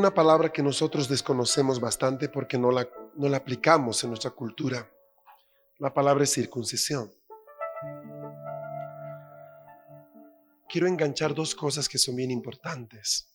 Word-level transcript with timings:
Una 0.00 0.14
palabra 0.14 0.50
que 0.50 0.62
nosotros 0.62 1.10
desconocemos 1.10 1.78
bastante 1.78 2.30
porque 2.30 2.56
no 2.56 2.70
la, 2.70 2.88
no 3.16 3.28
la 3.28 3.36
aplicamos 3.36 4.02
en 4.02 4.08
nuestra 4.08 4.30
cultura. 4.30 4.90
La 5.78 5.92
palabra 5.92 6.24
es 6.24 6.32
circuncisión. 6.32 7.12
Quiero 10.70 10.86
enganchar 10.86 11.34
dos 11.34 11.54
cosas 11.54 11.86
que 11.86 11.98
son 11.98 12.16
bien 12.16 12.30
importantes. 12.30 13.28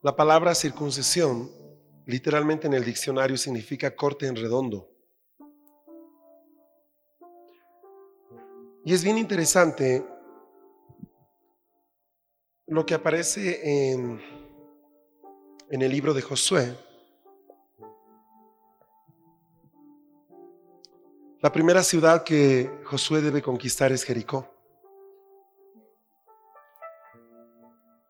La 0.00 0.16
palabra 0.16 0.54
circuncisión 0.54 1.50
literalmente 2.06 2.66
en 2.66 2.72
el 2.72 2.84
diccionario 2.84 3.36
significa 3.36 3.94
corte 3.94 4.26
en 4.26 4.36
redondo. 4.36 4.88
Y 8.86 8.94
es 8.94 9.04
bien 9.04 9.18
interesante 9.18 10.06
lo 12.66 12.84
que 12.84 12.94
aparece 12.94 13.92
en, 13.92 14.20
en 15.70 15.82
el 15.82 15.90
libro 15.90 16.12
de 16.12 16.22
Josué, 16.22 16.76
la 21.40 21.52
primera 21.52 21.82
ciudad 21.84 22.24
que 22.24 22.80
Josué 22.84 23.20
debe 23.20 23.40
conquistar 23.40 23.92
es 23.92 24.02
Jericó. 24.02 24.52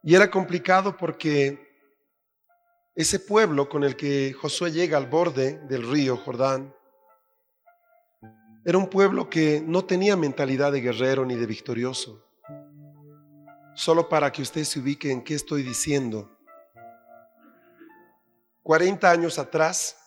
Y 0.02 0.14
era 0.14 0.30
complicado 0.30 0.96
porque 0.96 1.66
ese 2.94 3.20
pueblo 3.20 3.68
con 3.68 3.84
el 3.84 3.96
que 3.96 4.32
Josué 4.32 4.72
llega 4.72 4.96
al 4.96 5.06
borde 5.06 5.58
del 5.66 5.86
río 5.86 6.16
Jordán 6.16 6.74
era 8.64 8.78
un 8.78 8.88
pueblo 8.88 9.28
que 9.28 9.60
no 9.60 9.84
tenía 9.84 10.16
mentalidad 10.16 10.72
de 10.72 10.80
guerrero 10.80 11.26
ni 11.26 11.36
de 11.36 11.46
victorioso. 11.46 12.25
Solo 13.76 14.08
para 14.08 14.32
que 14.32 14.40
usted 14.40 14.64
se 14.64 14.80
ubique 14.80 15.12
en 15.12 15.22
qué 15.22 15.34
estoy 15.34 15.62
diciendo. 15.62 16.30
40 18.62 19.10
años 19.10 19.38
atrás, 19.38 19.98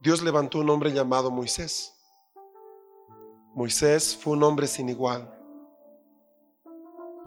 Dios 0.00 0.22
levantó 0.22 0.60
un 0.60 0.70
hombre 0.70 0.90
llamado 0.90 1.30
Moisés. 1.30 1.92
Moisés 3.54 4.16
fue 4.16 4.32
un 4.32 4.42
hombre 4.42 4.66
sin 4.66 4.88
igual. 4.88 5.38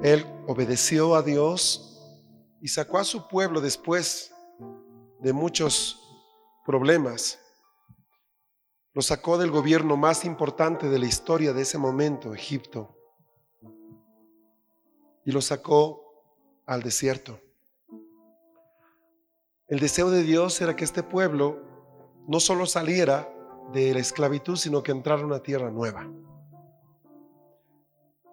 Él 0.02 0.26
obedeció 0.48 1.14
a 1.14 1.22
Dios 1.22 2.02
y 2.60 2.68
sacó 2.68 2.98
a 2.98 3.04
su 3.04 3.28
pueblo 3.28 3.62
después 3.62 4.34
de 5.20 5.32
muchos 5.32 6.02
problemas. 6.66 7.40
Lo 8.94 9.04
sacó 9.04 9.38
del 9.38 9.52
gobierno 9.52 9.95
más 9.95 10.26
importante 10.26 10.90
de 10.90 10.98
la 10.98 11.06
historia 11.06 11.54
de 11.54 11.62
ese 11.62 11.78
momento, 11.78 12.34
Egipto 12.34 12.98
y 15.26 15.32
lo 15.32 15.42
sacó 15.42 16.23
al 16.65 16.82
desierto. 16.83 17.39
El 19.67 19.80
deseo 19.80 20.09
de 20.09 20.23
Dios 20.23 20.59
era 20.61 20.76
que 20.76 20.83
este 20.83 21.04
pueblo 21.04 21.61
no 22.27 22.39
solo 22.39 22.65
saliera 22.65 23.33
de 23.71 23.93
la 23.93 23.99
esclavitud, 23.99 24.55
sino 24.55 24.83
que 24.83 24.92
entrara 24.92 25.21
a 25.21 25.26
una 25.26 25.42
tierra 25.42 25.71
nueva. 25.71 26.11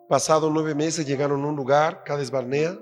Pasado 0.08 0.50
nueve 0.50 0.74
meses 0.74 1.06
llegaron 1.06 1.44
a 1.44 1.48
un 1.48 1.56
lugar, 1.56 2.02
Cades 2.02 2.30
Barnea, 2.30 2.78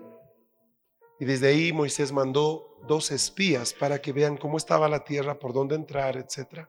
y 1.18 1.24
desde 1.24 1.48
ahí 1.48 1.72
Moisés 1.72 2.12
mandó 2.12 2.78
dos 2.86 3.10
espías 3.10 3.72
para 3.72 4.00
que 4.00 4.12
vean 4.12 4.36
cómo 4.36 4.56
estaba 4.56 4.88
la 4.88 5.04
tierra, 5.04 5.38
por 5.38 5.52
dónde 5.52 5.74
entrar, 5.74 6.16
etc. 6.16 6.68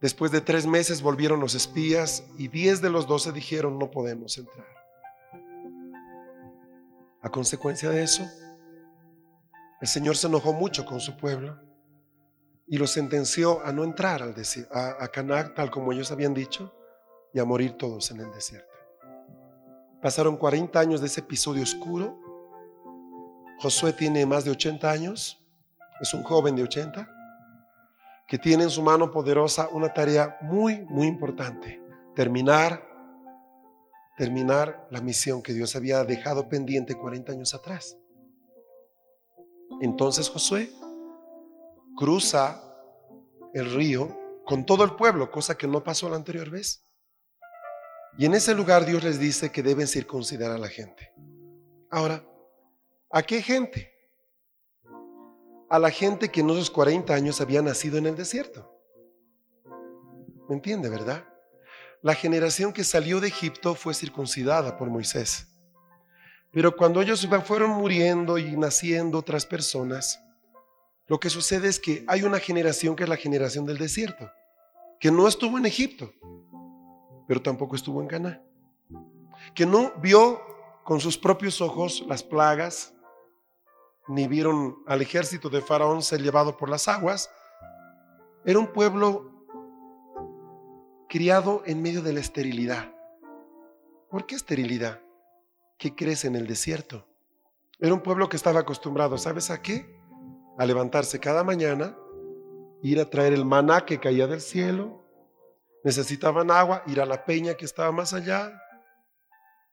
Después 0.00 0.32
de 0.32 0.40
tres 0.40 0.66
meses 0.66 1.02
volvieron 1.02 1.40
los 1.40 1.54
espías 1.54 2.24
y 2.38 2.48
diez 2.48 2.80
de 2.80 2.90
los 2.90 3.06
doce 3.06 3.32
dijeron 3.32 3.78
no 3.78 3.90
podemos 3.90 4.38
entrar. 4.38 4.79
A 7.22 7.30
consecuencia 7.30 7.90
de 7.90 8.02
eso, 8.02 8.26
el 9.80 9.88
Señor 9.88 10.16
se 10.16 10.26
enojó 10.26 10.52
mucho 10.52 10.84
con 10.84 11.00
su 11.00 11.16
pueblo 11.16 11.58
y 12.66 12.78
lo 12.78 12.86
sentenció 12.86 13.64
a 13.64 13.72
no 13.72 13.84
entrar 13.84 14.22
al 14.22 14.34
a, 14.70 15.04
a 15.04 15.08
Canaán 15.08 15.54
tal 15.54 15.70
como 15.70 15.92
ellos 15.92 16.10
habían 16.12 16.34
dicho 16.34 16.74
y 17.32 17.38
a 17.38 17.44
morir 17.44 17.72
todos 17.72 18.10
en 18.10 18.20
el 18.20 18.30
desierto. 18.32 18.68
Pasaron 20.00 20.36
40 20.36 20.80
años 20.80 21.00
de 21.00 21.06
ese 21.06 21.20
episodio 21.20 21.62
oscuro. 21.62 22.18
Josué 23.58 23.92
tiene 23.92 24.24
más 24.24 24.44
de 24.44 24.52
80 24.52 24.90
años, 24.90 25.44
es 26.00 26.14
un 26.14 26.22
joven 26.22 26.56
de 26.56 26.62
80, 26.62 27.06
que 28.26 28.38
tiene 28.38 28.64
en 28.64 28.70
su 28.70 28.82
mano 28.82 29.10
poderosa 29.10 29.68
una 29.72 29.92
tarea 29.92 30.38
muy, 30.40 30.86
muy 30.86 31.06
importante, 31.06 31.82
terminar 32.14 32.89
terminar 34.20 34.86
la 34.90 35.00
misión 35.00 35.42
que 35.42 35.54
Dios 35.54 35.74
había 35.76 36.04
dejado 36.04 36.46
pendiente 36.46 36.94
40 36.94 37.32
años 37.32 37.54
atrás. 37.54 37.96
Entonces 39.80 40.28
Josué 40.28 40.70
cruza 41.96 42.62
el 43.54 43.72
río 43.72 44.14
con 44.44 44.66
todo 44.66 44.84
el 44.84 44.94
pueblo, 44.94 45.30
cosa 45.30 45.56
que 45.56 45.66
no 45.66 45.82
pasó 45.82 46.10
la 46.10 46.16
anterior 46.16 46.50
vez. 46.50 46.84
Y 48.18 48.26
en 48.26 48.34
ese 48.34 48.54
lugar 48.54 48.84
Dios 48.84 49.02
les 49.04 49.18
dice 49.18 49.50
que 49.50 49.62
deben 49.62 49.86
circuncidar 49.86 50.50
a 50.50 50.58
la 50.58 50.68
gente. 50.68 51.14
Ahora, 51.88 52.22
¿a 53.10 53.22
qué 53.22 53.40
gente? 53.40 53.90
A 55.70 55.78
la 55.78 55.90
gente 55.90 56.28
que 56.28 56.40
en 56.40 56.50
esos 56.50 56.70
40 56.70 57.14
años 57.14 57.40
había 57.40 57.62
nacido 57.62 57.96
en 57.96 58.04
el 58.04 58.16
desierto. 58.16 58.70
¿Me 60.46 60.56
entiende, 60.56 60.90
verdad? 60.90 61.29
La 62.02 62.14
generación 62.14 62.72
que 62.72 62.84
salió 62.84 63.20
de 63.20 63.28
Egipto 63.28 63.74
fue 63.74 63.94
circuncidada 63.94 64.76
por 64.76 64.88
Moisés. 64.88 65.46
Pero 66.52 66.74
cuando 66.74 67.00
ellos 67.00 67.28
fueron 67.44 67.70
muriendo 67.70 68.38
y 68.38 68.56
naciendo 68.56 69.18
otras 69.18 69.46
personas, 69.46 70.20
lo 71.06 71.20
que 71.20 71.30
sucede 71.30 71.68
es 71.68 71.78
que 71.78 72.04
hay 72.08 72.22
una 72.22 72.38
generación 72.38 72.96
que 72.96 73.04
es 73.04 73.08
la 73.08 73.16
generación 73.16 73.66
del 73.66 73.78
desierto, 73.78 74.30
que 74.98 75.10
no 75.10 75.28
estuvo 75.28 75.58
en 75.58 75.66
Egipto, 75.66 76.12
pero 77.28 77.42
tampoco 77.42 77.76
estuvo 77.76 78.00
en 78.00 78.08
Cana, 78.08 78.42
que 79.54 79.66
no 79.66 79.92
vio 80.00 80.40
con 80.84 81.00
sus 81.00 81.16
propios 81.16 81.60
ojos 81.60 82.04
las 82.08 82.22
plagas, 82.22 82.92
ni 84.08 84.26
vieron 84.26 84.82
al 84.86 85.02
ejército 85.02 85.48
de 85.48 85.60
Faraón 85.60 86.02
ser 86.02 86.20
llevado 86.20 86.56
por 86.56 86.68
las 86.68 86.88
aguas. 86.88 87.30
Era 88.44 88.58
un 88.58 88.72
pueblo 88.72 89.29
criado 91.10 91.64
en 91.66 91.82
medio 91.82 92.02
de 92.02 92.12
la 92.12 92.20
esterilidad. 92.20 92.94
¿Por 94.08 94.26
qué 94.26 94.36
esterilidad? 94.36 95.00
¿Qué 95.76 95.96
crece 95.96 96.28
en 96.28 96.36
el 96.36 96.46
desierto? 96.46 97.04
Era 97.80 97.92
un 97.92 98.00
pueblo 98.00 98.28
que 98.28 98.36
estaba 98.36 98.60
acostumbrado, 98.60 99.18
¿sabes 99.18 99.50
a 99.50 99.60
qué? 99.60 99.92
A 100.56 100.64
levantarse 100.64 101.18
cada 101.18 101.42
mañana, 101.42 101.96
ir 102.80 103.00
a 103.00 103.10
traer 103.10 103.32
el 103.32 103.44
maná 103.44 103.84
que 103.84 103.98
caía 103.98 104.28
del 104.28 104.40
cielo, 104.40 105.04
necesitaban 105.82 106.48
agua, 106.48 106.84
ir 106.86 107.00
a 107.00 107.06
la 107.06 107.24
peña 107.24 107.54
que 107.54 107.64
estaba 107.64 107.90
más 107.90 108.12
allá 108.12 108.62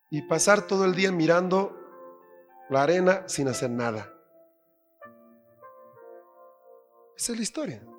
y 0.10 0.24
pasar 0.24 0.66
todo 0.66 0.86
el 0.86 0.96
día 0.96 1.12
mirando 1.12 1.78
la 2.68 2.82
arena 2.82 3.26
sin 3.28 3.48
hacer 3.48 3.70
nada. 3.70 4.12
Esa 7.16 7.34
es 7.34 7.38
la 7.38 7.44
historia 7.44 7.97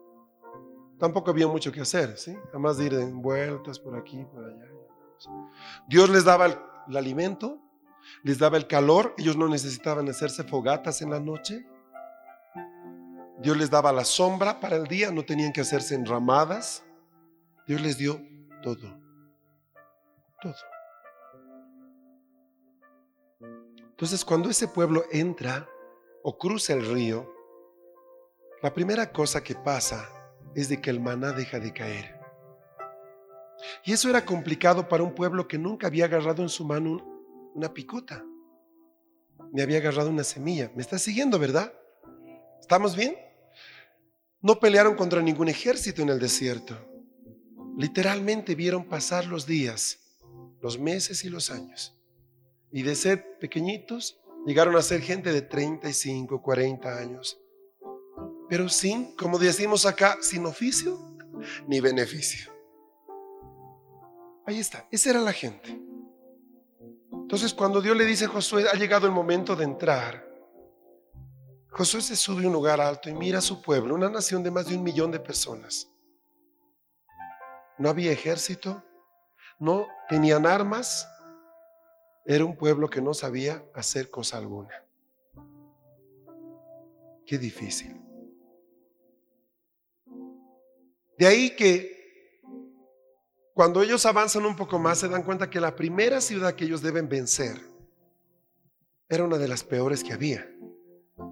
tampoco 0.99 1.31
había 1.31 1.47
mucho 1.47 1.73
que 1.73 1.81
hacer, 1.81 2.17
¿sí? 2.19 2.37
Además 2.51 2.77
de 2.79 2.87
ir 2.87 2.95
en 2.95 3.23
vueltas 3.23 3.79
por 3.79 3.97
aquí, 3.97 4.25
por 4.25 4.45
allá. 4.45 4.67
Dios 5.87 6.11
les 6.11 6.25
daba 6.25 6.47
el, 6.47 6.97
alimento, 6.97 7.59
les 8.23 8.39
daba 8.39 8.57
el 8.57 8.67
calor, 8.67 9.15
ellos 9.19 9.37
no 9.37 9.49
necesitaban 9.49 10.09
hacerse 10.09 10.45
fogatas 10.45 11.03
en 11.03 11.11
la 11.11 11.21
noche. 11.21 11.67
Dios 13.41 13.57
les 13.57 13.71
daba 13.71 13.93
la 13.93 14.05
sombra 14.05 14.61
para 14.61 14.77
el 14.77 14.87
día, 14.87 15.11
no 15.11 15.25
tenían 15.25 15.53
que 15.53 15.61
hacerse 15.61 15.95
enramadas. 15.95 16.85
Dios 17.67 17.81
les 17.81 17.99
dio 17.99 18.21
todo, 18.63 18.99
todo. 20.41 20.55
Entonces 23.91 24.25
cuando 24.25 24.49
ese 24.49 24.69
pueblo 24.69 25.05
entra 25.11 25.69
o 26.23 26.39
cruza 26.39 26.73
el 26.73 26.87
río, 26.87 27.33
la 28.63 28.73
primera 28.73 29.13
cosa 29.13 29.43
que 29.43 29.55
pasa 29.55 30.09
es 30.61 30.69
de 30.69 30.81
que 30.81 30.91
el 30.91 31.01
maná 31.01 31.33
deja 31.33 31.61
de 31.61 31.73
caer. 31.73 32.19
Y 33.85 33.93
eso 33.93 34.11
era 34.11 34.25
complicado 34.25 34.89
para 34.89 35.03
un 35.03 35.15
pueblo 35.15 35.47
que 35.47 35.59
nunca 35.59 35.87
había 35.87 36.07
agarrado 36.07 36.43
en 36.43 36.49
su 36.49 36.65
mano 36.65 36.99
una 37.55 37.73
picota, 37.73 38.25
ni 39.53 39.63
había 39.63 39.79
agarrado 39.79 40.11
una 40.11 40.25
semilla. 40.25 40.71
¿Me 40.75 40.83
estás 40.83 41.03
siguiendo, 41.03 41.39
verdad? 41.39 41.73
¿Estamos 42.61 42.97
bien? 42.97 43.17
No 44.41 44.61
pelearon 44.61 44.95
contra 44.95 45.23
ningún 45.23 45.49
ejército 45.49 46.03
en 46.03 46.11
el 46.11 46.19
desierto. 46.19 46.77
Literalmente 47.77 48.55
vieron 48.55 48.85
pasar 48.85 49.27
los 49.27 49.47
días, 49.47 49.99
los 50.61 50.79
meses 50.79 51.25
y 51.25 51.31
los 51.31 51.51
años. 51.51 51.97
Y 52.73 52.83
de 52.83 52.95
ser 52.95 53.39
pequeñitos, 53.39 54.21
llegaron 54.47 54.77
a 54.77 54.83
ser 54.83 55.01
gente 55.01 55.33
de 55.33 55.43
35, 55.43 56.43
40 56.43 56.99
años. 56.99 57.41
Pero 58.49 58.69
sin, 58.69 59.15
como 59.17 59.39
decimos 59.39 59.85
acá, 59.87 60.19
sin 60.21 60.47
oficio 60.47 60.99
ni 61.67 61.81
beneficio. 61.81 62.51
Ahí 64.47 64.59
está, 64.59 64.87
esa 64.91 65.11
era 65.11 65.21
la 65.21 65.33
gente. 65.33 65.79
Entonces 67.13 67.53
cuando 67.53 67.83
Dios 67.83 67.97
le 67.97 68.07
dice 68.07 68.25
a 68.25 68.29
Josué, 68.29 68.65
ha 68.73 68.77
llegado 68.77 69.07
el 69.07 69.13
momento 69.13 69.55
de 69.55 69.65
entrar, 69.65 70.27
Josué 71.71 72.01
se 72.01 72.17
sube 72.17 72.45
a 72.45 72.47
un 72.47 72.55
lugar 72.55 72.81
alto 72.81 73.11
y 73.11 73.15
mira 73.15 73.39
a 73.39 73.43
su 73.43 73.61
pueblo, 73.61 73.95
una 73.95 74.09
nación 74.09 74.43
de 74.43 74.51
más 74.51 74.67
de 74.67 74.77
un 74.77 74.83
millón 74.83 75.11
de 75.11 75.21
personas. 75.21 75.89
No 77.77 77.91
había 77.91 78.11
ejército, 78.11 78.83
no 79.59 79.87
tenían 80.09 80.47
armas, 80.47 81.07
era 82.25 82.45
un 82.45 82.57
pueblo 82.57 82.89
que 82.89 83.01
no 83.01 83.15
sabía 83.15 83.63
hacer 83.75 84.11
cosa 84.11 84.39
alguna. 84.39 84.83
Qué 87.27 87.39
difícil. 87.39 88.08
De 91.19 91.27
ahí 91.27 91.57
que 91.57 92.41
cuando 93.55 93.83
ellos 93.83 94.07
avanzan 94.07 94.47
un 94.47 94.55
poco 94.55 94.79
más 94.79 94.99
se 94.99 95.09
dan 95.09 95.25
cuenta 95.25 95.51
que 95.51 95.61
la 95.61 95.75
primera 95.75 96.21
ciudad 96.21 96.55
que 96.55 96.65
ellos 96.65 96.81
deben 96.81 97.09
vencer 97.09 97.61
era 99.09 99.25
una 99.25 99.37
de 99.37 99.49
las 99.49 99.65
peores 99.65 100.05
que 100.05 100.13
había. 100.13 100.49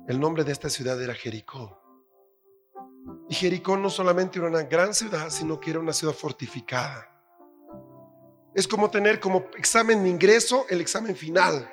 El 0.09 0.19
nombre 0.19 0.43
de 0.43 0.51
esta 0.51 0.69
ciudad 0.69 1.01
era 1.01 1.15
Jericó. 1.15 1.81
Y 3.29 3.35
Jericó 3.35 3.77
no 3.77 3.91
solamente 3.91 4.39
era 4.39 4.49
una 4.49 4.65
gran 4.65 4.93
ciudad, 4.93 5.31
sino 5.31 5.61
que 5.61 5.71
era 5.71 5.79
una 5.79 5.93
ciudad 5.93 6.15
fortificada. 6.15 7.09
Es 8.55 8.67
como 8.67 8.91
tener 8.91 9.21
como 9.21 9.47
examen 9.57 10.03
de 10.03 10.09
ingreso 10.09 10.67
el 10.69 10.81
examen 10.81 11.15
final. 11.15 11.71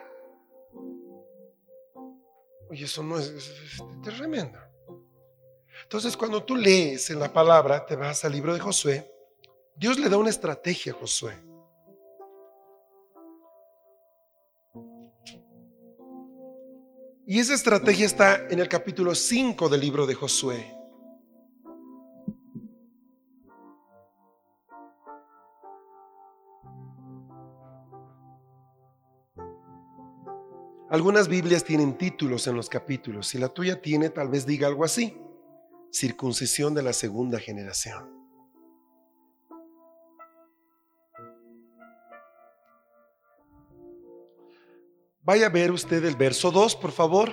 Oye, 2.70 2.86
eso 2.86 3.02
no 3.02 3.18
es, 3.18 3.52
tremendo. 4.04 4.60
Entonces, 5.82 6.16
cuando 6.16 6.44
tú 6.44 6.56
lees 6.56 7.10
en 7.10 7.20
la 7.20 7.34
palabra, 7.34 7.86
te 7.86 7.96
vas 7.96 8.24
al 8.24 8.32
libro 8.32 8.54
de 8.54 8.60
Josué, 8.60 9.12
Dios 9.76 9.98
le 9.98 10.08
da 10.08 10.18
una 10.18 10.30
estrategia 10.30 10.94
a 10.94 10.96
Josué. 10.96 11.34
Y 17.26 17.40
esa 17.40 17.54
estrategia 17.54 18.06
está 18.06 18.48
en 18.50 18.60
el 18.60 18.68
capítulo 18.68 19.16
5 19.16 19.70
del 19.70 19.82
libro 19.82 20.06
de 20.06 20.14
Josué. 20.14 20.78
Algunas 30.90 31.28
Biblias 31.28 31.64
tienen 31.64 31.98
títulos 31.98 32.46
en 32.46 32.56
los 32.56 32.70
capítulos. 32.70 33.28
Si 33.28 33.40
la 33.40 33.50
tuya 33.50 33.82
tiene, 33.82 34.12
tal 34.12 34.28
vez 34.28 34.46
diga 34.46 34.68
algo 34.68 34.84
así. 34.84 35.18
Circuncisión 35.94 36.74
de 36.74 36.82
la 36.82 36.92
segunda 36.92 37.40
generación. 37.40 38.10
Vaya 45.22 45.46
a 45.46 45.50
ver 45.50 45.72
usted 45.72 46.04
el 46.04 46.16
verso 46.16 46.50
2, 46.50 46.76
por 46.78 46.92
favor. 46.92 47.32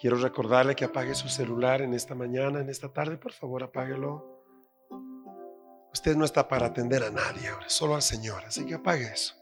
Quiero 0.00 0.18
recordarle 0.18 0.76
que 0.76 0.84
apague 0.84 1.16
su 1.16 1.28
celular 1.28 1.82
en 1.82 1.94
esta 1.94 2.14
mañana, 2.14 2.60
en 2.60 2.70
esta 2.70 2.92
tarde, 2.92 3.18
por 3.18 3.32
favor, 3.32 3.64
apáguelo. 3.64 4.40
Usted 5.92 6.14
no 6.16 6.24
está 6.24 6.46
para 6.46 6.66
atender 6.66 7.02
a 7.02 7.10
nadie 7.10 7.48
ahora, 7.48 7.68
solo 7.68 7.96
al 7.96 8.02
Señor, 8.02 8.44
así 8.44 8.64
que 8.64 8.74
apague 8.74 9.12
eso. 9.12 9.34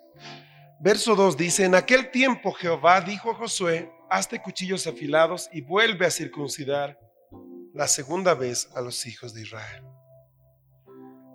Verso 0.81 1.15
2 1.15 1.37
dice, 1.37 1.67
en 1.67 1.75
aquel 1.75 2.11
tiempo 2.11 2.51
Jehová 2.53 3.03
dijo 3.03 3.31
a 3.31 3.35
Josué, 3.35 3.93
hazte 4.09 4.41
cuchillos 4.41 4.87
afilados 4.87 5.51
y 5.53 5.61
vuelve 5.61 6.07
a 6.07 6.11
circuncidar 6.11 6.99
la 7.79 7.87
segunda 7.87 8.35
vez 8.35 8.69
a 8.75 8.81
los 8.81 9.07
hijos 9.07 9.33
de 9.33 9.43
Israel. 9.43 9.85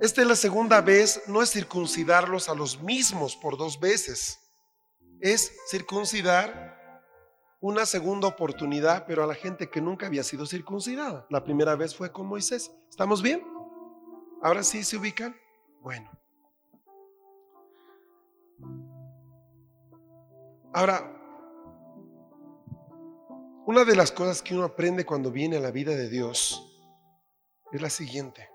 Esta 0.01 0.21
es 0.21 0.27
la 0.27 0.35
segunda 0.35 0.81
vez, 0.81 1.23
no 1.25 1.41
es 1.41 1.49
circuncidarlos 1.51 2.49
a 2.49 2.53
los 2.53 2.81
mismos 2.81 3.37
por 3.37 3.57
dos 3.57 3.79
veces 3.79 4.37
es 5.21 5.55
circuncidar 5.69 7.01
una 7.61 7.85
segunda 7.85 8.27
oportunidad, 8.27 9.05
pero 9.07 9.23
a 9.23 9.27
la 9.27 9.35
gente 9.35 9.69
que 9.69 9.79
nunca 9.79 10.07
había 10.07 10.21
sido 10.21 10.45
circuncidada. 10.45 11.25
La 11.29 11.45
primera 11.45 11.77
vez 11.77 11.95
fue 11.95 12.11
con 12.11 12.27
Moisés. 12.27 12.69
¿Estamos 12.89 13.21
bien? 13.21 13.41
Ahora 14.41 14.63
sí 14.63 14.83
se 14.83 14.97
ubican. 14.97 15.33
Bueno. 15.79 16.11
Ahora, 20.73 21.22
una 23.65 23.85
de 23.85 23.95
las 23.95 24.11
cosas 24.11 24.41
que 24.41 24.53
uno 24.53 24.65
aprende 24.65 25.05
cuando 25.05 25.31
viene 25.31 25.57
a 25.57 25.61
la 25.61 25.71
vida 25.71 25.95
de 25.95 26.09
Dios 26.09 26.69
es 27.71 27.81
la 27.81 27.89
siguiente. 27.89 28.49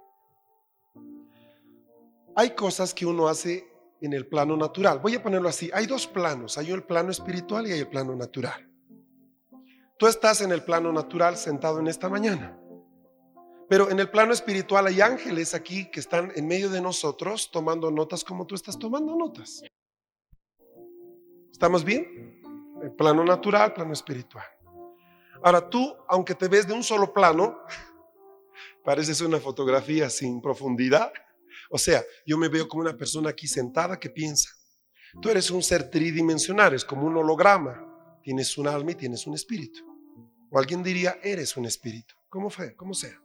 Hay 2.37 2.51
cosas 2.55 2.95
que 2.95 3.07
uno 3.07 3.27
hace 3.27 3.67
en 4.01 4.13
el 4.13 4.27
plano 4.27 4.57
natural. 4.57 5.01
Voy 5.01 5.15
a 5.15 5.23
ponerlo 5.23 5.49
así. 5.49 5.71
Hay 5.73 5.87
dos 5.87 6.07
planos. 6.07 6.59
Hay 6.59 6.71
el 6.71 6.85
plano 6.85 7.11
espiritual 7.11 7.67
y 7.67 7.73
hay 7.73 7.81
el 7.81 7.89
plano 7.89 8.15
natural. 8.15 8.71
Tú 9.99 10.07
estás 10.07 10.41
en 10.41 10.53
el 10.53 10.63
plano 10.63 10.93
natural 10.93 11.37
sentado 11.37 11.81
en 11.81 11.89
esta 11.89 12.09
mañana. 12.09 12.57
Pero 13.69 13.91
en 13.91 13.99
el 13.99 14.11
plano 14.11 14.33
espiritual 14.33 14.87
hay 14.87 15.01
ángeles 15.01 15.53
aquí 15.53 15.91
que 15.91 16.01
están 16.01 16.33
en 16.37 16.47
medio 16.47 16.71
de 16.71 16.81
nosotros 16.81 17.51
tomando 17.51 17.91
notas 17.91 18.23
como 18.23 18.47
tú 18.47 18.55
estás 18.55 18.79
tomando 18.79 19.17
notas. 19.17 19.63
¿Estamos 21.51 21.85
bien? 21.85 22.41
El 22.83 22.93
plano 22.93 23.25
natural, 23.25 23.75
plano 23.75 23.93
espiritual. 23.93 24.47
Ahora 25.43 25.69
tú, 25.69 25.97
aunque 26.09 26.35
te 26.35 26.49
ves 26.49 26.67
de 26.67 26.75
un 26.75 26.83
solo 26.83 27.13
plano, 27.13 27.59
pareces 28.85 29.21
una 29.21 29.39
fotografía 29.39 30.11
sin 30.11 30.41
profundidad. 30.41 31.13
O 31.71 31.79
sea, 31.79 32.03
yo 32.27 32.39
me 32.39 32.49
veo 32.49 32.69
como 32.69 32.83
una 32.83 32.97
persona 32.97 33.31
aquí 33.31 33.47
sentada 33.47 33.99
que 33.99 34.11
piensa. 34.11 34.51
Tú 35.21 35.31
eres 35.31 35.51
un 35.51 35.63
ser 35.63 35.91
tridimensional, 35.91 36.75
es 36.75 36.85
como 36.85 37.07
un 37.07 37.17
holograma. 37.17 37.85
Tienes 38.23 38.57
un 38.59 38.69
alma 38.69 38.93
y 38.93 38.95
tienes 38.95 39.27
un 39.27 39.35
espíritu. 39.35 39.81
O 40.51 40.59
alguien 40.59 40.83
diría, 40.83 41.19
eres 41.23 41.57
un 41.57 41.67
espíritu. 41.67 42.15
¿Cómo 42.29 42.51
fue? 42.51 42.75
Como 42.75 42.95
sea. 42.95 43.19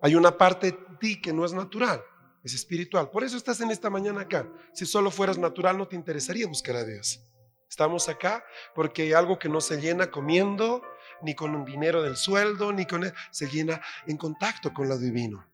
Hay 0.00 0.14
una 0.14 0.36
parte 0.36 0.72
de 0.72 0.78
ti 0.98 1.20
que 1.20 1.32
no 1.32 1.44
es 1.44 1.52
natural, 1.52 2.02
es 2.42 2.54
espiritual. 2.54 3.10
Por 3.10 3.22
eso 3.24 3.36
estás 3.36 3.60
en 3.60 3.70
esta 3.70 3.88
mañana 3.88 4.22
acá. 4.22 4.50
Si 4.74 4.84
solo 4.84 5.10
fueras 5.10 5.38
natural, 5.38 5.78
no 5.78 5.86
te 5.86 5.96
interesaría 5.96 6.46
buscar 6.46 6.76
a 6.76 6.84
Dios. 6.84 7.20
Estamos 7.72 8.10
acá 8.10 8.44
porque 8.74 9.00
hay 9.00 9.12
algo 9.14 9.38
que 9.38 9.48
no 9.48 9.58
se 9.62 9.80
llena 9.80 10.10
comiendo, 10.10 10.82
ni 11.22 11.34
con 11.34 11.54
un 11.54 11.64
dinero 11.64 12.02
del 12.02 12.18
sueldo, 12.18 12.70
ni 12.70 12.84
con... 12.84 13.10
Se 13.30 13.48
llena 13.48 13.80
en 14.06 14.18
contacto 14.18 14.74
con 14.74 14.90
lo 14.90 14.98
divino. 14.98 15.50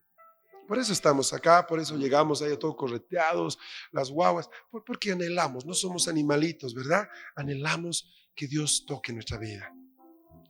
Por 0.67 0.77
eso 0.79 0.91
estamos 0.91 1.31
acá, 1.31 1.65
por 1.65 1.79
eso 1.79 1.95
llegamos 1.95 2.41
ahí 2.41 2.57
todos 2.57 2.75
correteados, 2.75 3.57
las 3.93 4.11
guaguas, 4.11 4.49
porque 4.85 5.13
anhelamos, 5.13 5.65
no 5.65 5.73
somos 5.73 6.09
animalitos, 6.09 6.73
¿verdad? 6.73 7.07
Anhelamos 7.37 8.11
que 8.35 8.47
Dios 8.47 8.83
toque 8.85 9.13
nuestra 9.13 9.37
vida. 9.37 9.73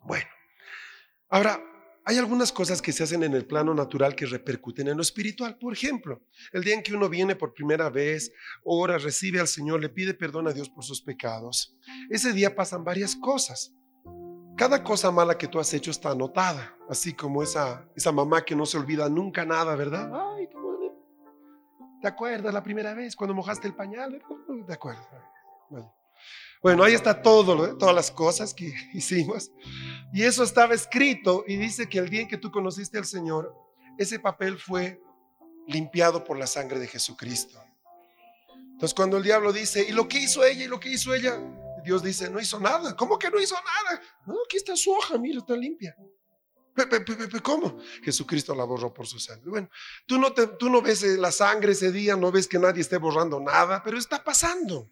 Bueno, 0.02 0.28
ahora, 1.30 1.62
hay 2.10 2.18
algunas 2.18 2.52
cosas 2.52 2.82
que 2.82 2.92
se 2.92 3.04
hacen 3.04 3.22
en 3.22 3.36
el 3.36 3.46
plano 3.46 3.72
natural 3.72 4.16
que 4.16 4.26
repercuten 4.26 4.88
en 4.88 4.98
lo 4.98 5.04
espiritual. 5.04 5.60
Por 5.60 5.74
ejemplo, 5.74 6.24
el 6.52 6.64
día 6.64 6.74
en 6.74 6.82
que 6.82 6.96
uno 6.96 7.08
viene 7.08 7.36
por 7.36 7.54
primera 7.54 7.92
vez, 7.92 8.32
ora, 8.64 8.98
recibe 8.98 9.40
al 9.40 9.48
Señor, 9.48 9.80
le 9.80 9.90
pide 9.90 10.16
perdón 10.16 10.48
a 10.48 10.52
Dios 10.52 10.72
por 10.72 10.84
sus 10.84 11.04
pecados. 11.04 11.78
Ese 12.10 12.34
día 12.34 12.56
pasan 12.56 12.84
varias 12.84 13.16
cosas. 13.16 13.76
Cada 14.58 14.84
cosa 14.84 15.12
mala 15.12 15.38
que 15.38 15.48
tú 15.48 15.60
has 15.60 15.72
hecho 15.72 15.92
está 15.92 16.10
anotada, 16.10 16.76
así 16.90 17.14
como 17.14 17.44
esa, 17.44 17.88
esa 17.96 18.12
mamá 18.12 18.44
que 18.44 18.56
no 18.56 18.66
se 18.66 18.80
olvida 18.80 19.08
nunca 19.08 19.46
nada, 19.46 19.76
¿verdad? 19.76 20.10
Ay, 20.12 20.50
¿Te 22.02 22.08
acuerdas 22.08 22.52
la 22.52 22.64
primera 22.64 22.96
vez 22.96 23.16
cuando 23.16 23.36
mojaste 23.36 23.68
el 23.68 23.76
pañal? 23.76 24.20
¿Te 24.66 24.74
acuerdas? 24.74 25.06
Bueno, 26.62 26.84
ahí 26.84 26.94
está 26.94 27.22
todo, 27.22 27.78
todas 27.78 27.96
las 27.96 28.12
cosas 28.12 28.54
que 28.54 28.74
hicimos. 28.94 29.52
Y 30.14 30.24
eso 30.24 30.44
estaba 30.44 30.74
escrito 30.74 31.44
y 31.48 31.58
dice 31.58 31.88
que 31.88 32.00
el 32.00 32.10
día 32.10 32.22
en 32.22 32.28
que 32.28 32.38
tú 32.38 32.52
conociste 32.52 32.98
al 32.98 33.06
Señor, 33.06 33.54
ese 33.98 34.20
papel 34.20 34.58
fue 34.58 35.02
limpiado 35.68 36.24
por 36.24 36.38
la 36.38 36.48
sangre 36.48 36.80
de 36.80 36.88
Jesucristo. 36.88 37.62
Entonces 38.72 38.96
cuando 38.96 39.18
el 39.18 39.24
diablo 39.24 39.54
dice, 39.54 39.86
¿y 39.88 39.92
lo 39.92 40.08
que 40.08 40.20
hizo 40.20 40.44
ella? 40.44 40.64
¿Y 40.64 40.68
lo 40.68 40.80
que 40.80 40.90
hizo 40.90 41.14
ella? 41.14 41.40
Dios 41.84 42.04
dice, 42.04 42.30
no 42.30 42.40
hizo 42.40 42.60
nada. 42.60 42.96
¿Cómo 42.96 43.20
que 43.20 43.30
no 43.30 43.40
hizo 43.40 43.56
nada? 43.56 44.02
No, 44.26 44.36
aquí 44.46 44.58
está 44.58 44.76
su 44.76 44.92
hoja, 44.92 45.18
mira, 45.18 45.40
está 45.40 45.56
limpia. 45.56 45.96
¿Cómo? 47.44 47.78
Jesucristo 48.04 48.56
la 48.56 48.64
borró 48.64 48.94
por 48.94 49.06
su 49.08 49.20
sangre. 49.20 49.50
Bueno, 49.50 49.70
tú 50.06 50.18
no, 50.18 50.32
te, 50.34 50.48
tú 50.48 50.70
no 50.70 50.82
ves 50.82 51.04
la 51.04 51.32
sangre 51.32 51.74
ese 51.74 51.92
día, 51.92 52.16
no 52.16 52.32
ves 52.32 52.48
que 52.48 52.60
nadie 52.60 52.82
esté 52.82 52.98
borrando 52.98 53.40
nada, 53.40 53.84
pero 53.84 53.98
está 53.98 54.24
pasando. 54.24 54.90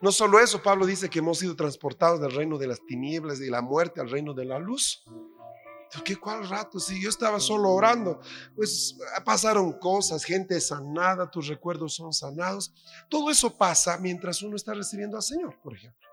No 0.00 0.10
solo 0.10 0.40
eso, 0.40 0.62
Pablo 0.62 0.86
dice 0.86 1.10
que 1.10 1.18
hemos 1.18 1.38
sido 1.38 1.54
transportados 1.54 2.20
del 2.20 2.32
reino 2.32 2.58
de 2.58 2.66
las 2.66 2.84
tinieblas 2.84 3.40
y 3.40 3.50
la 3.50 3.62
muerte 3.62 4.00
al 4.00 4.10
reino 4.10 4.34
de 4.34 4.44
la 4.44 4.58
luz. 4.58 5.04
¿Qué 6.04 6.16
cuál 6.16 6.48
rato? 6.48 6.80
Si 6.80 7.00
yo 7.02 7.10
estaba 7.10 7.38
solo 7.38 7.70
orando, 7.70 8.18
pues 8.56 8.96
pasaron 9.24 9.72
cosas, 9.78 10.24
gente 10.24 10.58
sanada, 10.60 11.30
tus 11.30 11.48
recuerdos 11.48 11.94
son 11.94 12.14
sanados. 12.14 12.72
Todo 13.10 13.30
eso 13.30 13.56
pasa 13.56 13.98
mientras 13.98 14.42
uno 14.42 14.56
está 14.56 14.72
recibiendo 14.72 15.18
al 15.18 15.22
Señor, 15.22 15.60
por 15.60 15.74
ejemplo. 15.74 16.08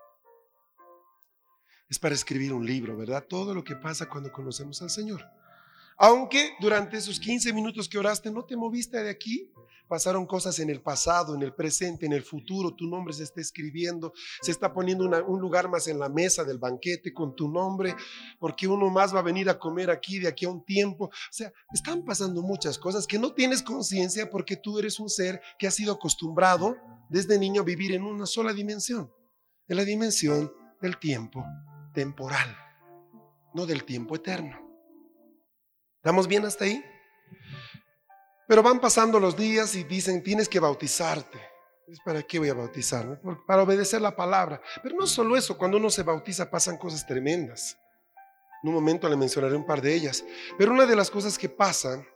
Es 1.88 1.98
para 1.98 2.14
escribir 2.14 2.52
un 2.52 2.64
libro, 2.64 2.96
¿verdad? 2.96 3.24
Todo 3.26 3.54
lo 3.54 3.64
que 3.64 3.74
pasa 3.74 4.08
cuando 4.08 4.30
conocemos 4.30 4.80
al 4.82 4.90
Señor. 4.90 5.24
Aunque 6.02 6.54
durante 6.58 6.96
esos 6.96 7.20
15 7.20 7.52
minutos 7.52 7.86
que 7.86 7.98
oraste 7.98 8.30
no 8.30 8.42
te 8.46 8.56
moviste 8.56 9.02
de 9.02 9.10
aquí, 9.10 9.52
pasaron 9.86 10.24
cosas 10.24 10.58
en 10.58 10.70
el 10.70 10.80
pasado, 10.80 11.34
en 11.34 11.42
el 11.42 11.52
presente, 11.52 12.06
en 12.06 12.14
el 12.14 12.22
futuro, 12.22 12.74
tu 12.74 12.86
nombre 12.86 13.12
se 13.12 13.24
está 13.24 13.42
escribiendo, 13.42 14.14
se 14.40 14.50
está 14.50 14.72
poniendo 14.72 15.04
un 15.04 15.40
lugar 15.42 15.68
más 15.68 15.88
en 15.88 15.98
la 15.98 16.08
mesa 16.08 16.42
del 16.42 16.56
banquete 16.56 17.12
con 17.12 17.36
tu 17.36 17.50
nombre, 17.50 17.94
porque 18.38 18.66
uno 18.66 18.88
más 18.88 19.14
va 19.14 19.18
a 19.18 19.24
venir 19.24 19.50
a 19.50 19.58
comer 19.58 19.90
aquí 19.90 20.18
de 20.18 20.28
aquí 20.28 20.46
a 20.46 20.48
un 20.48 20.64
tiempo. 20.64 21.04
O 21.04 21.32
sea, 21.32 21.52
están 21.70 22.02
pasando 22.02 22.40
muchas 22.40 22.78
cosas 22.78 23.06
que 23.06 23.18
no 23.18 23.34
tienes 23.34 23.62
conciencia 23.62 24.30
porque 24.30 24.56
tú 24.56 24.78
eres 24.78 25.00
un 25.00 25.10
ser 25.10 25.42
que 25.58 25.66
ha 25.66 25.70
sido 25.70 25.92
acostumbrado 25.92 26.78
desde 27.10 27.38
niño 27.38 27.60
a 27.60 27.64
vivir 27.66 27.92
en 27.92 28.04
una 28.04 28.24
sola 28.24 28.54
dimensión, 28.54 29.12
en 29.68 29.76
la 29.76 29.84
dimensión 29.84 30.50
del 30.80 30.96
tiempo 30.98 31.44
temporal, 31.92 32.56
no 33.52 33.66
del 33.66 33.84
tiempo 33.84 34.16
eterno. 34.16 34.69
¿Estamos 36.00 36.26
bien 36.26 36.46
hasta 36.46 36.64
ahí? 36.64 36.82
Pero 38.48 38.62
van 38.62 38.80
pasando 38.80 39.20
los 39.20 39.36
días 39.36 39.74
y 39.74 39.84
dicen, 39.84 40.22
tienes 40.22 40.48
que 40.48 40.58
bautizarte. 40.58 41.38
¿Para 42.02 42.22
qué 42.22 42.38
voy 42.38 42.48
a 42.48 42.54
bautizarme? 42.54 43.18
Para 43.46 43.62
obedecer 43.62 44.00
la 44.00 44.16
palabra. 44.16 44.62
Pero 44.82 44.96
no 44.96 45.06
solo 45.06 45.36
eso, 45.36 45.58
cuando 45.58 45.76
uno 45.76 45.90
se 45.90 46.02
bautiza 46.02 46.50
pasan 46.50 46.78
cosas 46.78 47.06
tremendas. 47.06 47.76
En 48.62 48.70
un 48.70 48.76
momento 48.76 49.10
le 49.10 49.16
mencionaré 49.16 49.54
un 49.54 49.66
par 49.66 49.82
de 49.82 49.94
ellas. 49.94 50.24
Pero 50.56 50.72
una 50.72 50.86
de 50.86 50.96
las 50.96 51.10
cosas 51.10 51.36
que 51.36 51.50
pasan 51.50 52.06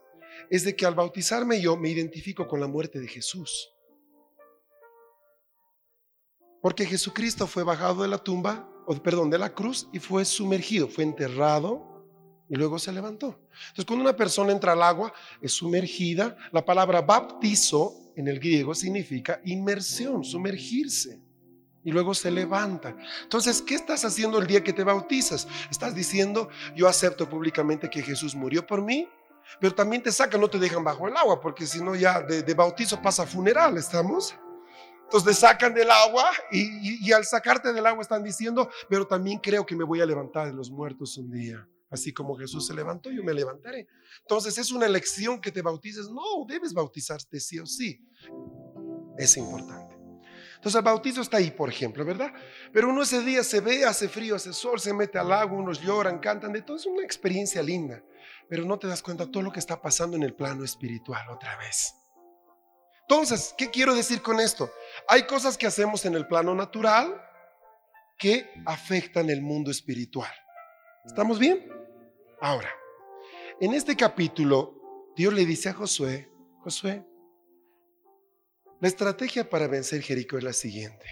es 0.49 0.63
de 0.63 0.75
que 0.75 0.87
al 0.87 0.95
bautizarme 0.95 1.61
yo 1.61 1.77
me 1.77 1.89
identifico 1.89 2.47
con 2.47 2.59
la 2.59 2.67
muerte 2.67 2.99
de 2.99 3.07
Jesús. 3.07 3.71
Porque 6.59 6.87
Jesucristo 6.87 7.45
fue 7.45 7.61
bajado 7.61 8.01
de 8.01 8.07
la 8.07 8.17
tumba, 8.17 8.67
perdón, 9.03 9.29
de 9.29 9.37
la 9.37 9.53
cruz 9.53 9.87
y 9.93 9.99
fue 9.99 10.25
sumergido, 10.25 10.87
fue 10.87 11.03
enterrado 11.03 11.94
y 12.47 12.55
luego 12.55 12.77
se 12.77 12.91
levantó. 12.91 13.39
Entonces, 13.69 13.85
cuando 13.85 14.03
una 14.03 14.15
persona 14.15 14.51
entra 14.51 14.73
al 14.73 14.83
agua, 14.83 15.13
es 15.41 15.53
sumergida. 15.53 16.37
La 16.51 16.63
palabra 16.63 17.01
baptizo 17.01 17.93
en 18.15 18.27
el 18.27 18.39
griego 18.39 18.75
significa 18.75 19.41
inmersión, 19.45 20.23
sumergirse. 20.23 21.19
Y 21.83 21.91
luego 21.91 22.15
se 22.15 22.31
levanta. 22.31 22.95
Entonces, 23.23 23.61
¿qué 23.61 23.75
estás 23.75 24.05
haciendo 24.05 24.39
el 24.39 24.47
día 24.47 24.63
que 24.63 24.73
te 24.73 24.83
bautizas? 24.83 25.47
Estás 25.69 25.93
diciendo, 25.93 26.49
yo 26.75 26.87
acepto 26.87 27.29
públicamente 27.29 27.89
que 27.89 28.01
Jesús 28.01 28.33
murió 28.33 28.65
por 28.65 28.81
mí, 28.81 29.07
pero 29.59 29.75
también 29.75 30.01
te 30.01 30.11
sacan, 30.11 30.41
no 30.41 30.49
te 30.49 30.57
dejan 30.57 30.83
bajo 30.83 31.07
el 31.07 31.15
agua, 31.15 31.39
porque 31.39 31.67
si 31.67 31.83
no 31.83 31.93
ya 31.95 32.21
de, 32.21 32.53
bautizo 32.55 32.99
pasa 32.99 33.27
funeral, 33.27 33.77
¿estamos? 33.77 34.35
Entonces 35.03 35.35
te 35.35 35.41
sacan 35.41 35.75
del 35.75 35.91
agua 35.91 36.31
y, 36.51 37.07
y 37.07 37.11
al 37.11 37.23
sacarte 37.23 37.71
del 37.71 37.85
agua 37.85 38.01
están 38.01 38.23
diciendo, 38.23 38.67
pero 38.89 39.05
también 39.05 39.37
creo 39.37 39.63
que 39.63 39.75
me 39.75 39.83
voy 39.83 40.01
a 40.01 40.07
levantar 40.07 40.47
de 40.47 40.53
los 40.53 40.71
muertos 40.71 41.15
un 41.17 41.29
día. 41.29 41.67
Así 41.89 42.13
como 42.13 42.35
Jesús 42.35 42.65
se 42.65 42.73
levantó, 42.73 43.11
yo 43.11 43.23
me 43.23 43.33
levantaré. 43.33 43.87
Entonces, 44.21 44.57
¿es 44.57 44.71
una 44.71 44.85
elección 44.85 45.39
que 45.39 45.51
te 45.51 45.61
bautices? 45.61 46.09
No, 46.09 46.45
debes 46.47 46.73
bautizarte 46.73 47.39
sí 47.39 47.59
o 47.59 47.65
sí. 47.65 48.03
Es 49.17 49.37
importante. 49.37 49.95
Entonces, 50.55 50.79
el 50.79 50.83
bautizo 50.83 51.21
está 51.21 51.37
ahí, 51.37 51.51
por 51.51 51.69
ejemplo, 51.69 52.03
¿verdad? 52.03 52.33
Pero 52.73 52.89
uno 52.89 53.03
ese 53.03 53.21
día 53.21 53.43
se 53.43 53.59
ve, 53.59 53.85
hace 53.85 54.09
frío, 54.09 54.35
hace 54.35 54.51
sol, 54.51 54.79
se 54.79 54.93
mete 54.93 55.19
al 55.19 55.31
agua, 55.31 55.59
unos 55.59 55.79
lloran, 55.79 56.19
cantan, 56.19 56.53
de 56.53 56.63
todo. 56.63 56.77
Es 56.77 56.87
una 56.87 57.03
experiencia 57.03 57.61
linda. 57.61 58.03
Pero 58.49 58.65
no 58.65 58.79
te 58.79 58.87
das 58.87 59.03
cuenta 59.03 59.29
todo 59.29 59.43
lo 59.43 59.51
que 59.51 59.59
está 59.59 59.79
pasando 59.81 60.17
en 60.17 60.23
el 60.23 60.33
plano 60.33 60.63
espiritual 60.63 61.29
otra 61.29 61.55
vez. 61.57 61.93
Entonces, 63.01 63.53
¿qué 63.55 63.69
quiero 63.69 63.93
decir 63.93 64.23
con 64.23 64.39
esto? 64.39 64.71
Hay 65.07 65.27
cosas 65.27 65.55
que 65.55 65.67
hacemos 65.67 66.05
en 66.05 66.15
el 66.15 66.27
plano 66.27 66.55
natural 66.55 67.21
que 68.17 68.49
afectan 68.65 69.29
el 69.29 69.43
mundo 69.43 69.69
espiritual. 69.69 70.33
¿Estamos 71.05 71.37
bien? 71.37 71.74
Ahora, 72.41 72.69
en 73.61 73.73
este 73.73 73.95
capítulo, 73.95 75.13
Dios 75.15 75.33
le 75.33 75.45
dice 75.45 75.69
a 75.69 75.73
Josué, 75.73 76.29
Josué, 76.59 77.05
la 78.81 78.87
estrategia 78.87 79.49
para 79.49 79.67
vencer 79.67 80.01
Jericó 80.01 80.37
es 80.37 80.43
la 80.43 80.53
siguiente. 80.53 81.05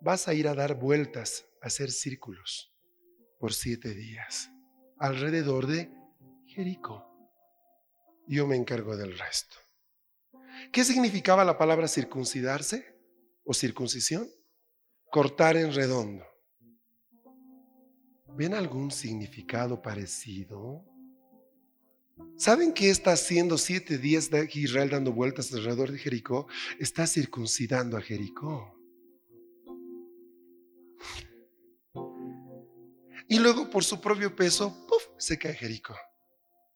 Vas 0.00 0.28
a 0.28 0.34
ir 0.34 0.48
a 0.48 0.54
dar 0.54 0.74
vueltas, 0.74 1.46
a 1.62 1.68
hacer 1.68 1.90
círculos 1.90 2.74
por 3.38 3.54
siete 3.54 3.94
días 3.94 4.50
alrededor 4.98 5.66
de 5.66 5.90
Jericó. 6.46 7.06
Yo 8.26 8.46
me 8.46 8.56
encargo 8.56 8.96
del 8.96 9.16
resto. 9.16 9.56
¿Qué 10.72 10.84
significaba 10.84 11.44
la 11.44 11.58
palabra 11.58 11.86
circuncidarse 11.86 12.96
o 13.44 13.54
circuncisión? 13.54 14.28
Cortar 15.10 15.56
en 15.56 15.72
redondo. 15.72 16.24
¿Ven 18.36 18.52
algún 18.52 18.90
significado 18.90 19.80
parecido? 19.80 20.84
¿Saben 22.36 22.74
qué 22.74 22.90
está 22.90 23.12
haciendo 23.12 23.56
siete 23.56 23.96
días 23.96 24.28
de 24.28 24.46
Israel 24.52 24.90
dando 24.90 25.10
vueltas 25.10 25.50
alrededor 25.54 25.90
de 25.90 25.98
Jericó? 25.98 26.46
Está 26.78 27.06
circuncidando 27.06 27.96
a 27.96 28.02
Jericó. 28.02 28.78
Y 33.26 33.38
luego 33.38 33.70
por 33.70 33.84
su 33.84 34.02
propio 34.02 34.36
peso, 34.36 34.86
¡puf! 34.86 35.02
se 35.16 35.38
cae 35.38 35.54
Jericó. 35.54 35.96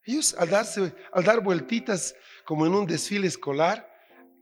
Ellos 0.03 0.33
al, 0.39 0.49
darse, 0.49 0.95
al 1.13 1.23
dar 1.23 1.43
vueltitas 1.43 2.15
como 2.43 2.65
en 2.65 2.73
un 2.73 2.87
desfile 2.87 3.27
escolar, 3.27 3.87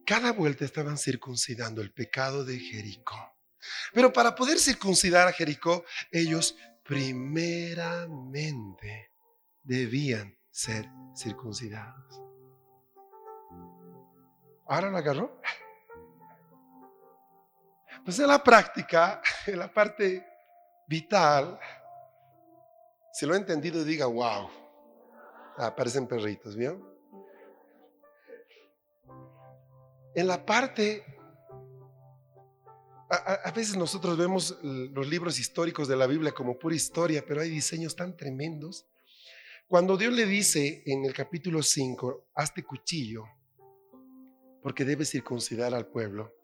cada 0.06 0.32
vuelta 0.32 0.64
estaban 0.64 0.98
circuncidando 0.98 1.82
el 1.82 1.92
pecado 1.92 2.46
de 2.46 2.58
Jericó. 2.60 3.36
Pero 3.94 4.14
para 4.14 4.36
poder 4.36 4.58
circuncidar 4.58 5.28
a 5.28 5.34
Jericó, 5.34 5.84
ellos 6.12 6.56
primeramente 6.90 9.14
debían 9.62 10.36
ser 10.50 10.90
circuncidados. 11.16 12.20
¿Ahora 14.66 14.90
lo 14.90 14.98
agarró? 14.98 15.40
Pues 18.04 18.18
en 18.18 18.28
la 18.28 18.44
práctica, 18.44 19.22
en 19.46 19.60
la 19.60 19.72
parte 19.72 20.26
vital, 20.88 21.60
si 23.14 23.28
lo 23.28 23.36
he 23.36 23.38
entendido, 23.38 23.84
diga, 23.84 24.08
wow. 24.08 24.50
Aparecen 25.58 26.08
perritos, 26.08 26.56
¿vio? 26.56 26.98
En 30.16 30.26
la 30.26 30.44
parte 30.44 31.19
a, 33.10 33.52
veces 33.52 33.76
nosotros 33.76 34.18
vemos 34.18 34.58
los 34.62 35.08
libros 35.08 35.40
históricos 35.40 35.88
de 35.88 35.96
la 35.96 36.06
Biblia 36.06 36.32
como 36.32 36.60
pura 36.60 36.76
historia, 36.76 37.26
pero 37.28 37.42
hay 37.42 37.50
diseños 37.50 37.96
tan 37.96 38.16
tremendos. 38.16 38.86
Cuando 39.68 39.98
Dios 39.98 40.14
le 40.14 40.26
dice 40.26 40.84
en 40.86 41.06
el 41.06 41.14
capítulo 41.14 41.64
5, 41.64 42.30
hazte 42.36 42.64
cuchillo, 42.64 43.24
porque 44.62 44.86
debes 44.86 45.10
circuncidar 45.10 45.74
al 45.74 45.88
pueblo, 45.88 46.36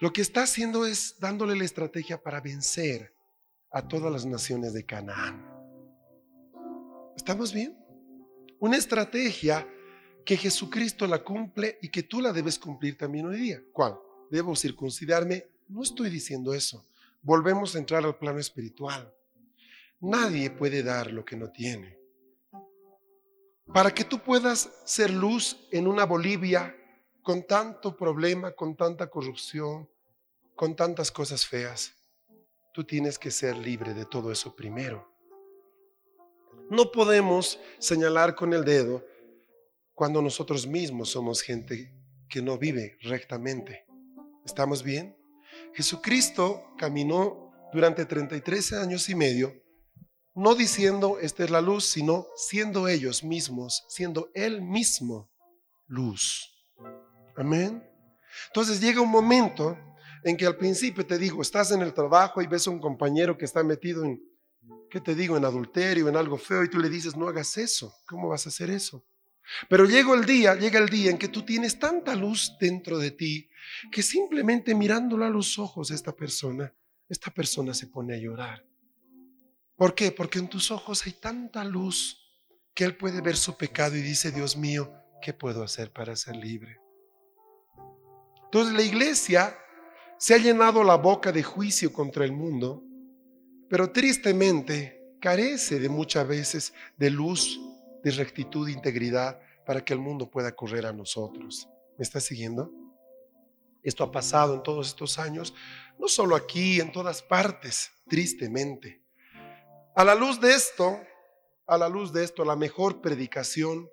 lo 0.00 0.12
que 0.12 0.22
está 0.22 0.44
haciendo 0.44 0.86
es 0.86 1.16
dándole 1.18 1.56
la 1.56 1.64
estrategia 1.64 2.22
para 2.22 2.40
vencer 2.40 3.14
a 3.70 3.86
todas 3.86 4.10
las 4.10 4.24
naciones 4.24 4.72
de 4.72 4.84
Canaán. 4.84 5.46
¿Estamos 7.16 7.52
bien? 7.52 7.76
Una 8.60 8.78
estrategia 8.78 9.68
que 10.24 10.36
Jesucristo 10.36 11.06
la 11.06 11.22
cumple 11.22 11.78
y 11.82 11.90
que 11.90 12.02
tú 12.02 12.20
la 12.20 12.32
debes 12.32 12.58
cumplir 12.58 12.96
también 12.96 13.26
hoy 13.26 13.36
día. 13.36 13.62
¿Cuál? 13.72 13.98
Debo 14.30 14.56
circuncidarme 14.56 15.55
no 15.68 15.82
estoy 15.82 16.10
diciendo 16.10 16.54
eso. 16.54 16.86
Volvemos 17.22 17.74
a 17.74 17.78
entrar 17.78 18.04
al 18.04 18.16
plano 18.16 18.38
espiritual. 18.38 19.12
Nadie 20.00 20.50
puede 20.50 20.82
dar 20.82 21.10
lo 21.10 21.24
que 21.24 21.36
no 21.36 21.50
tiene. 21.50 21.98
Para 23.72 23.92
que 23.92 24.04
tú 24.04 24.20
puedas 24.20 24.70
ser 24.84 25.10
luz 25.10 25.56
en 25.72 25.88
una 25.88 26.04
Bolivia 26.04 26.76
con 27.22 27.46
tanto 27.46 27.96
problema, 27.96 28.52
con 28.52 28.76
tanta 28.76 29.08
corrupción, 29.10 29.88
con 30.54 30.76
tantas 30.76 31.10
cosas 31.10 31.44
feas, 31.44 31.92
tú 32.72 32.84
tienes 32.84 33.18
que 33.18 33.30
ser 33.30 33.56
libre 33.56 33.94
de 33.94 34.04
todo 34.04 34.30
eso 34.30 34.54
primero. 34.54 35.10
No 36.70 36.92
podemos 36.92 37.58
señalar 37.78 38.34
con 38.34 38.52
el 38.52 38.64
dedo 38.64 39.04
cuando 39.94 40.22
nosotros 40.22 40.66
mismos 40.66 41.10
somos 41.10 41.42
gente 41.42 41.92
que 42.28 42.42
no 42.42 42.58
vive 42.58 42.98
rectamente. 43.02 43.86
¿Estamos 44.44 44.82
bien? 44.82 45.16
Jesucristo 45.76 46.74
caminó 46.78 47.52
durante 47.72 48.04
33 48.04 48.72
años 48.72 49.08
y 49.08 49.14
medio 49.14 49.52
no 50.36 50.54
diciendo 50.54 51.18
esta 51.18 51.44
es 51.44 51.50
la 51.50 51.62
luz, 51.62 51.86
sino 51.86 52.26
siendo 52.36 52.88
ellos 52.88 53.24
mismos, 53.24 53.86
siendo 53.88 54.30
Él 54.34 54.60
mismo 54.60 55.30
luz. 55.86 56.52
Amén. 57.36 57.82
Entonces 58.48 58.78
llega 58.78 59.00
un 59.00 59.10
momento 59.10 59.78
en 60.22 60.36
que 60.36 60.46
al 60.46 60.56
principio 60.56 61.06
te 61.06 61.16
digo, 61.16 61.40
estás 61.40 61.70
en 61.70 61.80
el 61.80 61.94
trabajo 61.94 62.42
y 62.42 62.46
ves 62.46 62.66
a 62.66 62.70
un 62.70 62.80
compañero 62.80 63.38
que 63.38 63.46
está 63.46 63.62
metido 63.64 64.04
en, 64.04 64.20
¿qué 64.90 65.00
te 65.00 65.14
digo?, 65.14 65.38
en 65.38 65.46
adulterio, 65.46 66.06
en 66.06 66.16
algo 66.16 66.36
feo, 66.36 66.62
y 66.64 66.68
tú 66.68 66.78
le 66.78 66.90
dices, 66.90 67.16
no 67.16 67.28
hagas 67.28 67.56
eso. 67.56 67.94
¿Cómo 68.06 68.28
vas 68.28 68.44
a 68.44 68.50
hacer 68.50 68.68
eso? 68.68 69.06
Pero 69.68 69.84
llega 69.84 70.14
el 70.14 70.24
día, 70.24 70.54
llega 70.54 70.78
el 70.78 70.88
día 70.88 71.10
en 71.10 71.18
que 71.18 71.28
tú 71.28 71.42
tienes 71.42 71.78
tanta 71.78 72.14
luz 72.14 72.56
dentro 72.60 72.98
de 72.98 73.10
ti 73.10 73.48
que 73.90 74.02
simplemente 74.02 74.74
mirándola 74.74 75.26
a 75.26 75.30
los 75.30 75.58
ojos 75.58 75.90
a 75.90 75.94
esta 75.94 76.14
persona, 76.14 76.72
esta 77.08 77.30
persona 77.30 77.74
se 77.74 77.86
pone 77.86 78.14
a 78.14 78.18
llorar. 78.18 78.64
¿Por 79.76 79.94
qué? 79.94 80.10
Porque 80.10 80.38
en 80.38 80.48
tus 80.48 80.70
ojos 80.70 81.04
hay 81.06 81.12
tanta 81.12 81.64
luz 81.64 82.18
que 82.74 82.84
él 82.84 82.96
puede 82.96 83.20
ver 83.20 83.36
su 83.36 83.56
pecado 83.56 83.96
y 83.96 84.02
dice, 84.02 84.30
Dios 84.30 84.56
mío, 84.56 84.92
¿qué 85.22 85.32
puedo 85.32 85.62
hacer 85.62 85.92
para 85.92 86.16
ser 86.16 86.36
libre? 86.36 86.78
Entonces 88.44 88.74
la 88.74 88.82
iglesia 88.82 89.56
se 90.18 90.34
ha 90.34 90.38
llenado 90.38 90.82
la 90.82 90.96
boca 90.96 91.32
de 91.32 91.42
juicio 91.42 91.92
contra 91.92 92.24
el 92.24 92.32
mundo, 92.32 92.82
pero 93.68 93.90
tristemente 93.90 95.16
carece 95.20 95.78
de 95.78 95.88
muchas 95.88 96.26
veces 96.26 96.72
de 96.96 97.10
luz, 97.10 97.60
de 98.06 98.12
rectitud, 98.12 98.66
de 98.66 98.72
integridad 98.72 99.40
para 99.66 99.84
que 99.84 99.92
el 99.92 99.98
mundo 99.98 100.30
pueda 100.30 100.54
correr 100.54 100.86
a 100.86 100.92
nosotros. 100.92 101.68
¿Me 101.98 102.04
está 102.04 102.20
siguiendo? 102.20 102.70
Esto 103.82 104.04
ha 104.04 104.12
pasado 104.12 104.54
en 104.54 104.62
todos 104.62 104.86
estos 104.86 105.18
años, 105.18 105.52
no 105.98 106.06
solo 106.06 106.36
aquí, 106.36 106.80
en 106.80 106.92
todas 106.92 107.20
partes, 107.20 107.90
tristemente. 108.08 109.02
A 109.96 110.04
la 110.04 110.14
luz 110.14 110.40
de 110.40 110.54
esto, 110.54 111.00
a 111.66 111.76
la 111.76 111.88
luz 111.88 112.12
de 112.12 112.22
esto, 112.22 112.44
la 112.44 112.54
mejor 112.54 113.00
predicación 113.00 113.90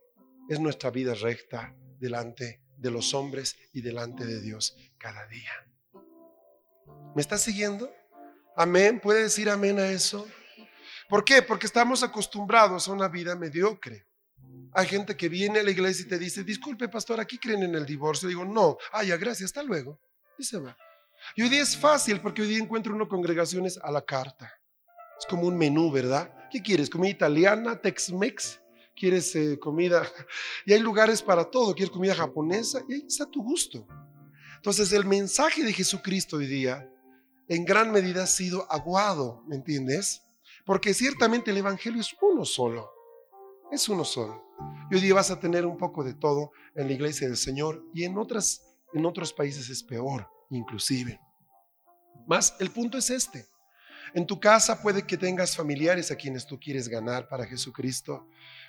es 0.47 0.59
nuestra 0.59 0.91
vida 0.91 1.15
recta 1.15 1.75
delante 1.97 2.61
de 2.77 2.91
los 2.91 3.15
hombres 3.15 3.57
y 3.71 3.81
delante 3.81 4.27
de 4.27 4.41
Dios 4.41 4.77
cada 4.99 5.25
día. 5.25 5.53
¿Me 7.15 7.21
está 7.23 7.39
siguiendo? 7.39 7.91
Amén. 8.55 8.99
¿Puede 8.99 9.23
decir 9.23 9.49
amén 9.49 9.79
a 9.79 9.87
eso? 9.87 10.27
¿Por 11.09 11.23
qué? 11.23 11.41
Porque 11.41 11.65
estamos 11.65 12.03
acostumbrados 12.03 12.87
a 12.87 12.91
una 12.91 13.07
vida 13.07 13.35
mediocre. 13.35 14.05
Hay 14.73 14.87
gente 14.87 15.15
que 15.15 15.29
viene 15.29 15.59
a 15.59 15.63
la 15.63 15.71
iglesia 15.71 16.05
y 16.05 16.09
te 16.09 16.17
dice, 16.17 16.43
disculpe, 16.43 16.89
pastor, 16.89 17.19
aquí 17.19 17.37
creen 17.37 17.63
en 17.63 17.75
el 17.75 17.85
divorcio. 17.85 18.27
Digo, 18.27 18.45
no, 18.45 18.77
ay, 18.91 19.09
gracias, 19.09 19.49
hasta 19.49 19.63
luego. 19.63 19.99
Y 20.37 20.43
se 20.43 20.57
va. 20.57 20.75
Y 21.35 21.43
hoy 21.43 21.49
día 21.49 21.61
es 21.61 21.77
fácil 21.77 22.19
porque 22.21 22.41
hoy 22.41 22.47
día 22.47 22.57
encuentro 22.57 22.93
uno 22.93 23.07
congregaciones 23.07 23.77
a 23.77 23.91
la 23.91 24.01
carta. 24.01 24.51
Es 25.19 25.25
como 25.27 25.47
un 25.47 25.57
menú, 25.57 25.91
¿verdad? 25.91 26.33
¿Qué 26.51 26.61
quieres? 26.61 26.89
¿Comida 26.89 27.11
italiana, 27.11 27.79
Tex-Mex? 27.79 28.59
¿Quieres 28.95 29.35
eh, 29.35 29.57
comida? 29.59 30.07
Y 30.65 30.73
hay 30.73 30.79
lugares 30.79 31.21
para 31.21 31.45
todo. 31.45 31.73
¿Quieres 31.73 31.91
comida 31.91 32.15
japonesa? 32.15 32.81
Y 32.89 32.93
ahí 32.93 33.05
está 33.07 33.25
tu 33.29 33.43
gusto. 33.43 33.87
Entonces 34.55 34.91
el 34.93 35.05
mensaje 35.05 35.63
de 35.63 35.73
Jesucristo 35.73 36.37
hoy 36.37 36.47
día 36.47 36.89
en 37.47 37.65
gran 37.65 37.91
medida 37.91 38.23
ha 38.23 38.27
sido 38.27 38.65
aguado, 38.71 39.43
¿me 39.47 39.55
entiendes? 39.55 40.23
Porque 40.65 40.93
ciertamente 40.93 41.51
el 41.51 41.57
Evangelio 41.57 42.01
es 42.01 42.15
uno 42.21 42.45
solo. 42.45 42.89
Es 43.71 43.89
uno 43.89 44.05
solo. 44.05 44.43
Y 44.89 44.95
hoy 44.95 45.01
día 45.01 45.13
vas 45.13 45.31
a 45.31 45.39
tener 45.39 45.65
un 45.65 45.77
poco 45.77 46.03
de 46.03 46.13
todo 46.13 46.51
en 46.75 46.87
la 46.87 46.93
iglesia 46.93 47.27
del 47.27 47.37
Señor 47.37 47.83
y 47.93 48.03
en, 48.03 48.17
otras, 48.17 48.61
en 48.93 49.05
otros 49.05 49.33
países 49.33 49.69
es 49.69 49.83
peor, 49.83 50.29
inclusive. 50.49 51.19
Más, 52.27 52.55
el 52.59 52.71
punto 52.71 52.97
es 52.97 53.09
este. 53.09 53.47
En 54.15 54.27
tu 54.27 54.39
casa 54.39 54.79
puede 54.79 55.07
que 55.07 55.17
tengas 55.17 55.55
familiares 55.55 56.11
a 56.11 56.15
quienes 56.15 56.45
tú 56.45 56.59
quieres 56.59 56.87
ganar 56.87 57.27
para 57.27 57.47
Jesucristo. 57.47 58.27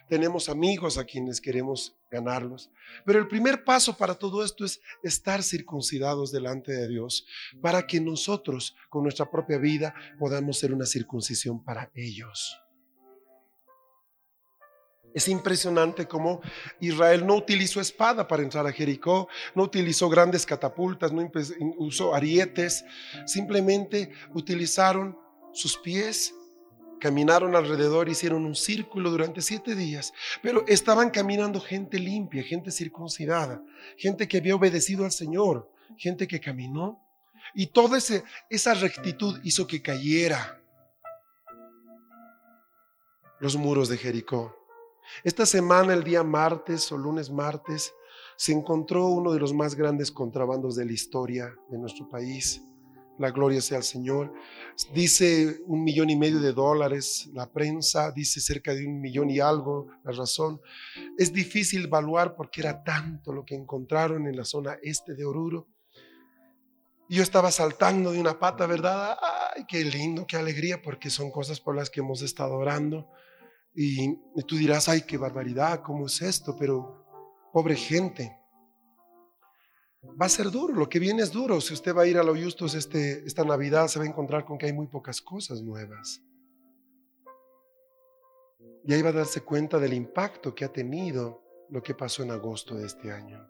Tenemos 0.08 0.48
amigos 0.48 0.96
a 0.96 1.04
quienes 1.04 1.38
queremos 1.38 1.94
ganarlos. 2.10 2.70
Pero 3.04 3.18
el 3.18 3.28
primer 3.28 3.62
paso 3.62 3.96
para 3.96 4.14
todo 4.14 4.42
esto 4.42 4.64
es 4.64 4.80
estar 5.02 5.42
circuncidados 5.42 6.32
delante 6.32 6.72
de 6.72 6.88
Dios 6.88 7.26
para 7.60 7.86
que 7.86 8.00
nosotros 8.00 8.74
con 8.88 9.02
nuestra 9.02 9.30
propia 9.30 9.58
vida 9.58 9.94
podamos 10.18 10.58
ser 10.58 10.72
una 10.72 10.86
circuncisión 10.86 11.62
para 11.62 11.90
ellos. 11.94 12.58
Es 15.12 15.28
impresionante 15.28 16.08
cómo 16.08 16.40
Israel 16.80 17.24
no 17.24 17.36
utilizó 17.36 17.80
espada 17.80 18.26
para 18.26 18.42
entrar 18.42 18.66
a 18.66 18.72
Jericó, 18.72 19.28
no 19.54 19.62
utilizó 19.62 20.08
grandes 20.08 20.44
catapultas, 20.44 21.12
no 21.12 21.30
usó 21.78 22.14
arietes, 22.14 22.84
simplemente 23.24 24.10
utilizaron 24.34 25.23
sus 25.54 25.78
pies, 25.78 26.34
caminaron 27.00 27.56
alrededor, 27.56 28.08
hicieron 28.08 28.44
un 28.44 28.54
círculo 28.54 29.10
durante 29.10 29.42
siete 29.42 29.74
días, 29.74 30.12
pero 30.42 30.64
estaban 30.66 31.10
caminando 31.10 31.60
gente 31.60 31.98
limpia, 31.98 32.42
gente 32.42 32.70
circuncidada, 32.70 33.62
gente 33.96 34.28
que 34.28 34.38
había 34.38 34.56
obedecido 34.56 35.04
al 35.04 35.12
Señor, 35.12 35.70
gente 35.96 36.26
que 36.26 36.40
caminó, 36.40 37.00
y 37.54 37.66
toda 37.66 37.98
esa 37.98 38.74
rectitud 38.74 39.38
hizo 39.44 39.66
que 39.66 39.82
cayera 39.82 40.60
los 43.38 43.56
muros 43.56 43.88
de 43.88 43.98
Jericó. 43.98 44.56
Esta 45.22 45.44
semana, 45.44 45.92
el 45.92 46.02
día 46.02 46.22
martes 46.22 46.90
o 46.90 46.96
lunes 46.96 47.30
martes, 47.30 47.92
se 48.36 48.52
encontró 48.52 49.06
uno 49.06 49.32
de 49.32 49.38
los 49.38 49.52
más 49.52 49.74
grandes 49.74 50.10
contrabandos 50.10 50.76
de 50.76 50.86
la 50.86 50.92
historia 50.92 51.54
de 51.68 51.78
nuestro 51.78 52.08
país. 52.08 52.62
La 53.18 53.30
gloria 53.30 53.60
sea 53.60 53.78
al 53.78 53.84
Señor. 53.84 54.32
Dice 54.92 55.60
un 55.66 55.84
millón 55.84 56.10
y 56.10 56.16
medio 56.16 56.40
de 56.40 56.52
dólares, 56.52 57.28
la 57.32 57.50
prensa 57.50 58.10
dice 58.10 58.40
cerca 58.40 58.74
de 58.74 58.86
un 58.86 59.00
millón 59.00 59.30
y 59.30 59.38
algo, 59.38 59.86
la 60.02 60.12
razón. 60.12 60.60
Es 61.16 61.32
difícil 61.32 61.84
evaluar 61.84 62.34
porque 62.34 62.60
era 62.60 62.82
tanto 62.82 63.32
lo 63.32 63.44
que 63.44 63.54
encontraron 63.54 64.26
en 64.26 64.36
la 64.36 64.44
zona 64.44 64.78
este 64.82 65.14
de 65.14 65.24
Oruro. 65.24 65.68
yo 67.08 67.22
estaba 67.22 67.50
saltando 67.52 68.10
de 68.10 68.20
una 68.20 68.38
pata, 68.38 68.66
¿verdad? 68.66 69.16
Ay, 69.54 69.64
qué 69.68 69.84
lindo, 69.84 70.26
qué 70.26 70.36
alegría, 70.36 70.82
porque 70.82 71.10
son 71.10 71.30
cosas 71.30 71.60
por 71.60 71.76
las 71.76 71.90
que 71.90 72.00
hemos 72.00 72.22
estado 72.22 72.54
orando. 72.54 73.08
Y 73.76 74.16
tú 74.46 74.56
dirás, 74.56 74.88
ay, 74.88 75.02
qué 75.02 75.16
barbaridad, 75.16 75.82
¿cómo 75.82 76.06
es 76.06 76.20
esto? 76.22 76.56
Pero 76.58 77.04
pobre 77.52 77.76
gente. 77.76 78.43
Va 80.20 80.26
a 80.26 80.28
ser 80.28 80.50
duro, 80.50 80.74
lo 80.74 80.88
que 80.88 80.98
viene 80.98 81.22
es 81.22 81.32
duro. 81.32 81.60
Si 81.60 81.74
usted 81.74 81.94
va 81.94 82.02
a 82.02 82.06
ir 82.06 82.18
a 82.18 82.22
los 82.22 82.38
Justos 82.38 82.74
este, 82.74 83.26
esta 83.26 83.44
Navidad, 83.44 83.88
se 83.88 83.98
va 83.98 84.04
a 84.04 84.08
encontrar 84.08 84.44
con 84.44 84.58
que 84.58 84.66
hay 84.66 84.72
muy 84.72 84.86
pocas 84.86 85.20
cosas 85.20 85.60
nuevas. 85.62 86.22
Y 88.86 88.92
ahí 88.92 89.02
va 89.02 89.10
a 89.10 89.14
darse 89.14 89.40
cuenta 89.40 89.78
del 89.78 89.94
impacto 89.94 90.54
que 90.54 90.64
ha 90.64 90.72
tenido 90.72 91.42
lo 91.70 91.82
que 91.82 91.94
pasó 91.94 92.22
en 92.22 92.30
agosto 92.30 92.76
de 92.76 92.86
este 92.86 93.10
año. 93.10 93.48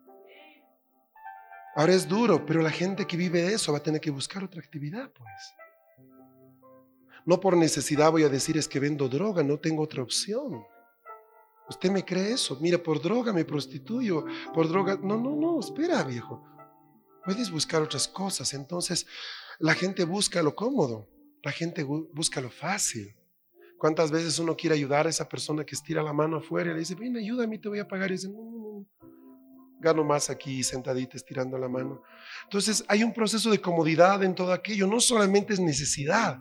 Ahora 1.75 1.93
es 1.93 2.07
duro, 2.07 2.45
pero 2.45 2.61
la 2.61 2.71
gente 2.71 3.05
que 3.05 3.17
vive 3.17 3.41
de 3.41 3.53
eso 3.53 3.73
va 3.73 3.79
a 3.79 3.83
tener 3.83 3.99
que 3.99 4.09
buscar 4.09 4.43
otra 4.43 4.61
actividad, 4.61 5.11
pues. 5.11 5.55
No 7.25 7.39
por 7.39 7.57
necesidad 7.57 8.11
voy 8.11 8.23
a 8.23 8.29
decir 8.29 8.57
es 8.57 8.67
que 8.67 8.79
vendo 8.79 9.09
droga, 9.09 9.43
no 9.43 9.59
tengo 9.59 9.83
otra 9.83 10.01
opción. 10.01 10.63
¿Usted 11.69 11.89
me 11.91 12.05
cree 12.05 12.33
eso? 12.33 12.57
Mira, 12.61 12.77
por 12.77 13.01
droga 13.01 13.33
me 13.33 13.45
prostituyo, 13.45 14.25
por 14.53 14.67
droga... 14.69 14.99
No, 15.01 15.17
no, 15.17 15.35
no, 15.35 15.59
espera, 15.59 16.03
viejo. 16.03 16.43
Puedes 17.23 17.49
buscar 17.49 17.81
otras 17.81 18.07
cosas. 18.07 18.53
Entonces, 18.53 19.07
la 19.59 19.73
gente 19.73 20.05
busca 20.05 20.43
lo 20.43 20.55
cómodo, 20.55 21.09
la 21.43 21.51
gente 21.51 21.83
busca 21.83 22.39
lo 22.39 22.51
fácil. 22.51 23.15
¿Cuántas 23.77 24.11
veces 24.11 24.37
uno 24.39 24.55
quiere 24.55 24.75
ayudar 24.75 25.07
a 25.07 25.09
esa 25.09 25.27
persona 25.27 25.65
que 25.65 25.75
estira 25.75 26.03
la 26.03 26.13
mano 26.13 26.37
afuera 26.37 26.71
y 26.71 26.73
le 26.73 26.79
dice, 26.79 26.95
ven, 26.95 27.17
ayúdame, 27.17 27.57
te 27.57 27.67
voy 27.67 27.79
a 27.79 27.87
pagar? 27.87 28.09
Y 28.09 28.13
dice, 28.13 28.29
no, 28.29 28.43
no, 28.43 28.57
no, 28.57 28.87
gano 29.79 30.03
más 30.03 30.29
aquí 30.29 30.63
sentadita 30.63 31.17
estirando 31.17 31.57
la 31.57 31.67
mano. 31.67 32.01
Entonces, 32.43 32.83
hay 32.87 33.03
un 33.03 33.13
proceso 33.13 33.49
de 33.51 33.59
comodidad 33.59 34.23
en 34.23 34.33
todo 34.33 34.53
aquello. 34.53 34.87
No 34.87 34.99
solamente 34.99 35.53
es 35.53 35.59
necesidad, 35.59 36.39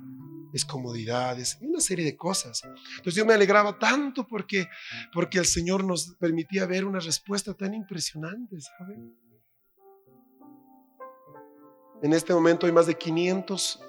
es 0.54 0.64
comodidades 0.64 1.58
una 1.60 1.80
serie 1.80 2.04
de 2.04 2.16
cosas. 2.16 2.62
Entonces 2.96 3.16
yo 3.16 3.26
me 3.26 3.34
alegraba 3.34 3.76
tanto 3.76 4.26
porque, 4.26 4.68
porque 5.12 5.38
el 5.38 5.46
Señor 5.46 5.84
nos 5.84 6.14
permitía 6.14 6.64
ver 6.64 6.84
una 6.84 7.00
respuesta 7.00 7.54
tan 7.54 7.74
impresionante. 7.74 8.56
En 12.02 12.12
este 12.12 12.32
momento 12.32 12.66
hay 12.66 12.72
más 12.72 12.86
de 12.86 12.94
500 12.94 13.80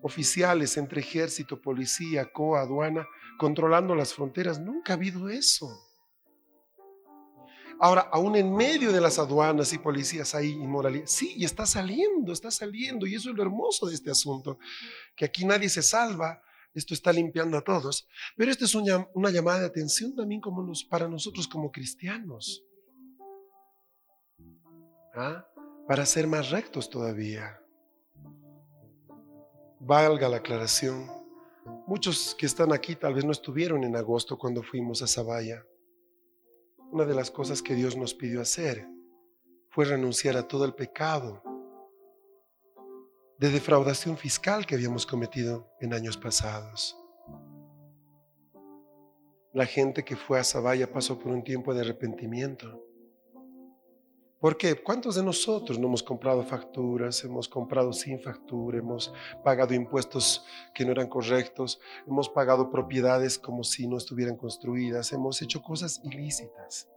oficiales 0.00 0.76
entre 0.78 1.02
ejército, 1.02 1.60
policía, 1.60 2.32
COA, 2.32 2.62
aduana, 2.62 3.06
controlando 3.38 3.94
las 3.94 4.14
fronteras. 4.14 4.58
Nunca 4.58 4.94
ha 4.94 4.96
habido 4.96 5.28
eso. 5.28 5.68
Ahora, 7.80 8.02
aún 8.12 8.36
en 8.36 8.54
medio 8.54 8.92
de 8.92 9.00
las 9.00 9.18
aduanas 9.18 9.72
y 9.72 9.78
policías 9.78 10.34
hay 10.34 10.50
inmoralidad. 10.50 11.06
Sí, 11.06 11.34
y 11.36 11.44
está 11.44 11.66
saliendo, 11.66 12.32
está 12.32 12.50
saliendo. 12.50 13.06
Y 13.06 13.14
eso 13.14 13.30
es 13.30 13.36
lo 13.36 13.42
hermoso 13.42 13.86
de 13.86 13.94
este 13.94 14.10
asunto, 14.10 14.58
que 15.16 15.24
aquí 15.24 15.44
nadie 15.44 15.68
se 15.68 15.82
salva. 15.82 16.40
Esto 16.72 16.92
está 16.92 17.12
limpiando 17.12 17.56
a 17.56 17.62
todos. 17.62 18.08
Pero 18.36 18.50
esto 18.50 18.64
es 18.64 18.74
una, 18.74 19.30
llamada 19.30 19.60
de 19.60 19.66
atención 19.66 20.14
también 20.14 20.40
para 20.88 21.08
nosotros 21.08 21.46
como 21.46 21.70
cristianos. 21.70 22.64
¿Ah? 25.14 25.46
Para 25.86 26.04
ser 26.04 26.26
más 26.26 26.50
rectos 26.50 26.90
todavía. 26.90 27.60
Valga 29.78 30.28
la 30.28 30.38
aclaración. 30.38 31.06
Muchos 31.86 32.34
que 32.34 32.46
están 32.46 32.72
aquí 32.72 32.96
tal 32.96 33.14
vez 33.14 33.24
no 33.24 33.32
estuvieron 33.32 33.84
en 33.84 33.94
agosto 33.94 34.36
cuando 34.36 34.62
fuimos 34.62 35.02
a 35.02 35.06
Zavalla. 35.06 35.64
Una 36.94 37.06
de 37.06 37.14
las 37.16 37.32
cosas 37.32 37.60
que 37.60 37.74
Dios 37.74 37.96
nos 37.96 38.14
pidió 38.14 38.40
hacer 38.40 38.86
fue 39.68 39.84
renunciar 39.84 40.36
a 40.36 40.46
todo 40.46 40.64
el 40.64 40.74
pecado 40.74 41.42
de 43.36 43.50
defraudación 43.50 44.16
fiscal 44.16 44.64
que 44.64 44.76
habíamos 44.76 45.04
cometido 45.04 45.68
en 45.80 45.92
años 45.92 46.16
pasados. 46.16 46.96
La 49.52 49.66
gente 49.66 50.04
que 50.04 50.14
fue 50.14 50.38
a 50.38 50.44
Zavalla 50.44 50.92
pasó 50.92 51.18
por 51.18 51.32
un 51.32 51.42
tiempo 51.42 51.74
de 51.74 51.80
arrepentimiento. 51.80 52.86
Porque 54.44 54.74
¿cuántos 54.74 55.14
de 55.14 55.22
nosotros 55.22 55.78
no 55.78 55.86
hemos 55.86 56.02
comprado 56.02 56.42
facturas, 56.42 57.24
hemos 57.24 57.48
comprado 57.48 57.94
sin 57.94 58.20
factura, 58.20 58.76
hemos 58.76 59.10
pagado 59.42 59.72
impuestos 59.72 60.44
que 60.74 60.84
no 60.84 60.92
eran 60.92 61.08
correctos, 61.08 61.80
hemos 62.06 62.28
pagado 62.28 62.68
propiedades 62.68 63.38
como 63.38 63.64
si 63.64 63.86
no 63.86 63.96
estuvieran 63.96 64.36
construidas, 64.36 65.14
hemos 65.14 65.40
hecho 65.40 65.62
cosas 65.62 65.98
ilícitas? 66.04 66.90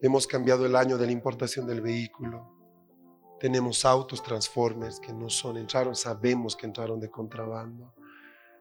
Hemos 0.00 0.26
cambiado 0.26 0.64
el 0.64 0.74
año 0.74 0.96
de 0.96 1.04
la 1.04 1.12
importación 1.12 1.66
del 1.66 1.82
vehículo. 1.82 2.50
Tenemos 3.38 3.84
autos 3.84 4.22
transformers 4.22 5.00
que 5.00 5.12
no 5.12 5.28
son, 5.28 5.58
entraron, 5.58 5.94
sabemos 5.94 6.56
que 6.56 6.64
entraron 6.64 6.98
de 6.98 7.10
contrabando. 7.10 7.92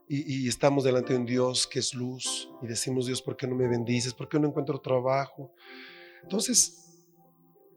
Y, 0.09 0.43
y, 0.43 0.49
estamos 0.49 0.83
delante 0.83 1.13
de 1.13 1.19
un 1.19 1.25
Dios 1.25 1.65
que 1.67 1.79
es 1.79 1.93
luz 1.93 2.51
y 2.61 2.67
decimos, 2.67 3.05
Dios, 3.05 3.21
¿por 3.21 3.37
qué 3.37 3.47
no 3.47 3.55
me 3.55 3.69
bendices? 3.69 4.13
¿Por 4.13 4.27
qué 4.27 4.37
no 4.37 4.49
encuentro 4.49 4.81
trabajo? 4.81 5.53
Entonces, 6.21 6.88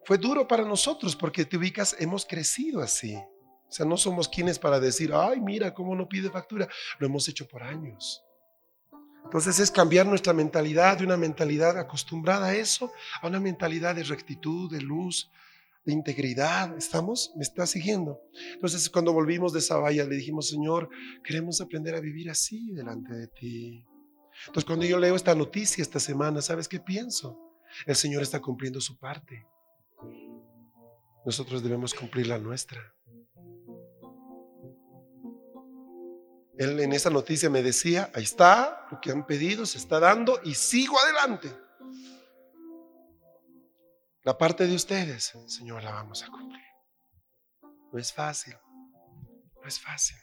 fue 0.04 0.18
duro 0.18 0.48
para 0.48 0.64
nosotros 0.64 1.14
porque 1.14 1.44
te 1.44 1.56
ubicas, 1.56 1.96
hemos 1.98 2.26
crecido 2.26 2.80
así. 2.80 3.14
O 3.14 3.74
sea, 3.74 3.86
no 3.86 3.96
somos 3.96 4.28
quienes 4.28 4.58
para 4.58 4.80
decir, 4.80 5.12
ay, 5.14 5.40
mira 5.40 5.72
cómo 5.72 5.94
no 5.94 6.08
pide 6.08 6.30
factura. 6.30 6.68
Lo 6.98 7.06
hemos 7.06 7.26
hecho 7.28 7.46
por 7.48 7.62
años. 7.62 8.22
Entonces 9.24 9.58
es 9.60 9.70
cambiar 9.70 10.06
nuestra 10.06 10.32
mentalidad 10.32 10.98
de 10.98 11.04
una 11.04 11.16
mentalidad 11.16 11.78
acostumbrada 11.78 12.48
a 12.48 12.54
eso 12.54 12.92
a 13.22 13.28
una 13.28 13.40
mentalidad 13.40 13.94
de 13.94 14.02
rectitud, 14.02 14.70
de 14.70 14.80
luz, 14.82 15.30
de 15.86 15.92
integridad. 15.92 16.76
¿Estamos? 16.76 17.32
¿Me 17.36 17.42
está 17.42 17.66
siguiendo? 17.66 18.20
Entonces 18.52 18.90
cuando 18.90 19.12
volvimos 19.12 19.52
de 19.52 19.60
esa 19.60 19.78
valla 19.78 20.04
le 20.04 20.16
dijimos, 20.16 20.50
Señor, 20.50 20.90
queremos 21.24 21.60
aprender 21.60 21.94
a 21.94 22.00
vivir 22.00 22.28
así 22.28 22.72
delante 22.72 23.14
de 23.14 23.28
ti. 23.28 23.86
Entonces 24.48 24.64
cuando 24.66 24.84
yo 24.84 24.98
leo 24.98 25.16
esta 25.16 25.34
noticia 25.34 25.80
esta 25.80 26.00
semana, 26.00 26.42
¿sabes 26.42 26.68
qué 26.68 26.80
pienso? 26.80 27.38
El 27.86 27.96
Señor 27.96 28.22
está 28.22 28.40
cumpliendo 28.40 28.82
su 28.82 28.98
parte 28.98 29.46
nosotros 31.24 31.62
debemos 31.62 31.94
cumplir 31.94 32.26
la 32.26 32.38
nuestra. 32.38 32.80
Él 36.58 36.78
en 36.80 36.92
esa 36.92 37.10
noticia 37.10 37.48
me 37.48 37.62
decía, 37.62 38.10
ahí 38.14 38.24
está, 38.24 38.86
lo 38.90 39.00
que 39.00 39.10
han 39.10 39.26
pedido 39.26 39.66
se 39.66 39.78
está 39.78 39.98
dando 39.98 40.40
y 40.44 40.54
sigo 40.54 40.98
adelante. 40.98 41.52
La 44.24 44.38
parte 44.38 44.66
de 44.66 44.74
ustedes, 44.74 45.32
Señor, 45.46 45.82
la 45.82 45.92
vamos 45.92 46.22
a 46.22 46.28
cumplir. 46.28 46.62
No 47.92 47.98
es 47.98 48.12
fácil, 48.12 48.54
no 49.60 49.66
es 49.66 49.80
fácil. 49.80 50.16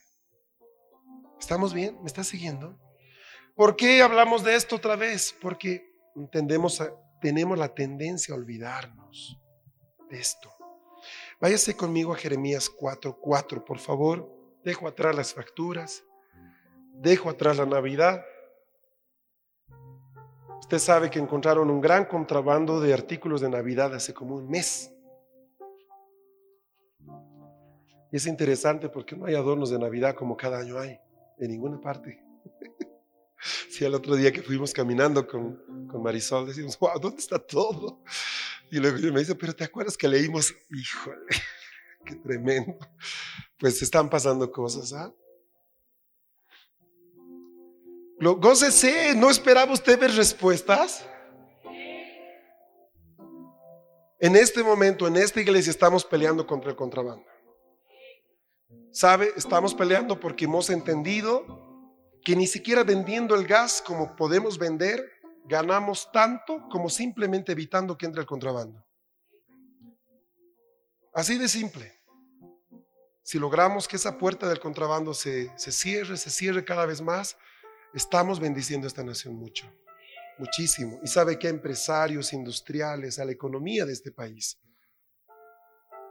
¿Estamos 1.39 1.73
bien? 1.73 1.99
¿Me 2.01 2.07
está 2.07 2.23
siguiendo? 2.23 2.79
¿Por 3.55 3.75
qué 3.75 4.01
hablamos 4.01 4.43
de 4.43 4.55
esto 4.55 4.77
otra 4.77 4.95
vez? 4.95 5.35
Porque 5.41 5.83
entendemos, 6.15 6.81
tenemos 7.21 7.57
la 7.57 7.73
tendencia 7.73 8.33
a 8.33 8.37
olvidarnos 8.37 9.37
de 10.09 10.19
esto. 10.19 10.58
Váyase 11.41 11.75
conmigo 11.75 12.11
a 12.11 12.17
Jeremías 12.17 12.69
4:4, 12.69 13.63
por 13.63 13.79
favor. 13.79 14.29
Dejo 14.63 14.87
atrás 14.87 15.15
las 15.15 15.33
facturas. 15.33 16.03
Dejo 16.95 17.29
atrás 17.29 17.57
la 17.57 17.65
Navidad. 17.65 18.25
Usted 20.59 20.79
sabe 20.79 21.09
que 21.09 21.17
encontraron 21.17 21.69
un 21.71 21.79
gran 21.79 22.05
contrabando 22.05 22.81
de 22.81 22.93
artículos 22.93 23.39
de 23.39 23.49
Navidad 23.49 23.95
hace 23.95 24.13
como 24.13 24.35
un 24.35 24.49
mes. 24.49 24.93
Y 28.11 28.17
es 28.17 28.27
interesante 28.27 28.89
porque 28.89 29.15
no 29.15 29.25
hay 29.25 29.35
adornos 29.35 29.69
de 29.69 29.79
Navidad 29.79 30.15
como 30.15 30.35
cada 30.35 30.59
año 30.59 30.77
hay, 30.77 30.99
en 31.37 31.51
ninguna 31.51 31.79
parte. 31.79 32.21
Si 33.69 33.85
el 33.85 33.93
otro 33.95 34.15
día 34.15 34.31
que 34.31 34.41
fuimos 34.41 34.73
caminando 34.73 35.25
con, 35.25 35.87
con 35.87 36.03
Marisol 36.03 36.47
decimos, 36.47 36.77
wow, 36.79 36.99
¿dónde 36.99 37.19
está 37.19 37.39
todo? 37.39 38.03
Y 38.71 38.77
luego 38.77 38.97
me 39.13 39.21
dice, 39.21 39.35
pero 39.35 39.55
¿te 39.55 39.63
acuerdas 39.63 39.97
que 39.97 40.07
leímos? 40.07 40.53
Híjole, 40.69 41.25
qué 42.05 42.15
tremendo. 42.15 42.77
Pues 43.57 43.81
están 43.81 44.09
pasando 44.09 44.51
cosas, 44.51 44.93
¿ah? 44.93 45.13
Gócese, 48.21 49.15
¿no 49.15 49.29
esperaba 49.29 49.71
usted 49.71 49.97
ver 49.97 50.11
respuestas? 50.11 51.05
En 54.19 54.35
este 54.35 54.61
momento, 54.61 55.07
en 55.07 55.15
esta 55.15 55.39
iglesia, 55.39 55.69
estamos 55.69 56.03
peleando 56.03 56.45
contra 56.45 56.69
el 56.69 56.75
contrabando. 56.75 57.25
¿Sabe? 58.91 59.31
Estamos 59.37 59.73
peleando 59.73 60.19
porque 60.19 60.43
hemos 60.45 60.69
entendido 60.69 61.68
que 62.23 62.35
ni 62.35 62.47
siquiera 62.47 62.83
vendiendo 62.83 63.35
el 63.35 63.45
gas 63.45 63.81
como 63.81 64.15
podemos 64.15 64.57
vender, 64.57 65.03
ganamos 65.45 66.11
tanto 66.11 66.67
como 66.69 66.89
simplemente 66.89 67.51
evitando 67.51 67.97
que 67.97 68.05
entre 68.05 68.21
el 68.21 68.27
contrabando. 68.27 68.85
Así 71.13 71.37
de 71.37 71.47
simple. 71.47 71.99
Si 73.23 73.37
logramos 73.39 73.87
que 73.87 73.95
esa 73.95 74.17
puerta 74.17 74.47
del 74.47 74.59
contrabando 74.59 75.13
se, 75.13 75.51
se 75.57 75.71
cierre, 75.71 76.17
se 76.17 76.29
cierre 76.29 76.65
cada 76.65 76.85
vez 76.85 77.01
más, 77.01 77.37
estamos 77.93 78.39
bendiciendo 78.39 78.85
a 78.85 78.89
esta 78.89 79.03
nación 79.03 79.35
mucho, 79.35 79.71
muchísimo. 80.37 80.99
Y 81.03 81.07
sabe 81.07 81.37
que 81.37 81.47
empresarios 81.47 82.33
industriales, 82.33 83.19
a 83.19 83.25
la 83.25 83.31
economía 83.31 83.85
de 83.85 83.93
este 83.93 84.11
país. 84.11 84.59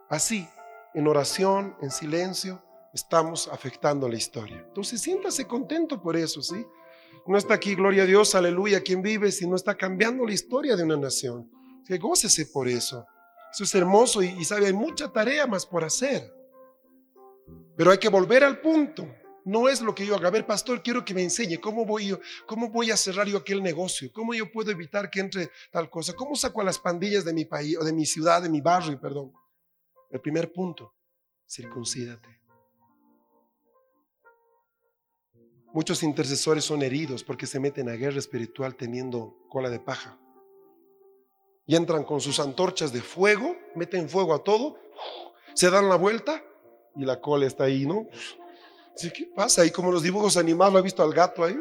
Así, 0.09 0.49
en 0.95 1.07
oración, 1.07 1.77
en 1.81 1.91
silencio, 1.91 2.65
estamos 2.99 3.49
afectando 3.49 4.09
la 4.09 4.17
historia. 4.17 4.65
Entonces 4.67 5.01
siéntase 5.01 5.47
contento 5.47 6.03
por 6.03 6.17
eso, 6.17 6.43
¿sí? 6.43 6.67
No 7.27 7.37
está 7.37 7.55
aquí, 7.55 7.75
gloria 7.75 8.03
a 8.03 8.07
Dios, 8.07 8.35
aleluya, 8.35 8.83
quien 8.83 9.03
vive, 9.03 9.31
sino 9.31 9.55
está 9.55 9.77
cambiando 9.77 10.27
la 10.27 10.33
historia 10.33 10.77
de 10.77 10.83
una 10.83 10.97
nación. 10.97 11.51
Que 11.87 11.99
gócese 11.99 12.47
por 12.47 12.69
eso. 12.69 13.07
Eso 13.53 13.65
es 13.65 13.75
hermoso 13.75 14.23
y, 14.23 14.29
y 14.29 14.45
sabe, 14.45 14.67
hay 14.67 14.73
mucha 14.73 15.13
tarea 15.13 15.47
más 15.47 15.65
por 15.65 15.85
hacer. 15.85 16.33
Pero 17.77 17.91
hay 17.91 17.99
que 17.99 18.09
volver 18.09 18.45
al 18.45 18.61
punto. 18.61 19.07
No 19.45 19.69
es 19.69 19.81
lo 19.81 19.95
que 19.95 20.05
yo 20.05 20.17
haga. 20.17 20.29
A 20.29 20.33
ver, 20.33 20.47
pastor, 20.47 20.83
quiero 20.83 21.05
que 21.05 21.15
me 21.15 21.23
enseñe 21.23 21.59
cómo 21.59 21.87
voy 21.87 22.09
yo, 22.09 22.21
cómo 22.47 22.69
voy 22.69 22.91
a 22.91 22.97
cerrar 22.97 23.27
yo 23.27 23.39
aquel 23.39 23.63
negocio, 23.63 24.11
cómo 24.13 24.35
yo 24.35 24.51
puedo 24.51 24.71
evitar 24.71 25.09
que 25.09 25.21
entre 25.21 25.51
tal 25.71 25.89
cosa, 25.89 26.13
cómo 26.15 26.35
saco 26.35 26.61
a 26.61 26.65
las 26.65 26.79
pandillas 26.79 27.25
de 27.25 27.33
mi 27.33 27.45
país 27.45 27.79
o 27.79 27.85
de 27.85 27.93
mi 27.93 28.05
ciudad, 28.05 28.43
de 28.43 28.51
mi 28.51 28.61
barrio, 28.61 29.01
perdón. 29.01 29.33
El 30.11 30.21
primer 30.21 30.53
punto, 30.53 30.95
circuncídate. 31.47 32.39
Muchos 35.79 36.03
intercesores 36.03 36.65
son 36.65 36.83
heridos 36.83 37.23
porque 37.23 37.47
se 37.47 37.61
meten 37.61 37.89
a 37.89 37.93
guerra 37.93 38.19
espiritual 38.19 38.75
teniendo 38.75 39.37
cola 39.49 39.71
de 39.71 39.79
paja. 39.79 40.19
Y 41.67 41.77
entran 41.77 42.03
con 42.03 42.21
sus 42.21 42.41
antorchas 42.41 42.93
de 42.93 43.01
fuego, 43.01 43.57
meten 43.77 44.09
fuego 44.09 44.35
a 44.35 44.43
todo, 44.43 44.77
se 45.55 45.71
dan 45.71 45.89
la 45.89 45.95
vuelta 45.95 46.43
y 46.97 47.05
la 47.05 47.21
cola 47.21 47.47
está 47.47 47.63
ahí, 47.63 47.87
¿no? 47.87 48.09
¿Qué 49.01 49.31
pasa? 49.37 49.63
Ahí 49.63 49.71
como 49.71 49.93
los 49.93 50.03
dibujos 50.03 50.37
animados, 50.37 50.73
¿lo 50.73 50.81
ha 50.81 50.83
visto 50.83 51.01
al 51.01 51.13
gato 51.13 51.45
ahí? 51.45 51.57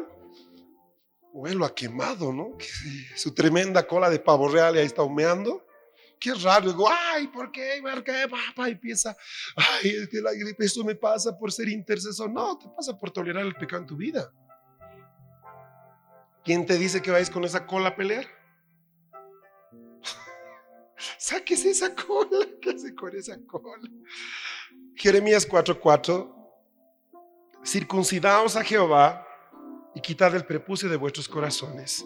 Huelo 1.32 1.64
ha 1.64 1.72
quemado, 1.72 2.32
¿no? 2.32 2.58
Su 3.14 3.32
tremenda 3.32 3.86
cola 3.86 4.10
de 4.10 4.18
pavo 4.18 4.48
real 4.48 4.74
ahí 4.74 4.84
está 4.84 5.04
humeando. 5.04 5.64
Qué 6.18 6.34
raro. 6.34 6.70
Digo, 6.70 6.88
ay, 6.90 7.28
¿por 7.28 7.50
qué? 7.52 7.80
¿Por 7.80 8.02
qué? 8.02 8.26
Papá, 8.28 8.68
piensa, 8.80 9.16
ay, 9.56 9.90
es 9.90 10.56
eso 10.58 10.84
me 10.84 10.94
pasa 10.94 11.36
por 11.36 11.52
ser 11.52 11.68
intercesor. 11.68 12.30
No, 12.30 12.58
te 12.58 12.68
pasa 12.68 12.98
por 12.98 13.10
tolerar 13.10 13.44
el 13.44 13.54
pecado 13.54 13.82
en 13.82 13.88
tu 13.88 13.96
vida. 13.96 14.32
¿Quién 16.44 16.66
te 16.66 16.78
dice 16.78 17.02
que 17.02 17.10
vais 17.10 17.30
con 17.30 17.44
esa 17.44 17.66
cola 17.66 17.90
a 17.90 17.96
pelear? 17.96 18.26
Sáquese 21.18 21.70
esa 21.70 21.94
cola. 21.94 22.46
¿Qué 22.62 22.70
hace 22.70 22.94
con 22.94 23.14
esa 23.14 23.38
cola? 23.46 23.88
Jeremías 24.96 25.48
4:4. 25.48 26.34
Circuncidaos 27.64 28.56
a 28.56 28.64
Jehová 28.64 29.26
y 29.94 30.00
quitad 30.00 30.34
el 30.34 30.44
prepucio 30.44 30.88
de 30.88 30.96
vuestros 30.96 31.28
corazones. 31.28 32.04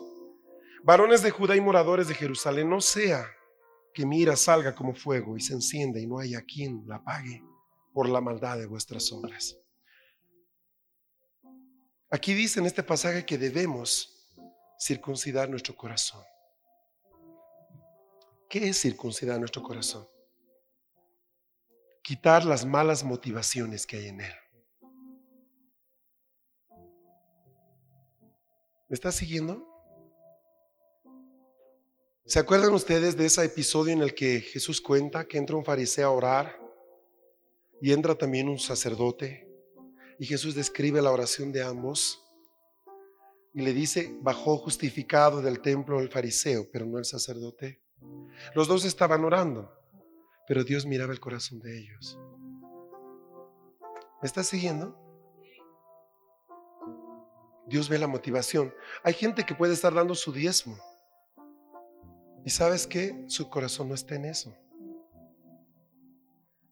Varones 0.82 1.22
de 1.22 1.30
Judá 1.30 1.54
y 1.54 1.60
moradores 1.60 2.08
de 2.08 2.14
Jerusalén, 2.14 2.68
no 2.68 2.80
sea 2.80 3.24
que 3.92 4.06
mira 4.06 4.36
salga 4.36 4.74
como 4.74 4.94
fuego 4.94 5.36
y 5.36 5.40
se 5.40 5.54
encienda 5.54 6.00
y 6.00 6.06
no 6.06 6.18
haya 6.18 6.42
quien 6.42 6.84
la 6.86 6.96
apague 6.96 7.42
por 7.92 8.08
la 8.08 8.20
maldad 8.20 8.58
de 8.58 8.66
vuestras 8.66 9.12
obras. 9.12 9.56
Aquí 12.10 12.34
dice 12.34 12.60
en 12.60 12.66
este 12.66 12.82
pasaje 12.82 13.24
que 13.24 13.38
debemos 13.38 14.28
circuncidar 14.78 15.48
nuestro 15.48 15.74
corazón. 15.74 16.22
¿Qué 18.48 18.68
es 18.68 18.80
circuncidar 18.80 19.38
nuestro 19.38 19.62
corazón? 19.62 20.06
Quitar 22.02 22.44
las 22.44 22.66
malas 22.66 23.02
motivaciones 23.04 23.86
que 23.86 23.96
hay 23.96 24.08
en 24.08 24.20
él. 24.20 24.32
¿Me 28.88 28.94
está 28.94 29.10
siguiendo? 29.10 29.71
¿Se 32.24 32.38
acuerdan 32.38 32.72
ustedes 32.72 33.16
de 33.16 33.26
ese 33.26 33.44
episodio 33.44 33.92
en 33.92 34.00
el 34.00 34.14
que 34.14 34.40
Jesús 34.40 34.80
cuenta 34.80 35.26
que 35.26 35.38
entra 35.38 35.56
un 35.56 35.64
fariseo 35.64 36.06
a 36.06 36.12
orar 36.12 36.60
y 37.80 37.92
entra 37.92 38.14
también 38.14 38.48
un 38.48 38.60
sacerdote? 38.60 39.48
Y 40.20 40.26
Jesús 40.26 40.54
describe 40.54 41.02
la 41.02 41.10
oración 41.10 41.50
de 41.50 41.64
ambos 41.64 42.24
y 43.52 43.62
le 43.62 43.72
dice, 43.72 44.16
bajó 44.20 44.56
justificado 44.56 45.42
del 45.42 45.60
templo 45.60 45.98
el 45.98 46.10
fariseo, 46.10 46.68
pero 46.72 46.86
no 46.86 46.98
el 46.98 47.04
sacerdote. 47.04 47.82
Los 48.54 48.68
dos 48.68 48.84
estaban 48.84 49.24
orando, 49.24 49.72
pero 50.46 50.62
Dios 50.62 50.86
miraba 50.86 51.12
el 51.12 51.20
corazón 51.20 51.58
de 51.58 51.76
ellos. 51.76 52.20
¿Me 54.22 54.26
estás 54.26 54.46
siguiendo? 54.46 54.96
Dios 57.66 57.88
ve 57.88 57.98
la 57.98 58.06
motivación. 58.06 58.72
Hay 59.02 59.14
gente 59.14 59.44
que 59.44 59.56
puede 59.56 59.74
estar 59.74 59.92
dando 59.92 60.14
su 60.14 60.32
diezmo. 60.32 60.78
Y 62.44 62.50
sabes 62.50 62.86
que 62.86 63.24
su 63.28 63.48
corazón 63.48 63.88
no 63.88 63.94
está 63.94 64.16
en 64.16 64.24
eso. 64.24 64.56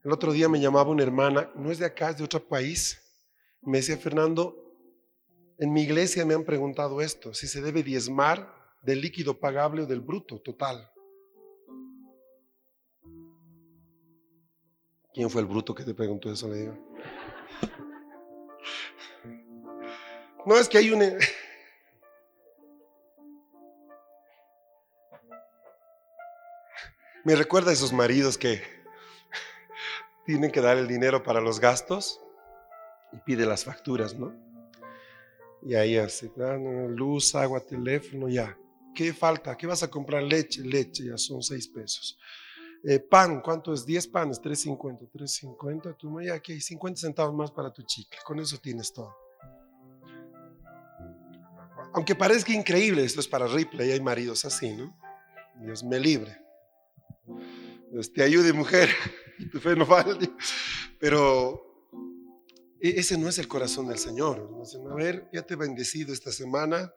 El 0.02 0.12
otro 0.12 0.32
día 0.32 0.48
me 0.48 0.60
llamaba 0.60 0.90
una 0.90 1.02
hermana, 1.02 1.50
no 1.54 1.70
es 1.70 1.78
de 1.78 1.86
acá, 1.86 2.10
es 2.10 2.18
de 2.18 2.24
otro 2.24 2.46
país. 2.46 3.00
Me 3.62 3.78
decía, 3.78 3.96
Fernando, 3.96 4.56
en 5.58 5.72
mi 5.72 5.82
iglesia 5.82 6.24
me 6.24 6.34
han 6.34 6.44
preguntado 6.44 7.00
esto, 7.00 7.34
si 7.34 7.46
se 7.46 7.60
debe 7.60 7.82
diezmar 7.82 8.52
del 8.82 9.02
líquido 9.02 9.38
pagable 9.38 9.82
o 9.82 9.86
del 9.86 10.00
bruto 10.00 10.40
total. 10.40 10.90
¿Quién 15.12 15.28
fue 15.28 15.42
el 15.42 15.46
bruto 15.46 15.74
que 15.74 15.84
te 15.84 15.92
preguntó 15.92 16.32
eso? 16.32 16.48
Le 16.48 16.56
digo. 16.56 16.78
No 20.46 20.56
es 20.56 20.68
que 20.68 20.78
hay 20.78 20.90
un... 20.90 21.02
Me 27.24 27.34
recuerda 27.36 27.70
a 27.70 27.74
esos 27.74 27.92
maridos 27.92 28.38
que 28.38 28.62
tienen 30.24 30.50
que 30.50 30.60
dar 30.60 30.78
el 30.78 30.88
dinero 30.88 31.22
para 31.22 31.40
los 31.40 31.60
gastos 31.60 32.20
y 33.12 33.18
pide 33.18 33.44
las 33.44 33.64
facturas, 33.64 34.14
¿no? 34.14 34.34
Y 35.62 35.74
ahí 35.74 35.98
así, 35.98 36.30
luz, 36.88 37.34
agua, 37.34 37.60
teléfono, 37.60 38.28
ya. 38.28 38.56
¿Qué 38.94 39.12
falta? 39.12 39.56
¿Qué 39.56 39.66
vas 39.66 39.82
a 39.82 39.88
comprar? 39.88 40.22
Leche, 40.22 40.62
leche, 40.62 41.04
ya 41.04 41.18
son 41.18 41.42
seis 41.42 41.68
pesos. 41.68 42.18
Eh, 42.82 42.98
pan, 42.98 43.42
¿cuánto 43.42 43.74
es? 43.74 43.84
10 43.84 44.08
panes, 44.08 44.40
3.50, 44.40 45.10
3.50. 45.12 45.96
Tú, 45.98 46.20
ya 46.22 46.34
aquí 46.34 46.52
hay 46.52 46.60
50 46.62 46.98
centavos 46.98 47.34
más 47.34 47.50
para 47.50 47.70
tu 47.70 47.82
chicle. 47.82 48.18
Con 48.24 48.40
eso 48.40 48.56
tienes 48.56 48.92
todo. 48.92 49.14
Aunque 51.92 52.14
parezca 52.14 52.52
increíble, 52.52 53.04
esto 53.04 53.20
es 53.20 53.28
para 53.28 53.46
Ripley, 53.46 53.90
hay 53.90 54.00
maridos 54.00 54.44
así, 54.46 54.72
¿no? 54.72 54.96
Dios 55.56 55.84
me 55.84 56.00
libre. 56.00 56.49
Te 58.14 58.22
ayude, 58.22 58.52
mujer, 58.52 58.88
tu 59.52 59.60
fe 59.60 59.74
no 59.76 59.86
falte. 59.86 60.30
Pero 60.98 61.70
e-, 62.80 63.00
ese 63.00 63.18
no 63.18 63.28
es 63.28 63.38
el 63.38 63.48
corazón 63.48 63.88
del 63.88 63.98
Señor. 63.98 64.50
a 64.90 64.94
ver, 64.94 65.28
ya 65.32 65.42
te 65.42 65.54
he 65.54 65.56
bendecido 65.56 66.12
esta 66.12 66.32
semana, 66.32 66.92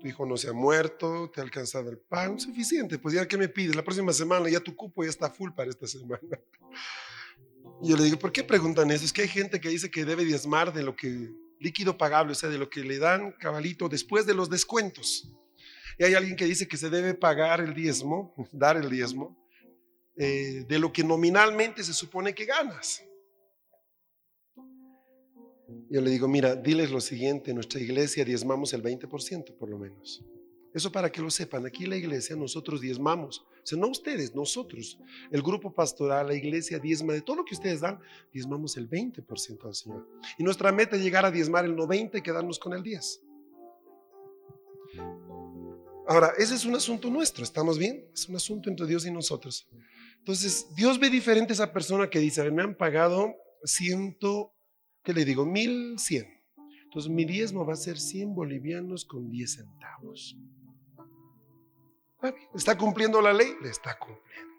tu 0.00 0.06
hijo 0.06 0.24
no 0.24 0.36
se 0.36 0.48
ha 0.48 0.52
muerto, 0.52 1.30
te 1.34 1.40
ha 1.40 1.44
alcanzado 1.44 1.90
el 1.90 1.98
pan, 1.98 2.38
suficiente, 2.38 2.98
pues 2.98 3.14
ya 3.14 3.26
que 3.26 3.36
me 3.36 3.48
pides, 3.48 3.74
la 3.74 3.82
próxima 3.82 4.12
semana 4.12 4.48
ya 4.48 4.60
tu 4.60 4.76
cupo 4.76 5.02
ya 5.02 5.10
está 5.10 5.28
full 5.30 5.50
para 5.52 5.70
esta 5.70 5.86
semana. 5.86 6.20
Y 7.80 7.90
yo 7.90 7.96
le 7.96 8.02
digo, 8.02 8.18
¿por 8.18 8.32
qué 8.32 8.42
preguntan 8.42 8.90
eso? 8.90 9.04
Es 9.04 9.12
que 9.12 9.22
hay 9.22 9.28
gente 9.28 9.60
que 9.60 9.68
dice 9.68 9.88
que 9.88 10.04
debe 10.04 10.24
diezmar 10.24 10.72
de 10.72 10.82
lo 10.82 10.96
que, 10.96 11.30
líquido 11.60 11.96
pagable, 11.96 12.32
o 12.32 12.34
sea, 12.34 12.48
de 12.48 12.58
lo 12.58 12.68
que 12.68 12.80
le 12.80 12.98
dan 12.98 13.30
cabalito 13.38 13.88
después 13.88 14.26
de 14.26 14.34
los 14.34 14.50
descuentos. 14.50 15.32
Y 15.98 16.04
hay 16.04 16.14
alguien 16.14 16.36
que 16.36 16.44
dice 16.44 16.68
que 16.68 16.76
se 16.76 16.88
debe 16.88 17.14
pagar 17.14 17.60
el 17.60 17.74
diezmo, 17.74 18.34
dar 18.52 18.76
el 18.76 18.88
diezmo, 18.88 19.36
eh, 20.16 20.64
de 20.66 20.78
lo 20.78 20.92
que 20.92 21.04
nominalmente 21.04 21.82
se 21.82 21.92
supone 21.92 22.34
que 22.34 22.44
ganas. 22.44 23.04
Yo 25.90 26.00
le 26.00 26.10
digo, 26.10 26.28
mira, 26.28 26.54
diles 26.54 26.90
lo 26.90 27.00
siguiente, 27.00 27.50
en 27.50 27.56
nuestra 27.56 27.80
iglesia 27.80 28.24
diezmamos 28.24 28.72
el 28.72 28.82
20% 28.82 29.56
por 29.56 29.68
lo 29.68 29.78
menos. 29.78 30.24
Eso 30.74 30.92
para 30.92 31.10
que 31.10 31.20
lo 31.20 31.30
sepan, 31.30 31.66
aquí 31.66 31.86
la 31.86 31.96
iglesia 31.96 32.36
nosotros 32.36 32.80
diezmamos, 32.80 33.40
o 33.40 33.66
sea, 33.66 33.78
no 33.78 33.88
ustedes, 33.88 34.34
nosotros, 34.34 34.98
el 35.30 35.42
grupo 35.42 35.72
pastoral, 35.72 36.26
la 36.26 36.34
iglesia 36.34 36.78
diezma, 36.78 37.14
de 37.14 37.22
todo 37.22 37.36
lo 37.36 37.44
que 37.44 37.54
ustedes 37.54 37.80
dan, 37.80 37.98
diezmamos 38.32 38.76
el 38.76 38.88
20% 38.88 39.64
al 39.64 39.74
Señor. 39.74 40.06
Y 40.38 40.44
nuestra 40.44 40.70
meta 40.70 40.96
es 40.96 41.02
llegar 41.02 41.24
a 41.24 41.30
diezmar 41.30 41.64
el 41.64 41.74
90% 41.74 42.18
y 42.18 42.22
quedarnos 42.22 42.58
con 42.58 42.74
el 42.74 42.82
10%. 42.82 43.27
Ahora, 46.08 46.32
ese 46.38 46.54
es 46.54 46.64
un 46.64 46.74
asunto 46.74 47.10
nuestro, 47.10 47.44
¿estamos 47.44 47.78
bien? 47.78 48.04
Es 48.12 48.28
un 48.28 48.34
asunto 48.34 48.70
entre 48.70 48.86
Dios 48.86 49.06
y 49.06 49.10
nosotros. 49.10 49.68
Entonces, 50.18 50.66
Dios 50.74 50.98
ve 50.98 51.10
diferente 51.10 51.52
a 51.52 51.54
esa 51.54 51.72
persona 51.72 52.10
que 52.10 52.18
dice, 52.18 52.40
a 52.40 52.50
me 52.50 52.62
han 52.62 52.74
pagado 52.74 53.36
ciento 53.62 54.52
¿qué 55.08 55.14
le 55.14 55.24
digo? 55.24 55.46
1100. 55.46 56.26
Entonces 56.84 57.10
mi 57.10 57.24
diezmo 57.24 57.64
va 57.64 57.72
a 57.72 57.76
ser 57.76 57.98
100 57.98 58.34
bolivianos 58.34 59.06
con 59.06 59.30
10 59.30 59.54
centavos. 59.54 60.36
¿Está 62.54 62.76
cumpliendo 62.76 63.22
la 63.22 63.32
ley? 63.32 63.54
Le 63.62 63.70
está 63.70 63.98
cumpliendo. 63.98 64.54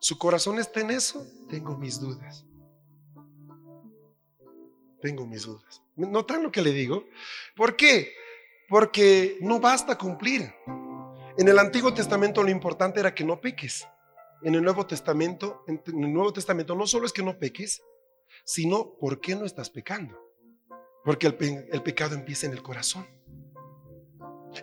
¿Su 0.00 0.18
corazón 0.18 0.58
está 0.58 0.80
en 0.80 0.90
eso? 0.90 1.26
Tengo 1.48 1.78
mis 1.78 1.98
dudas. 1.98 2.44
Tengo 5.00 5.26
mis 5.26 5.44
dudas. 5.44 5.82
¿Notan 5.96 6.42
lo 6.42 6.52
que 6.52 6.60
le 6.60 6.72
digo? 6.72 7.06
¿Por 7.56 7.74
qué? 7.74 8.12
Porque 8.68 9.38
no 9.40 9.60
basta 9.60 9.96
cumplir. 9.96 10.52
En 11.38 11.48
el 11.48 11.58
Antiguo 11.58 11.94
Testamento 11.94 12.42
lo 12.42 12.50
importante 12.50 13.00
era 13.00 13.14
que 13.14 13.24
no 13.24 13.40
peques. 13.40 13.86
En 14.42 14.54
el 14.54 14.62
Nuevo 14.62 14.86
Testamento, 14.86 15.64
en 15.66 15.80
el 15.86 16.12
Nuevo 16.12 16.32
Testamento 16.32 16.74
no 16.74 16.86
solo 16.86 17.06
es 17.06 17.12
que 17.12 17.22
no 17.22 17.38
peques, 17.38 17.82
sino 18.44 18.94
por 19.00 19.20
qué 19.20 19.34
no 19.34 19.44
estás 19.44 19.70
pecando. 19.70 20.18
Porque 21.04 21.26
el, 21.26 21.82
pecado 21.82 22.14
empieza 22.14 22.46
en 22.46 22.52
el 22.52 22.62
corazón. 22.62 23.06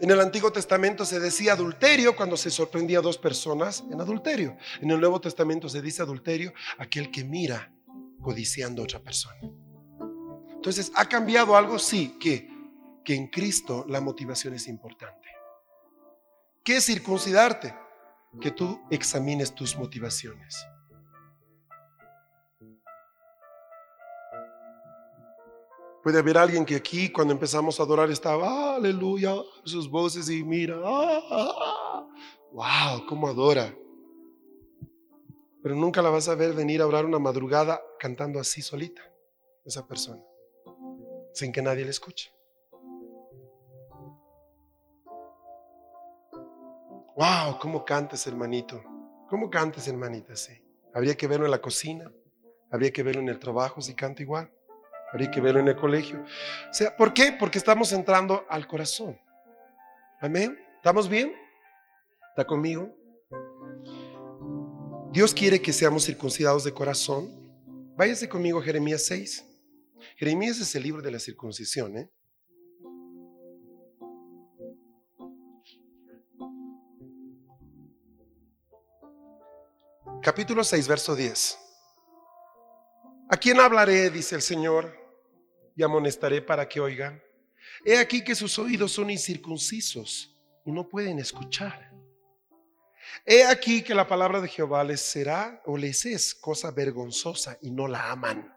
En 0.01 0.11
el 0.11 0.19
Antiguo 0.19 0.51
Testamento 0.51 1.05
se 1.05 1.19
decía 1.19 1.53
adulterio 1.53 2.15
cuando 2.15 2.37
se 2.37 2.51
sorprendía 2.51 2.99
a 2.99 3.01
dos 3.01 3.17
personas 3.17 3.83
en 3.91 4.01
adulterio. 4.01 4.57
En 4.81 4.91
el 4.91 4.99
Nuevo 4.99 5.21
Testamento 5.21 5.69
se 5.69 5.81
dice 5.81 6.01
adulterio 6.01 6.53
aquel 6.77 7.09
que 7.09 7.23
mira 7.23 7.73
codiciando 8.21 8.81
a 8.81 8.85
otra 8.85 8.99
persona. 8.99 9.39
Entonces, 10.53 10.91
¿ha 10.95 11.07
cambiado 11.07 11.55
algo? 11.55 11.79
Sí, 11.79 12.17
que, 12.19 12.49
que 13.05 13.15
en 13.15 13.27
Cristo 13.27 13.85
la 13.87 14.01
motivación 14.01 14.55
es 14.55 14.67
importante. 14.67 15.29
¿Qué 16.63 16.77
es 16.77 16.85
circuncidarte? 16.85 17.73
Que 18.41 18.51
tú 18.51 18.81
examines 18.89 19.53
tus 19.53 19.77
motivaciones. 19.77 20.65
Puede 26.03 26.19
haber 26.19 26.37
alguien 26.37 26.65
que 26.65 26.75
aquí 26.75 27.11
cuando 27.11 27.33
empezamos 27.33 27.79
a 27.79 27.83
adorar 27.83 28.11
estaba, 28.11 28.75
aleluya, 28.75 29.35
sus 29.63 29.89
voces 29.89 30.29
y 30.29 30.43
mira, 30.43 30.79
ah, 30.83 32.07
wow, 32.51 33.05
cómo 33.07 33.27
adora. 33.27 33.73
Pero 35.63 35.75
nunca 35.75 36.03
la 36.03 36.11
vas 36.11 36.27
a 36.27 36.35
ver 36.35 36.53
venir 36.53 36.81
a 36.81 36.87
orar 36.87 37.05
una 37.05 37.17
madrugada 37.17 37.81
cantando 37.99 38.39
así 38.39 38.61
solita, 38.61 39.01
esa 39.63 39.87
persona, 39.87 40.21
sin 41.33 41.51
que 41.51 41.63
nadie 41.63 41.85
le 41.85 41.89
escuche. 41.89 42.34
Wow, 47.15 47.59
cómo 47.59 47.85
cantes, 47.85 48.27
hermanito. 48.27 48.83
¿Cómo 49.29 49.49
cantes, 49.49 49.87
hermanita? 49.87 50.35
Sí. 50.35 50.61
Habría 50.93 51.15
que 51.15 51.27
verlo 51.27 51.45
en 51.45 51.51
la 51.51 51.61
cocina, 51.61 52.11
habría 52.69 52.91
que 52.91 53.03
verlo 53.03 53.21
en 53.21 53.29
el 53.29 53.39
trabajo 53.39 53.81
si 53.81 53.95
canta 53.95 54.21
igual. 54.21 54.51
Habría 55.13 55.31
que 55.31 55.39
verlo 55.39 55.61
en 55.61 55.69
el 55.69 55.77
colegio. 55.77 56.21
O 56.69 56.73
sea, 56.73 56.95
¿por 56.97 57.13
qué? 57.13 57.31
Porque 57.39 57.57
estamos 57.57 57.93
entrando 57.93 58.45
al 58.49 58.67
corazón. 58.67 59.17
Amén. 60.19 60.59
¿Estamos 60.75 61.07
bien? 61.07 61.33
¿Está 62.31 62.45
conmigo? 62.45 62.93
Dios 65.13 65.33
quiere 65.33 65.61
que 65.61 65.71
seamos 65.71 66.03
circuncidados 66.03 66.65
de 66.65 66.73
corazón. 66.73 67.31
Váyase 67.95 68.27
conmigo 68.27 68.59
a 68.59 68.63
Jeremías 68.63 69.05
6. 69.05 69.45
Jeremías 70.17 70.59
es 70.59 70.75
el 70.75 70.83
libro 70.83 71.01
de 71.01 71.11
la 71.11 71.19
circuncisión. 71.19 71.97
¿eh? 71.97 72.11
Capítulo 80.25 80.63
6, 80.63 80.87
verso 80.87 81.15
10. 81.15 81.59
¿A 83.29 83.37
quién 83.37 83.59
hablaré? 83.59 84.09
dice 84.09 84.33
el 84.33 84.41
Señor, 84.41 84.91
y 85.75 85.83
amonestaré 85.83 86.41
para 86.41 86.67
que 86.67 86.79
oigan. 86.79 87.21
He 87.85 87.99
aquí 87.99 88.23
que 88.23 88.33
sus 88.33 88.57
oídos 88.57 88.91
son 88.91 89.11
incircuncisos 89.11 90.35
y 90.65 90.71
no 90.71 90.89
pueden 90.89 91.19
escuchar. 91.19 91.91
He 93.23 93.45
aquí 93.45 93.83
que 93.83 93.93
la 93.93 94.07
palabra 94.07 94.41
de 94.41 94.47
Jehová 94.47 94.83
les 94.83 94.99
será 94.99 95.61
o 95.63 95.77
les 95.77 96.03
es 96.07 96.33
cosa 96.33 96.71
vergonzosa 96.71 97.59
y 97.61 97.69
no 97.69 97.87
la 97.87 98.09
aman. 98.09 98.51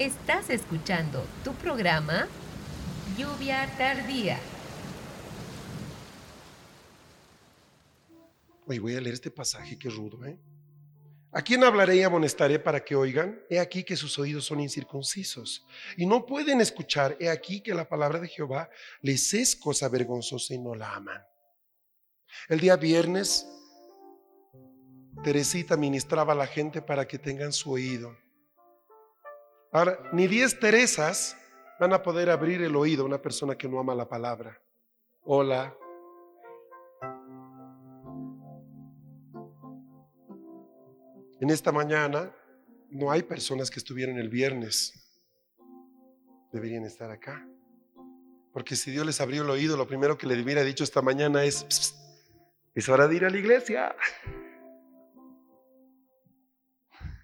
Estás 0.00 0.50
escuchando 0.50 1.24
tu 1.44 1.54
programa 1.54 2.26
Lluvia 3.16 3.72
Tardía. 3.78 4.40
Hoy 8.66 8.78
voy 8.78 8.96
a 8.96 9.00
leer 9.00 9.14
este 9.14 9.30
pasaje 9.30 9.78
que 9.78 9.90
rudo, 9.90 10.24
¿eh? 10.24 10.38
¿A 11.36 11.42
quién 11.42 11.64
hablaré 11.64 11.96
y 11.96 12.02
amonestaré 12.02 12.60
para 12.60 12.84
que 12.84 12.94
oigan? 12.94 13.42
He 13.50 13.58
aquí 13.58 13.82
que 13.82 13.96
sus 13.96 14.18
oídos 14.20 14.44
son 14.44 14.60
incircuncisos 14.60 15.66
y 15.96 16.06
no 16.06 16.24
pueden 16.24 16.60
escuchar. 16.60 17.16
He 17.18 17.28
aquí 17.28 17.60
que 17.60 17.74
la 17.74 17.88
palabra 17.88 18.20
de 18.20 18.28
Jehová 18.28 18.70
les 19.00 19.34
es 19.34 19.56
cosa 19.56 19.88
vergonzosa 19.88 20.54
y 20.54 20.58
no 20.58 20.76
la 20.76 20.94
aman. 20.94 21.20
El 22.48 22.60
día 22.60 22.76
viernes, 22.76 23.48
Teresita 25.24 25.76
ministraba 25.76 26.34
a 26.34 26.36
la 26.36 26.46
gente 26.46 26.80
para 26.80 27.08
que 27.08 27.18
tengan 27.18 27.52
su 27.52 27.72
oído. 27.72 28.16
Ahora, 29.72 29.98
ni 30.12 30.28
diez 30.28 30.60
Teresas 30.60 31.36
van 31.80 31.92
a 31.92 32.02
poder 32.02 32.30
abrir 32.30 32.62
el 32.62 32.76
oído 32.76 33.02
a 33.02 33.06
una 33.06 33.20
persona 33.20 33.56
que 33.56 33.68
no 33.68 33.80
ama 33.80 33.94
la 33.94 34.08
palabra. 34.08 34.62
Hola. 35.22 35.76
En 41.44 41.50
esta 41.50 41.72
mañana 41.72 42.34
no 42.88 43.10
hay 43.10 43.22
personas 43.22 43.70
que 43.70 43.78
estuvieron 43.78 44.16
el 44.16 44.30
viernes. 44.30 44.94
Deberían 46.50 46.86
estar 46.86 47.10
acá. 47.10 47.46
Porque 48.50 48.74
si 48.76 48.90
Dios 48.90 49.04
les 49.04 49.20
abrió 49.20 49.42
el 49.42 49.50
oído, 49.50 49.76
lo 49.76 49.86
primero 49.86 50.16
que 50.16 50.26
le 50.26 50.42
hubiera 50.42 50.64
dicho 50.64 50.84
esta 50.84 51.02
mañana 51.02 51.44
es, 51.44 51.66
es 52.74 52.88
hora 52.88 53.08
de 53.08 53.16
ir 53.16 53.26
a 53.26 53.28
la 53.28 53.36
iglesia. 53.36 53.94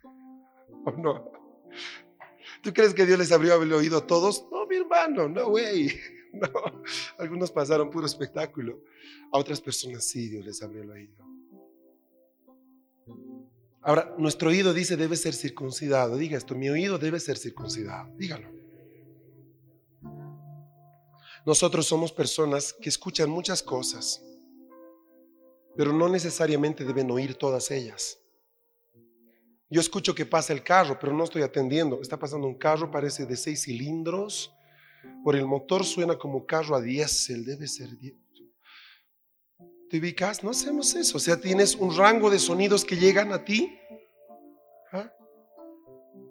¿O 0.85 0.91
no? 0.91 1.33
¿Tú 2.63 2.75
crees 2.75 2.93
que 2.93 3.07
Dios 3.07 3.19
les 3.19 3.33
abrió 3.33 3.63
el 3.63 3.73
oído 3.73 3.97
a 3.97 4.07
todos? 4.07 4.47
No, 4.53 4.67
mi 4.67 4.77
hermano, 4.77 5.31
no, 5.31 5.49
güey. 5.49 5.99
No, 6.33 6.49
algunos 7.19 7.51
pasaron 7.51 7.91
puro 7.91 8.05
espectáculo. 8.05 8.85
A 9.33 9.39
otras 9.39 9.63
personas 9.63 10.05
sí, 10.05 10.29
Dios 10.29 10.45
les 10.45 10.63
abrió 10.63 10.83
el 10.83 10.91
oído. 10.91 11.30
Ahora, 13.83 14.15
nuestro 14.19 14.51
oído 14.51 14.75
dice 14.75 14.97
debe 14.97 15.17
ser 15.17 15.35
circuncidado. 15.35 16.17
Diga 16.17 16.37
esto, 16.37 16.55
mi 16.55 16.69
oído 16.69 16.99
debe 16.99 17.19
ser 17.19 17.39
circuncidado. 17.39 18.13
Dígalo. 18.17 18.49
Nosotros 21.47 21.87
somos 21.87 22.13
personas 22.13 22.75
que 22.75 22.91
escuchan 22.91 23.31
muchas 23.31 23.63
cosas, 23.63 24.23
pero 25.75 25.93
no 25.93 26.09
necesariamente 26.09 26.85
deben 26.85 27.11
oír 27.11 27.35
todas 27.35 27.71
ellas. 27.71 28.19
Yo 29.71 29.81
escucho 29.81 30.15
que 30.15 30.27
pasa 30.27 30.53
el 30.53 30.63
carro, 30.63 30.99
pero 31.01 31.15
no 31.15 31.25
estoy 31.25 31.43
atendiendo. 31.43 32.01
Está 32.03 32.19
pasando 32.19 32.47
un 32.47 32.57
carro, 32.57 32.91
parece 32.91 33.25
de 33.25 33.37
seis 33.37 33.63
cilindros. 33.63 34.53
Por 35.25 35.37
el 35.37 35.47
motor 35.47 35.87
suena 35.87 36.19
como 36.19 36.45
carro 36.45 36.77
a 36.77 36.81
diésel, 36.81 37.45
debe 37.45 37.69
ser 37.69 37.91
¿Te 39.91 39.99
ubicas? 39.99 40.45
No 40.45 40.51
hacemos 40.51 40.95
eso. 40.95 41.17
O 41.17 41.21
sea, 41.21 41.41
tienes 41.41 41.75
un 41.75 41.97
rango 41.97 42.31
de 42.31 42.39
sonidos 42.39 42.85
que 42.85 42.97
llegan 42.97 43.33
a 43.33 43.45
ti. 43.45 43.77
¿Ah? 44.93 45.13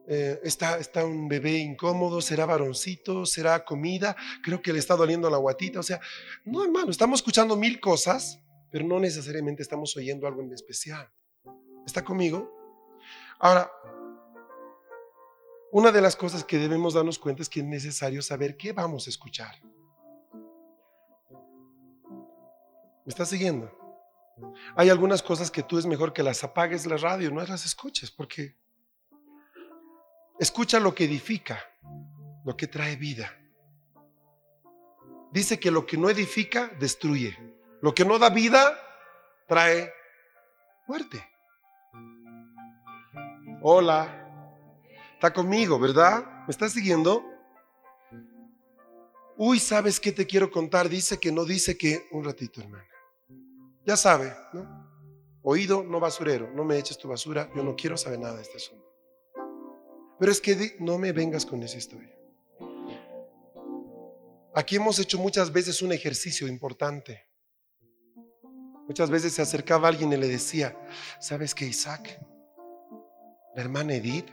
Eh, 0.07 0.39
está, 0.43 0.77
está 0.77 1.03
un 1.03 1.27
bebé 1.27 1.57
incómodo, 1.57 2.21
será 2.21 2.45
varoncito, 2.45 3.25
será 3.25 3.65
comida, 3.65 4.15
creo 4.41 4.61
que 4.61 4.71
le 4.71 4.79
está 4.79 4.95
doliendo 4.95 5.29
la 5.29 5.37
guatita. 5.37 5.81
O 5.81 5.83
sea, 5.83 5.99
no, 6.45 6.63
hermano, 6.63 6.89
estamos 6.89 7.19
escuchando 7.19 7.57
mil 7.57 7.81
cosas, 7.81 8.39
pero 8.71 8.85
no 8.85 8.97
necesariamente 8.97 9.61
estamos 9.61 9.95
oyendo 9.97 10.25
algo 10.25 10.41
en 10.41 10.53
especial. 10.53 11.11
¿Está 11.85 12.01
conmigo? 12.01 12.49
Ahora, 13.39 13.69
una 15.73 15.91
de 15.91 15.99
las 15.99 16.15
cosas 16.15 16.45
que 16.45 16.57
debemos 16.57 16.93
darnos 16.93 17.19
cuenta 17.19 17.41
es 17.41 17.49
que 17.49 17.59
es 17.59 17.65
necesario 17.65 18.21
saber 18.21 18.55
qué 18.55 18.71
vamos 18.71 19.07
a 19.07 19.09
escuchar. 19.09 19.53
¿Me 23.09 23.13
estás 23.13 23.29
siguiendo? 23.29 23.75
Hay 24.75 24.87
algunas 24.91 25.23
cosas 25.23 25.49
que 25.49 25.63
tú 25.63 25.79
es 25.79 25.87
mejor 25.87 26.13
que 26.13 26.21
las 26.21 26.43
apagues 26.43 26.85
la 26.85 26.95
radio, 26.95 27.31
no 27.31 27.43
las 27.43 27.65
escuches, 27.65 28.11
porque 28.11 28.55
escucha 30.37 30.79
lo 30.79 30.93
que 30.93 31.05
edifica, 31.05 31.59
lo 32.45 32.55
que 32.55 32.67
trae 32.67 32.97
vida. 32.97 33.35
Dice 35.31 35.59
que 35.59 35.71
lo 35.71 35.87
que 35.87 35.97
no 35.97 36.07
edifica, 36.07 36.67
destruye. 36.79 37.35
Lo 37.81 37.95
que 37.95 38.05
no 38.05 38.19
da 38.19 38.29
vida, 38.29 38.79
trae 39.47 39.91
muerte. 40.87 41.27
Hola. 43.63 44.27
Está 45.15 45.33
conmigo, 45.33 45.79
¿verdad? 45.79 46.43
¿Me 46.45 46.51
estás 46.51 46.73
siguiendo? 46.73 47.25
Uy, 49.35 49.57
¿sabes 49.57 49.99
qué 49.99 50.11
te 50.11 50.27
quiero 50.27 50.51
contar? 50.51 50.87
Dice 50.87 51.19
que 51.19 51.31
no 51.31 51.43
dice 51.43 51.75
que... 51.75 52.07
Un 52.11 52.23
ratito, 52.23 52.61
hermana. 52.61 52.85
Ya 53.89 53.97
sabe, 53.97 54.31
¿no? 54.53 54.67
Oído, 55.41 55.81
no 55.81 55.99
basurero. 55.99 56.51
No 56.53 56.63
me 56.63 56.77
eches 56.77 56.95
tu 56.95 57.07
basura. 57.07 57.49
Yo 57.55 57.63
no 57.63 57.75
quiero 57.75 57.97
saber 57.97 58.19
nada 58.19 58.35
de 58.35 58.43
este 58.43 58.57
asunto. 58.57 58.85
Pero 60.19 60.31
es 60.31 60.39
que 60.39 60.75
no 60.79 60.99
me 60.99 61.11
vengas 61.11 61.43
con 61.43 61.63
esa 61.63 61.79
historia. 61.79 62.15
Aquí 64.53 64.75
hemos 64.75 64.99
hecho 64.99 65.17
muchas 65.17 65.51
veces 65.51 65.81
un 65.81 65.91
ejercicio 65.91 66.47
importante. 66.47 67.31
Muchas 68.85 69.09
veces 69.09 69.33
se 69.33 69.41
acercaba 69.41 69.87
alguien 69.87 70.13
y 70.13 70.17
le 70.17 70.27
decía, 70.27 70.79
¿sabes 71.19 71.55
qué, 71.55 71.65
Isaac? 71.65 72.23
La 73.55 73.63
hermana 73.63 73.95
Edith 73.95 74.29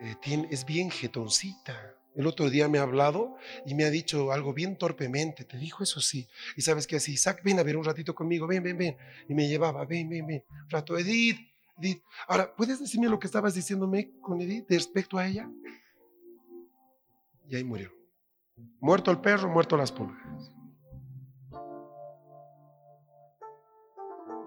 eh, 0.00 0.46
es 0.48 0.64
bien 0.64 0.92
jetoncita. 0.92 1.96
El 2.14 2.26
otro 2.26 2.50
día 2.50 2.68
me 2.68 2.78
ha 2.78 2.82
hablado 2.82 3.36
y 3.64 3.74
me 3.74 3.84
ha 3.84 3.90
dicho 3.90 4.32
algo 4.32 4.52
bien 4.52 4.76
torpemente. 4.76 5.44
Te 5.44 5.56
dijo 5.56 5.82
eso 5.82 6.00
sí. 6.00 6.28
Y 6.56 6.62
sabes 6.62 6.86
qué 6.86 6.96
así, 6.96 7.12
Isaac, 7.12 7.40
ven 7.42 7.58
a 7.58 7.62
ver 7.62 7.76
un 7.76 7.84
ratito 7.84 8.14
conmigo, 8.14 8.46
ven, 8.46 8.62
ven, 8.62 8.76
ven. 8.76 8.96
Y 9.28 9.34
me 9.34 9.48
llevaba, 9.48 9.84
ven, 9.84 10.08
ven, 10.08 10.26
ven. 10.26 10.44
Un 10.50 10.70
rato, 10.70 10.98
Edith, 10.98 11.38
Edith. 11.78 12.02
Ahora, 12.28 12.54
¿puedes 12.54 12.80
decirme 12.80 13.08
lo 13.08 13.18
que 13.18 13.26
estabas 13.26 13.54
diciéndome 13.54 14.12
con 14.20 14.40
Edith 14.40 14.66
respecto 14.68 15.18
a 15.18 15.26
ella? 15.26 15.50
Y 17.48 17.56
ahí 17.56 17.64
murió. 17.64 17.92
Muerto 18.80 19.10
el 19.10 19.20
perro, 19.20 19.48
muerto 19.48 19.76
las 19.76 19.90
pulgas. 19.90 20.52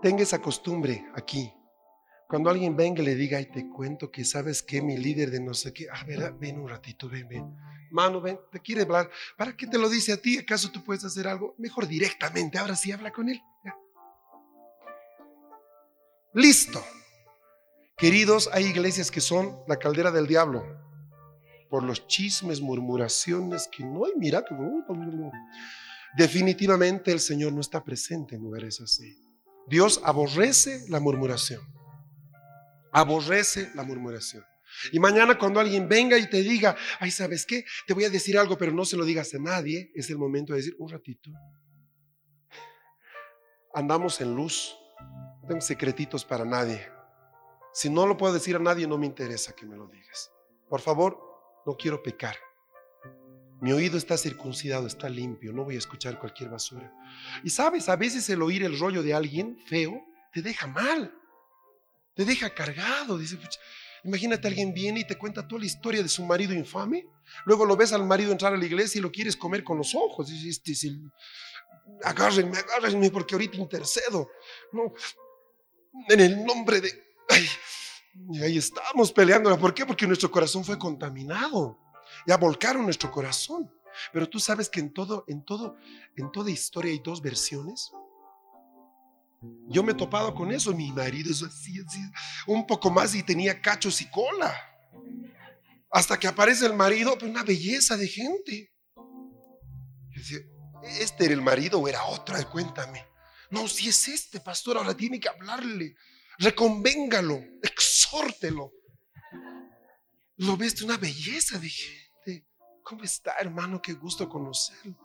Tenga 0.01 0.21
esa 0.21 0.39
costumbre 0.39 1.03
aquí 1.15 1.51
cuando 2.27 2.49
alguien 2.49 2.75
venga 2.75 3.01
y 3.01 3.05
le 3.05 3.15
diga, 3.15 3.39
y 3.39 3.45
te 3.45 3.69
cuento 3.69 4.11
que 4.11 4.25
sabes 4.25 4.63
que 4.63 4.81
mi 4.81 4.97
líder 4.97 5.29
de 5.29 5.39
no 5.39 5.53
sé 5.53 5.73
qué, 5.73 5.87
a 5.89 6.03
ver, 6.03 6.33
ven 6.33 6.59
un 6.59 6.67
ratito, 6.67 7.07
ven, 7.07 7.27
ven. 7.27 7.55
Mano, 7.91 8.19
ven, 8.19 8.39
te 8.51 8.59
quiere 8.59 8.81
hablar. 8.81 9.09
¿Para 9.37 9.55
qué 9.55 9.67
te 9.67 9.77
lo 9.77 9.89
dice 9.89 10.13
a 10.13 10.17
ti? 10.17 10.37
¿Acaso 10.37 10.71
tú 10.71 10.83
puedes 10.83 11.05
hacer 11.05 11.27
algo? 11.27 11.55
Mejor 11.57 11.87
directamente, 11.87 12.57
ahora 12.57 12.75
sí 12.75 12.91
habla 12.91 13.11
con 13.11 13.29
él. 13.29 13.41
Listo. 16.33 16.83
Queridos, 17.97 18.49
hay 18.51 18.65
iglesias 18.65 19.09
que 19.09 19.21
son 19.21 19.57
la 19.67 19.77
caldera 19.77 20.11
del 20.11 20.27
diablo 20.27 20.65
por 21.69 21.83
los 21.83 22.07
chismes, 22.07 22.61
murmuraciones 22.61 23.67
que 23.67 23.83
no 23.83 24.05
hay, 24.05 24.13
mira, 24.17 24.43
definitivamente 26.17 27.11
el 27.11 27.19
Señor 27.19 27.53
no 27.53 27.61
está 27.61 27.83
presente 27.83 28.35
en 28.35 28.41
lugares 28.41 28.81
así. 28.81 29.17
Dios 29.67 29.99
aborrece 30.03 30.85
la 30.89 30.99
murmuración 30.99 31.74
aborrece 32.95 33.71
la 33.75 33.83
murmuración. 33.83 34.45
Y 34.93 34.99
mañana 34.99 35.37
cuando 35.37 35.59
alguien 35.59 35.87
venga 35.89 36.17
y 36.17 36.29
te 36.29 36.41
diga, 36.41 36.77
ay, 36.99 37.11
¿sabes 37.11 37.45
qué? 37.45 37.65
Te 37.85 37.93
voy 37.93 38.05
a 38.05 38.09
decir 38.09 38.37
algo, 38.37 38.57
pero 38.57 38.71
no 38.71 38.85
se 38.85 38.95
lo 38.95 39.03
digas 39.03 39.33
a 39.33 39.37
nadie, 39.37 39.91
es 39.93 40.09
el 40.09 40.17
momento 40.17 40.53
de 40.53 40.59
decir, 40.59 40.75
un 40.79 40.89
ratito. 40.89 41.29
Andamos 43.73 44.21
en 44.21 44.33
luz, 44.33 44.77
no 45.41 45.47
tengo 45.47 45.61
secretitos 45.61 46.23
para 46.23 46.45
nadie. 46.45 46.89
Si 47.73 47.89
no 47.89 48.07
lo 48.07 48.15
puedo 48.15 48.33
decir 48.33 48.55
a 48.55 48.59
nadie, 48.59 48.87
no 48.87 48.97
me 48.97 49.05
interesa 49.05 49.53
que 49.53 49.65
me 49.65 49.75
lo 49.75 49.87
digas. 49.87 50.31
Por 50.69 50.79
favor, 50.79 51.19
no 51.65 51.75
quiero 51.75 52.01
pecar. 52.01 52.37
Mi 53.59 53.73
oído 53.73 53.97
está 53.97 54.17
circuncidado, 54.17 54.87
está 54.87 55.09
limpio, 55.09 55.51
no 55.51 55.65
voy 55.65 55.75
a 55.75 55.79
escuchar 55.79 56.17
cualquier 56.17 56.49
basura. 56.49 56.93
Y 57.43 57.49
sabes, 57.49 57.89
a 57.89 57.97
veces 57.97 58.29
el 58.29 58.41
oír 58.41 58.63
el 58.63 58.79
rollo 58.79 59.03
de 59.03 59.13
alguien 59.13 59.57
feo 59.67 60.01
te 60.31 60.41
deja 60.41 60.67
mal. 60.67 61.13
Te 62.15 62.25
deja 62.25 62.49
cargado. 62.49 63.17
Dice, 63.17 63.37
imagínate, 64.03 64.47
alguien 64.47 64.73
viene 64.73 65.01
y 65.01 65.07
te 65.07 65.17
cuenta 65.17 65.47
toda 65.47 65.59
la 65.59 65.67
historia 65.67 66.01
de 66.01 66.09
su 66.09 66.23
marido 66.25 66.53
infame. 66.53 67.05
Luego 67.45 67.65
lo 67.65 67.75
ves 67.75 67.93
al 67.93 68.05
marido 68.05 68.31
entrar 68.31 68.53
a 68.53 68.57
la 68.57 68.65
iglesia 68.65 68.99
y 68.99 69.01
lo 69.01 69.11
quieres 69.11 69.35
comer 69.35 69.63
con 69.63 69.77
los 69.77 69.93
ojos. 69.93 70.29
Dices, 70.29 70.61
este, 70.65 70.97
agárrenme, 72.03 72.57
agárrenme 72.57 73.11
porque 73.11 73.35
ahorita 73.35 73.57
intercedo. 73.57 74.29
No, 74.71 74.93
en 76.09 76.19
el 76.19 76.43
nombre 76.43 76.81
de... 76.81 76.89
y 78.31 78.41
ahí 78.41 78.57
estamos 78.57 79.11
peleando. 79.11 79.57
¿Por 79.59 79.73
qué? 79.73 79.85
Porque 79.85 80.07
nuestro 80.07 80.31
corazón 80.31 80.63
fue 80.63 80.79
contaminado. 80.79 81.79
Ya 82.25 82.37
volcaron 82.37 82.83
nuestro 82.85 83.11
corazón. 83.11 83.71
Pero 84.11 84.29
tú 84.29 84.39
sabes 84.39 84.69
que 84.69 84.79
en 84.79 84.93
todo, 84.93 85.23
en 85.27 85.43
todo, 85.43 85.77
en 86.15 86.31
toda 86.31 86.51
historia 86.51 86.91
hay 86.91 86.99
dos 86.99 87.21
versiones. 87.21 87.91
Yo 89.67 89.83
me 89.83 89.93
he 89.93 89.95
topado 89.95 90.33
con 90.33 90.51
eso. 90.51 90.73
Mi 90.73 90.91
marido 90.91 91.31
es 91.31 91.43
así, 91.43 91.79
así, 91.85 91.99
un 92.47 92.65
poco 92.65 92.89
más 92.89 93.15
y 93.15 93.23
tenía 93.23 93.61
cachos 93.61 94.01
y 94.01 94.09
cola. 94.09 94.53
Hasta 95.91 96.17
que 96.17 96.27
aparece 96.27 96.65
el 96.65 96.73
marido, 96.73 97.17
pues 97.17 97.29
una 97.29 97.43
belleza 97.43 97.97
de 97.97 98.07
gente. 98.07 98.71
¿este 100.99 101.25
era 101.25 101.33
el 101.33 101.41
marido 101.41 101.79
o 101.79 101.87
era 101.87 102.03
otra? 102.05 102.43
Cuéntame. 102.49 103.05
No, 103.49 103.67
si 103.67 103.89
es 103.89 104.07
este, 104.07 104.39
pastor, 104.39 104.77
ahora 104.77 104.95
tiene 104.95 105.19
que 105.19 105.29
hablarle. 105.29 105.95
Reconvéngalo, 106.37 107.41
exhórtelo. 107.61 108.71
Lo 110.37 110.57
ves 110.57 110.81
una 110.81 110.97
belleza 110.97 111.57
de 111.57 111.69
gente. 111.69 112.47
¿Cómo 112.83 113.03
está, 113.03 113.35
hermano? 113.39 113.81
Qué 113.81 113.93
gusto 113.93 114.27
conocerlo. 114.27 115.04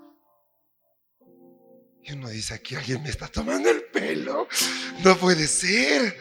Uno 2.13 2.29
dice, 2.29 2.55
aquí 2.55 2.75
alguien 2.75 3.03
me 3.03 3.11
está 3.11 3.29
tomando 3.29 3.71
el 3.71 3.85
pelo. 3.85 4.49
No 5.05 5.17
puede 5.17 5.47
ser. 5.47 6.17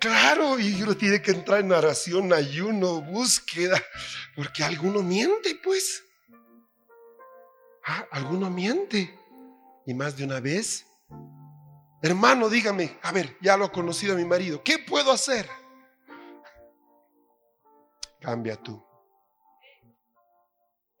Claro, 0.00 0.58
y 0.58 0.82
uno 0.82 0.96
tiene 0.96 1.22
que 1.22 1.30
entrar 1.30 1.60
en 1.60 1.70
oración, 1.70 2.32
ayuno, 2.32 3.00
búsqueda, 3.02 3.80
porque 4.34 4.64
alguno 4.64 5.02
miente, 5.02 5.60
pues. 5.62 6.02
Ah, 7.84 8.06
alguno 8.10 8.50
miente. 8.50 9.16
Y 9.86 9.94
más 9.94 10.16
de 10.16 10.24
una 10.24 10.40
vez. 10.40 10.86
Hermano, 12.02 12.48
dígame, 12.48 12.98
a 13.02 13.12
ver, 13.12 13.36
ya 13.40 13.56
lo 13.56 13.66
ha 13.66 13.72
conocido 13.72 14.14
a 14.14 14.16
mi 14.16 14.24
marido, 14.24 14.60
¿qué 14.64 14.80
puedo 14.80 15.12
hacer? 15.12 15.48
Cambia 18.20 18.56
tú. 18.56 18.84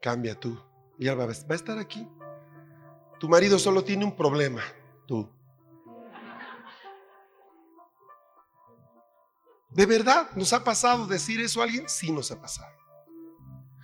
Cambia 0.00 0.38
tú. 0.38 0.60
Y 0.98 1.08
él 1.08 1.18
va 1.18 1.24
a 1.24 1.54
estar 1.54 1.78
aquí. 1.78 2.08
Tu 3.22 3.28
marido 3.28 3.56
solo 3.56 3.84
tiene 3.84 4.04
un 4.04 4.16
problema, 4.16 4.64
tú. 5.06 5.30
¿De 9.70 9.86
verdad 9.86 10.32
nos 10.34 10.52
ha 10.52 10.64
pasado 10.64 11.06
decir 11.06 11.40
eso 11.40 11.60
a 11.60 11.64
alguien? 11.66 11.88
Sí 11.88 12.10
nos 12.10 12.32
ha 12.32 12.40
pasado. 12.40 12.74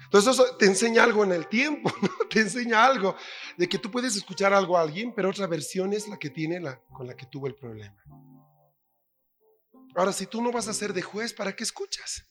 Entonces 0.03 0.35
eso 0.35 0.57
te 0.57 0.67
enseña 0.67 1.05
algo 1.05 1.23
en 1.23 1.31
el 1.31 1.47
tiempo, 1.47 1.89
te 2.31 2.41
enseña 2.41 2.85
algo 2.85 3.15
de 3.57 3.69
que 3.69 3.79
tú 3.79 3.93
puedes 3.93 4.17
escuchar 4.17 4.53
algo 4.53 4.77
a 4.77 4.81
alguien, 4.81 5.15
pero 5.15 5.31
otra 5.31 5.47
versión 5.47 5.93
es 5.93 6.09
la 6.09 6.19
que 6.19 6.31
tiene 6.31 6.59
la 6.59 6.81
con 6.93 7.07
la 7.07 7.15
que 7.15 7.27
tuvo 7.27 7.47
el 7.47 7.55
problema. 7.55 8.03
Ahora, 9.95 10.13
si 10.13 10.27
tú 10.27 10.43
no 10.43 10.51
vas 10.51 10.67
a 10.67 10.75
ser 10.75 10.93
de 10.93 11.03
juez, 11.03 11.33
¿para 11.33 11.55
qué 11.55 11.63
escuchas? 11.63 12.27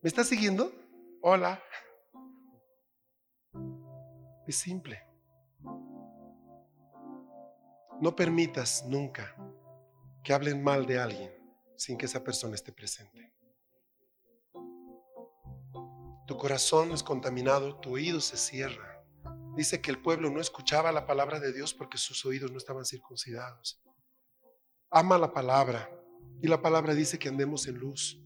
¿Me 0.00 0.08
estás 0.08 0.28
siguiendo? 0.28 0.72
Hola. 1.22 1.60
Es 4.46 4.56
simple. 4.56 5.02
No 8.00 8.14
permitas 8.14 8.84
nunca 8.86 9.34
que 10.22 10.32
hablen 10.32 10.62
mal 10.62 10.86
de 10.86 11.00
alguien 11.00 11.32
sin 11.76 11.98
que 11.98 12.06
esa 12.06 12.22
persona 12.22 12.54
esté 12.54 12.72
presente. 12.72 13.32
Tu 16.26 16.36
corazón 16.36 16.92
es 16.92 17.02
contaminado, 17.02 17.80
tu 17.80 17.94
oído 17.94 18.20
se 18.20 18.36
cierra. 18.36 19.04
Dice 19.56 19.80
que 19.80 19.90
el 19.90 20.00
pueblo 20.00 20.30
no 20.30 20.40
escuchaba 20.40 20.92
la 20.92 21.06
palabra 21.06 21.40
de 21.40 21.52
Dios 21.52 21.72
porque 21.72 21.98
sus 21.98 22.24
oídos 22.26 22.50
no 22.52 22.58
estaban 22.58 22.84
circuncidados. 22.84 23.82
Ama 24.90 25.18
la 25.18 25.32
palabra 25.32 25.90
y 26.42 26.48
la 26.48 26.60
palabra 26.60 26.94
dice 26.94 27.18
que 27.18 27.28
andemos 27.28 27.66
en 27.66 27.78
luz. 27.78 28.20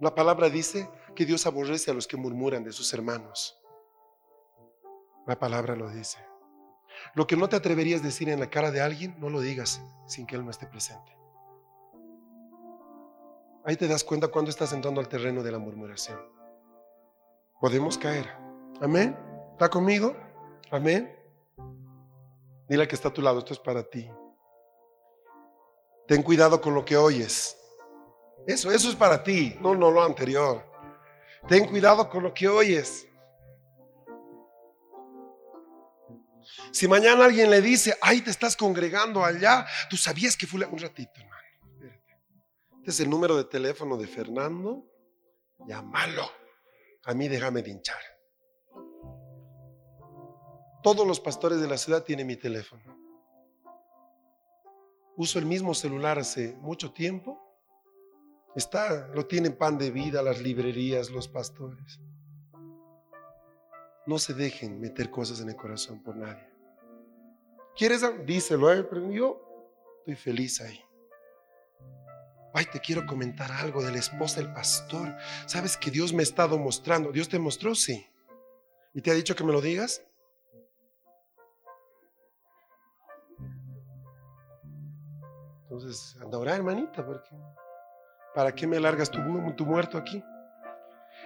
La 0.00 0.14
palabra 0.14 0.48
dice 0.48 0.88
que 1.14 1.26
Dios 1.26 1.46
aborrece 1.46 1.90
a 1.90 1.94
los 1.94 2.06
que 2.06 2.16
murmuran 2.16 2.64
de 2.64 2.72
sus 2.72 2.92
hermanos. 2.94 3.58
La 5.26 5.38
palabra 5.38 5.74
lo 5.74 5.88
dice. 5.90 6.18
Lo 7.14 7.26
que 7.26 7.36
no 7.36 7.48
te 7.48 7.56
atreverías 7.56 8.00
a 8.00 8.04
decir 8.04 8.28
en 8.28 8.40
la 8.40 8.50
cara 8.50 8.70
de 8.70 8.80
alguien, 8.80 9.14
no 9.18 9.30
lo 9.30 9.40
digas 9.40 9.82
sin 10.06 10.26
que 10.26 10.36
Él 10.36 10.44
no 10.44 10.50
esté 10.50 10.66
presente. 10.66 11.16
Ahí 13.64 13.76
te 13.76 13.88
das 13.88 14.04
cuenta 14.04 14.28
cuando 14.28 14.50
estás 14.50 14.72
entrando 14.72 15.00
al 15.00 15.08
terreno 15.08 15.42
de 15.42 15.50
la 15.50 15.58
murmuración. 15.58 16.20
Podemos 17.60 17.96
caer. 17.96 18.28
Amén. 18.80 19.16
¿Está 19.52 19.70
conmigo? 19.70 20.14
Amén. 20.70 21.16
Dile 22.68 22.86
que 22.86 22.94
está 22.94 23.08
a 23.08 23.12
tu 23.12 23.22
lado, 23.22 23.38
esto 23.38 23.54
es 23.54 23.58
para 23.58 23.82
ti. 23.82 24.10
Ten 26.06 26.22
cuidado 26.22 26.60
con 26.60 26.74
lo 26.74 26.84
que 26.84 26.96
oyes. 26.96 27.56
Eso, 28.46 28.70
eso 28.70 28.90
es 28.90 28.96
para 28.96 29.22
ti, 29.22 29.56
no, 29.60 29.74
no 29.74 29.90
lo 29.90 30.02
anterior. 30.02 30.62
Ten 31.48 31.66
cuidado 31.66 32.08
con 32.10 32.22
lo 32.22 32.34
que 32.34 32.48
oyes. 32.48 33.08
Si 36.70 36.88
mañana 36.88 37.24
alguien 37.24 37.50
le 37.50 37.60
dice, 37.60 37.96
ay, 38.00 38.20
te 38.20 38.30
estás 38.30 38.56
congregando 38.56 39.24
allá, 39.24 39.66
tú 39.88 39.96
sabías 39.96 40.36
que 40.36 40.46
fue 40.46 40.64
un 40.66 40.78
ratito, 40.78 41.12
hermano. 41.16 41.34
Este 42.78 42.90
es 42.90 43.00
el 43.00 43.08
número 43.08 43.36
de 43.36 43.44
teléfono 43.44 43.96
de 43.96 44.06
Fernando. 44.06 44.84
Llámalo. 45.66 46.30
A 47.04 47.14
mí 47.14 47.28
déjame 47.28 47.62
de 47.62 47.70
hinchar. 47.70 48.00
Todos 50.82 51.06
los 51.06 51.18
pastores 51.18 51.60
de 51.60 51.66
la 51.66 51.78
ciudad 51.78 52.04
tienen 52.04 52.26
mi 52.26 52.36
teléfono. 52.36 52.82
Uso 55.16 55.38
el 55.38 55.46
mismo 55.46 55.74
celular 55.74 56.18
hace 56.18 56.54
mucho 56.60 56.92
tiempo. 56.92 57.40
Está, 58.54 59.08
lo 59.08 59.26
tienen 59.26 59.56
pan 59.56 59.78
de 59.78 59.90
vida, 59.90 60.22
las 60.22 60.42
librerías, 60.42 61.08
los 61.10 61.26
pastores. 61.26 62.00
No 64.06 64.18
se 64.18 64.34
dejen 64.34 64.80
meter 64.80 65.10
cosas 65.10 65.40
en 65.40 65.48
el 65.48 65.56
corazón 65.56 66.02
por 66.02 66.16
nadie. 66.16 66.46
¿Quieres? 67.76 68.02
Díselo, 68.26 68.72
¿eh? 68.72 68.84
pero 68.84 69.10
yo 69.10 69.40
estoy 69.98 70.14
feliz 70.14 70.60
ahí. 70.60 70.80
Ay, 72.52 72.66
te 72.66 72.78
quiero 72.78 73.04
comentar 73.04 73.50
algo 73.50 73.82
de 73.82 73.90
la 73.90 73.98
esposa 73.98 74.40
del 74.40 74.52
pastor. 74.52 75.16
¿Sabes 75.46 75.76
que 75.76 75.90
Dios 75.90 76.12
me 76.12 76.20
ha 76.20 76.22
estado 76.22 76.56
mostrando? 76.56 77.10
¿Dios 77.10 77.28
te 77.28 77.38
mostró? 77.38 77.74
Sí. 77.74 78.06
¿Y 78.92 79.00
te 79.00 79.10
ha 79.10 79.14
dicho 79.14 79.34
que 79.34 79.42
me 79.42 79.52
lo 79.52 79.60
digas? 79.60 80.04
Entonces, 85.62 86.16
anda 86.20 86.36
a 86.36 86.40
orar, 86.40 86.56
hermanita, 86.56 87.04
porque 87.04 87.30
¿para 88.32 88.54
qué 88.54 88.68
me 88.68 88.78
largas 88.78 89.10
tu, 89.10 89.18
tu 89.56 89.66
muerto 89.66 89.98
aquí? 89.98 90.22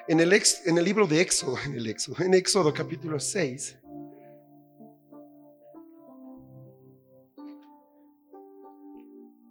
En 0.09 0.21
el, 0.21 0.85
libro 0.85 1.07
de 1.07 1.21
Éxodo, 1.21 1.59
en 1.67 1.75
el 1.75 1.87
Éxodo, 1.87 2.25
en 2.25 2.33
Éxodo 2.33 2.73
capítulo 2.73 3.21
6, 3.21 3.77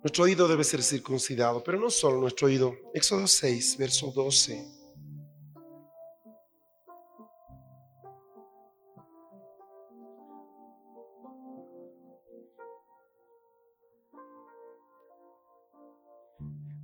Nuestro 0.03 0.23
oído 0.23 0.47
debe 0.47 0.63
ser 0.63 0.81
circuncidado, 0.81 1.63
pero 1.63 1.77
no 1.77 1.89
solo 1.89 2.21
nuestro 2.21 2.47
oído. 2.47 2.73
Éxodo 2.93 3.27
6, 3.27 3.77
verso 3.77 4.11
12. 4.15 4.76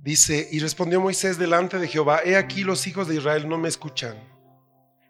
Dice, 0.04 0.46
y 0.52 0.58
respondió 0.58 1.00
Moisés 1.00 1.38
delante 1.38 1.78
de 1.78 1.88
Jehová, 1.88 2.20
he 2.22 2.36
aquí 2.36 2.62
los 2.62 2.86
hijos 2.86 3.08
de 3.08 3.14
Israel 3.14 3.48
no 3.48 3.56
me 3.56 3.70
escuchan. 3.70 4.22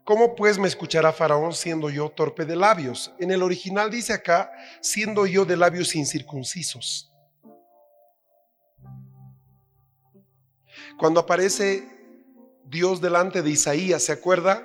¿Cómo 0.05 0.37
pues 0.37 0.57
me 0.57 0.69
escuchará 0.69 1.13
Faraón 1.13 1.53
siendo 1.53 1.91
yo 1.91 2.11
torpe 2.11 2.45
de 2.45 2.55
labios? 2.55 3.13
En 3.19 3.33
el 3.33 3.43
original 3.43 3.91
dice 3.91 4.13
acá, 4.13 4.53
siendo 4.81 5.27
yo 5.27 5.45
de 5.45 5.57
labios 5.57 5.97
incircuncisos. 5.97 7.13
Cuando 10.97 11.19
aparece 11.19 11.89
Dios 12.65 13.01
delante 13.01 13.43
de 13.43 13.51
Isaías, 13.51 14.05
¿se 14.05 14.13
acuerda? 14.13 14.63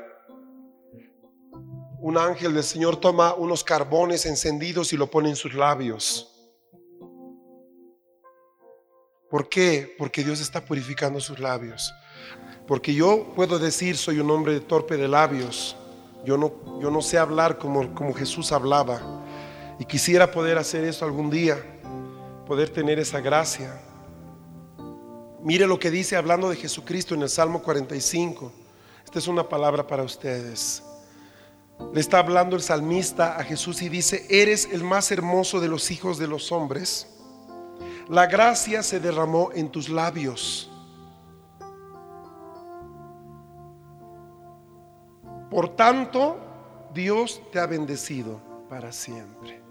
Un 1.97 2.19
ángel 2.19 2.53
del 2.53 2.63
Señor 2.63 2.97
toma 2.97 3.33
unos 3.33 3.63
carbones 3.63 4.27
encendidos 4.27 4.93
y 4.93 4.97
lo 4.97 5.09
pone 5.09 5.29
en 5.29 5.35
sus 5.35 5.55
labios. 5.55 6.38
¿Por 9.29 9.47
qué? 9.47 9.95
Porque 9.97 10.23
Dios 10.23 10.39
está 10.39 10.63
purificando 10.63 11.19
sus 11.19 11.39
labios. 11.39 11.93
Porque 12.67 12.93
yo 12.93 13.31
puedo 13.35 13.59
decir, 13.59 13.97
soy 13.97 14.19
un 14.19 14.29
hombre 14.31 14.59
torpe 14.59 14.97
de 14.97 15.07
labios. 15.07 15.75
Yo 16.25 16.37
no, 16.37 16.79
yo 16.81 16.89
no 16.91 17.01
sé 17.01 17.17
hablar 17.17 17.57
como, 17.57 17.93
como 17.93 18.13
Jesús 18.13 18.51
hablaba. 18.51 19.01
Y 19.79 19.85
quisiera 19.85 20.31
poder 20.31 20.57
hacer 20.57 20.83
eso 20.83 21.05
algún 21.05 21.29
día, 21.29 21.57
poder 22.45 22.69
tener 22.69 22.99
esa 22.99 23.21
gracia. 23.21 23.79
Mire 25.41 25.67
lo 25.67 25.79
que 25.79 25.89
dice 25.89 26.15
hablando 26.15 26.49
de 26.49 26.57
Jesucristo 26.57 27.15
en 27.15 27.21
el 27.21 27.29
Salmo 27.29 27.61
45. 27.61 28.51
Esta 29.05 29.19
es 29.19 29.27
una 29.27 29.47
palabra 29.47 29.87
para 29.87 30.03
ustedes. 30.03 30.83
Le 31.93 32.01
está 32.01 32.19
hablando 32.19 32.55
el 32.55 32.61
salmista 32.61 33.37
a 33.37 33.43
Jesús 33.43 33.81
y 33.81 33.89
dice, 33.89 34.25
eres 34.29 34.67
el 34.71 34.83
más 34.83 35.11
hermoso 35.11 35.59
de 35.59 35.69
los 35.69 35.91
hijos 35.91 36.17
de 36.17 36.27
los 36.27 36.51
hombres. 36.51 37.07
La 38.09 38.25
gracia 38.25 38.81
se 38.81 38.99
derramó 38.99 39.51
en 39.53 39.69
tus 39.69 39.87
labios. 39.87 40.69
Por 45.51 45.75
tanto, 45.75 46.39
Dios 46.93 47.41
te 47.51 47.59
ha 47.59 47.67
bendecido 47.67 48.39
para 48.67 48.91
siempre. 48.91 49.61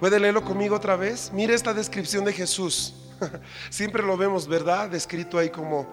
¿Puede 0.00 0.18
leerlo 0.18 0.42
conmigo 0.42 0.74
otra 0.74 0.96
vez? 0.96 1.30
Mire 1.32 1.54
esta 1.54 1.72
descripción 1.72 2.24
de 2.24 2.32
Jesús. 2.32 2.94
Siempre 3.70 4.02
lo 4.02 4.16
vemos, 4.16 4.48
¿verdad? 4.48 4.88
Descrito 4.88 5.38
ahí 5.38 5.50
como 5.50 5.86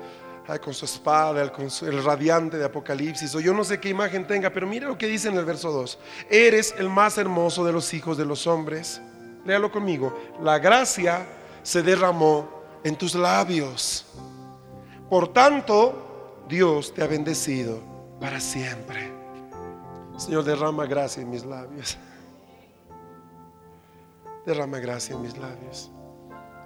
con 0.64 0.74
su 0.74 0.86
espada, 0.86 1.42
el, 1.42 1.52
con 1.52 1.68
el 1.82 2.04
radiante 2.04 2.58
de 2.58 2.64
Apocalipsis, 2.64 3.36
o 3.36 3.42
yo 3.42 3.54
no 3.54 3.66
sé 3.66 3.82
qué 3.82 3.90
imagen 3.90 4.26
tenga, 4.26 4.50
pero 4.50 4.66
mira 4.66 4.88
lo 4.88 4.98
que 4.98 5.06
dice 5.06 5.28
en 5.28 5.36
el 5.36 5.44
verso 5.44 5.72
2. 5.72 6.00
Eres 6.30 6.74
el 6.78 6.90
más 6.90 7.18
hermoso 7.18 7.66
de 7.66 7.74
los 7.74 7.94
hijos 7.94 8.18
de 8.18 8.24
los 8.24 8.48
hombres. 8.48 9.02
Léalo 9.48 9.72
conmigo. 9.72 10.14
La 10.44 10.60
gracia 10.60 11.26
se 11.64 11.82
derramó 11.82 12.50
en 12.84 12.98
tus 12.98 13.16
labios. 13.16 14.06
Por 15.10 15.32
tanto, 15.32 16.44
Dios 16.50 16.94
te 16.94 17.02
ha 17.02 17.08
bendecido 17.08 17.80
para 18.20 18.42
siempre. 18.42 19.10
Señor, 20.18 20.44
derrama 20.44 20.86
gracia 20.86 21.22
en 21.22 21.30
mis 21.30 21.46
labios. 21.46 21.98
Derrama 24.46 24.80
gracia 24.80 25.16
en 25.16 25.22
mis 25.22 25.38
labios. 25.38 25.90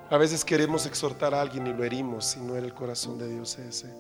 A 0.10 0.18
veces 0.18 0.44
queremos 0.44 0.88
exhortar 0.88 1.36
a 1.36 1.42
alguien 1.42 1.68
y 1.68 1.74
lo 1.74 1.84
herimos 1.84 2.36
y 2.36 2.40
no 2.40 2.56
era 2.56 2.66
el 2.66 2.74
corazón 2.74 3.20
de 3.20 3.28
Dios 3.30 3.60
ese. 3.60 3.94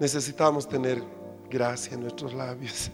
Necesitamos 0.00 0.66
tener 0.66 1.02
gracia 1.50 1.92
en 1.92 2.00
nuestros 2.00 2.32
labios. 2.32 2.90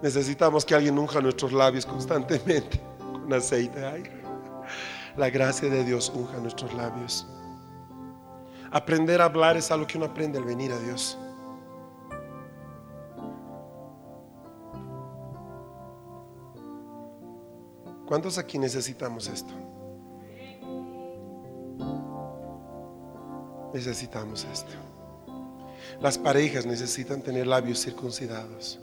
Necesitamos 0.00 0.64
que 0.64 0.74
alguien 0.74 0.98
unja 0.98 1.20
nuestros 1.20 1.52
labios 1.52 1.84
constantemente 1.84 2.80
con 3.12 3.30
aceite. 3.32 4.17
La 5.18 5.28
gracia 5.30 5.68
de 5.68 5.84
Dios 5.84 6.12
unja 6.14 6.38
nuestros 6.38 6.72
labios. 6.72 7.26
Aprender 8.70 9.20
a 9.20 9.24
hablar 9.24 9.56
es 9.56 9.70
algo 9.70 9.86
que 9.86 9.98
uno 9.98 10.06
aprende 10.06 10.38
al 10.38 10.44
venir 10.44 10.72
a 10.72 10.78
Dios. 10.78 11.18
¿Cuántos 18.06 18.38
aquí 18.38 18.58
necesitamos 18.58 19.28
esto? 19.28 19.52
necesitamos 23.72 24.44
esto. 24.52 24.72
Las 26.00 26.18
parejas 26.18 26.66
necesitan 26.66 27.22
tener 27.22 27.46
labios 27.46 27.80
circuncidados. 27.82 28.78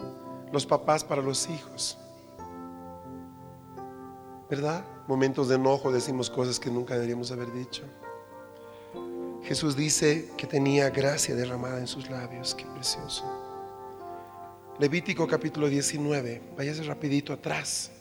Los 0.51 0.65
papás 0.65 1.03
para 1.03 1.21
los 1.21 1.49
hijos. 1.49 1.97
¿Verdad? 4.49 4.83
Momentos 5.07 5.49
de 5.49 5.55
enojo 5.55 5.91
decimos 5.91 6.29
cosas 6.29 6.59
que 6.59 6.71
nunca 6.71 6.95
deberíamos 6.95 7.31
haber 7.31 7.51
dicho. 7.53 7.83
Jesús 9.43 9.75
dice 9.75 10.31
que 10.35 10.47
tenía 10.47 10.89
gracia 10.89 11.35
derramada 11.35 11.77
en 11.77 11.85
sus 11.85 12.09
labios. 12.09 12.55
Qué 12.55 12.65
precioso. 12.65 13.23
Levítico 14.79 15.27
capítulo 15.27 15.69
19. 15.69 16.41
Váyase 16.57 16.81
rapidito 16.83 17.31
atrás. 17.31 17.91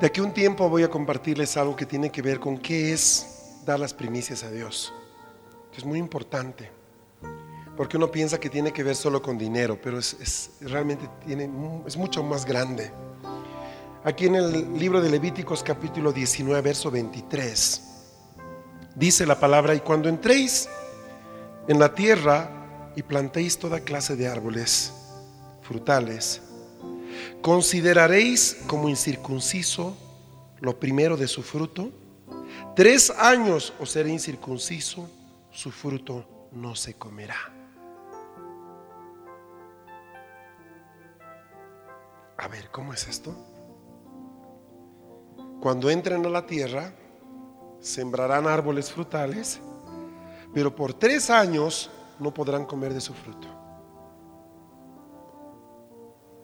De 0.00 0.06
aquí 0.06 0.20
a 0.20 0.24
un 0.24 0.32
tiempo 0.32 0.66
voy 0.70 0.82
a 0.82 0.88
compartirles 0.88 1.58
algo 1.58 1.76
que 1.76 1.84
tiene 1.84 2.10
que 2.10 2.22
ver 2.22 2.40
con 2.40 2.56
qué 2.56 2.94
es 2.94 3.60
dar 3.66 3.78
las 3.78 3.92
primicias 3.92 4.42
a 4.44 4.50
Dios. 4.50 4.94
Es 5.76 5.84
muy 5.84 5.98
importante. 5.98 6.70
Porque 7.76 7.98
uno 7.98 8.10
piensa 8.10 8.40
que 8.40 8.48
tiene 8.48 8.72
que 8.72 8.82
ver 8.82 8.96
solo 8.96 9.20
con 9.20 9.36
dinero, 9.36 9.78
pero 9.78 9.98
es, 9.98 10.52
realmente 10.62 11.06
tiene, 11.26 11.50
es 11.86 11.98
mucho 11.98 12.22
más 12.22 12.46
grande. 12.46 12.90
Aquí 14.02 14.24
en 14.24 14.36
el 14.36 14.78
libro 14.78 15.02
de 15.02 15.10
Levíticos 15.10 15.62
capítulo 15.62 16.12
19, 16.12 16.62
verso 16.62 16.90
23, 16.90 17.82
dice 18.94 19.26
la 19.26 19.38
palabra, 19.38 19.74
y 19.74 19.80
cuando 19.80 20.08
entréis 20.08 20.66
en 21.68 21.78
la 21.78 21.94
tierra 21.94 22.92
y 22.96 23.02
plantéis 23.02 23.58
toda 23.58 23.80
clase 23.80 24.16
de 24.16 24.28
árboles 24.28 24.94
frutales, 25.60 26.40
consideraréis 27.42 28.62
como 28.66 28.88
incircunciso 28.88 29.96
lo 30.60 30.78
primero 30.78 31.16
de 31.16 31.28
su 31.28 31.42
fruto. 31.42 31.90
Tres 32.76 33.10
años 33.10 33.72
os 33.80 33.90
seré 33.90 34.10
incircunciso, 34.10 35.08
su 35.50 35.70
fruto 35.70 36.48
no 36.52 36.74
se 36.74 36.94
comerá. 36.94 37.36
A 42.36 42.48
ver, 42.48 42.70
¿cómo 42.70 42.94
es 42.94 43.06
esto? 43.06 43.34
Cuando 45.60 45.90
entren 45.90 46.24
a 46.24 46.30
la 46.30 46.46
tierra, 46.46 46.94
sembrarán 47.80 48.46
árboles 48.46 48.90
frutales, 48.90 49.60
pero 50.54 50.74
por 50.74 50.94
tres 50.94 51.28
años 51.28 51.90
no 52.18 52.32
podrán 52.32 52.64
comer 52.64 52.94
de 52.94 53.00
su 53.00 53.12
fruto. 53.12 53.59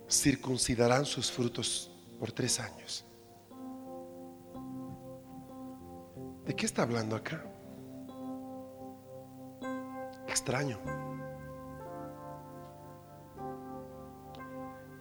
Circuncidarán 0.09 1.05
sus 1.05 1.31
frutos 1.31 1.91
por 2.19 2.33
tres 2.33 2.61
años. 2.61 3.05
¿De 6.45 6.55
qué 6.55 6.65
está 6.65 6.83
hablando 6.83 7.17
acá? 7.17 7.45
Extraño. 10.29 10.79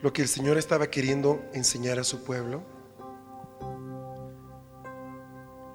Lo 0.01 0.11
que 0.11 0.23
el 0.23 0.27
Señor 0.27 0.57
estaba 0.57 0.87
queriendo 0.87 1.41
enseñar 1.53 1.99
a 1.99 2.03
su 2.03 2.23
pueblo 2.23 2.63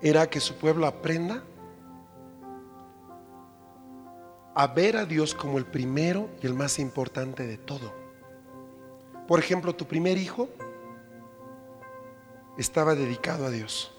era 0.03 0.29
que 0.29 0.41
su 0.41 0.55
pueblo 0.55 0.87
aprenda 0.87 1.45
a 4.55 4.67
ver 4.69 4.97
a 4.97 5.05
Dios 5.05 5.35
como 5.35 5.59
el 5.59 5.67
primero 5.67 6.31
y 6.43 6.47
el 6.47 6.55
más 6.55 6.79
importante 6.79 7.47
de 7.47 7.59
todo. 7.59 8.00
Por 9.31 9.39
ejemplo, 9.39 9.73
tu 9.73 9.87
primer 9.87 10.19
hijo 10.19 10.49
estaba 12.59 12.97
dedicado 12.97 13.47
a 13.47 13.51
Dios. 13.51 13.95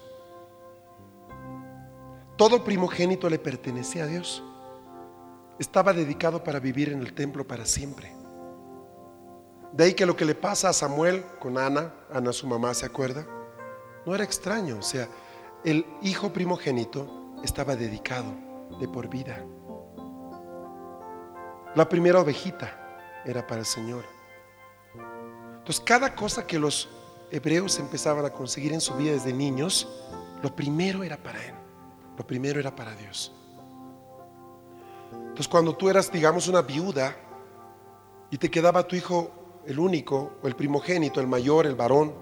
Todo 2.36 2.62
primogénito 2.62 3.30
le 3.30 3.38
pertenecía 3.38 4.04
a 4.04 4.08
Dios. 4.08 4.44
Estaba 5.58 5.94
dedicado 5.94 6.44
para 6.44 6.60
vivir 6.60 6.92
en 6.92 7.00
el 7.00 7.14
templo 7.14 7.46
para 7.46 7.64
siempre. 7.64 8.14
De 9.72 9.84
ahí 9.84 9.94
que 9.94 10.04
lo 10.04 10.16
que 10.16 10.26
le 10.26 10.34
pasa 10.34 10.68
a 10.68 10.74
Samuel 10.74 11.24
con 11.40 11.56
Ana, 11.56 11.94
Ana 12.12 12.30
su 12.34 12.46
mamá, 12.46 12.74
¿se 12.74 12.84
acuerda? 12.84 13.26
No 14.04 14.14
era 14.14 14.24
extraño, 14.24 14.80
o 14.80 14.82
sea, 14.82 15.08
el 15.64 15.86
hijo 16.02 16.30
primogénito 16.30 17.38
estaba 17.42 17.74
dedicado 17.74 18.34
de 18.78 18.86
por 18.86 19.08
vida. 19.08 19.42
La 21.74 21.88
primera 21.88 22.20
ovejita 22.20 23.22
era 23.24 23.46
para 23.46 23.60
el 23.60 23.66
Señor. 23.66 24.04
Entonces, 25.62 25.84
cada 25.84 26.16
cosa 26.16 26.44
que 26.44 26.58
los 26.58 26.88
hebreos 27.30 27.78
empezaban 27.78 28.24
a 28.24 28.30
conseguir 28.30 28.72
en 28.72 28.80
su 28.80 28.94
vida 28.94 29.12
desde 29.12 29.32
niños, 29.32 29.86
lo 30.42 30.56
primero 30.56 31.04
era 31.04 31.16
para 31.16 31.38
Él, 31.38 31.54
lo 32.18 32.26
primero 32.26 32.58
era 32.58 32.74
para 32.74 32.96
Dios. 32.96 33.32
Entonces, 35.12 35.46
cuando 35.46 35.76
tú 35.76 35.88
eras, 35.88 36.10
digamos, 36.10 36.48
una 36.48 36.62
viuda 36.62 37.16
y 38.28 38.38
te 38.38 38.50
quedaba 38.50 38.88
tu 38.88 38.96
hijo 38.96 39.62
el 39.64 39.78
único, 39.78 40.32
o 40.42 40.48
el 40.48 40.56
primogénito, 40.56 41.20
el 41.20 41.28
mayor, 41.28 41.66
el 41.66 41.76
varón, 41.76 42.12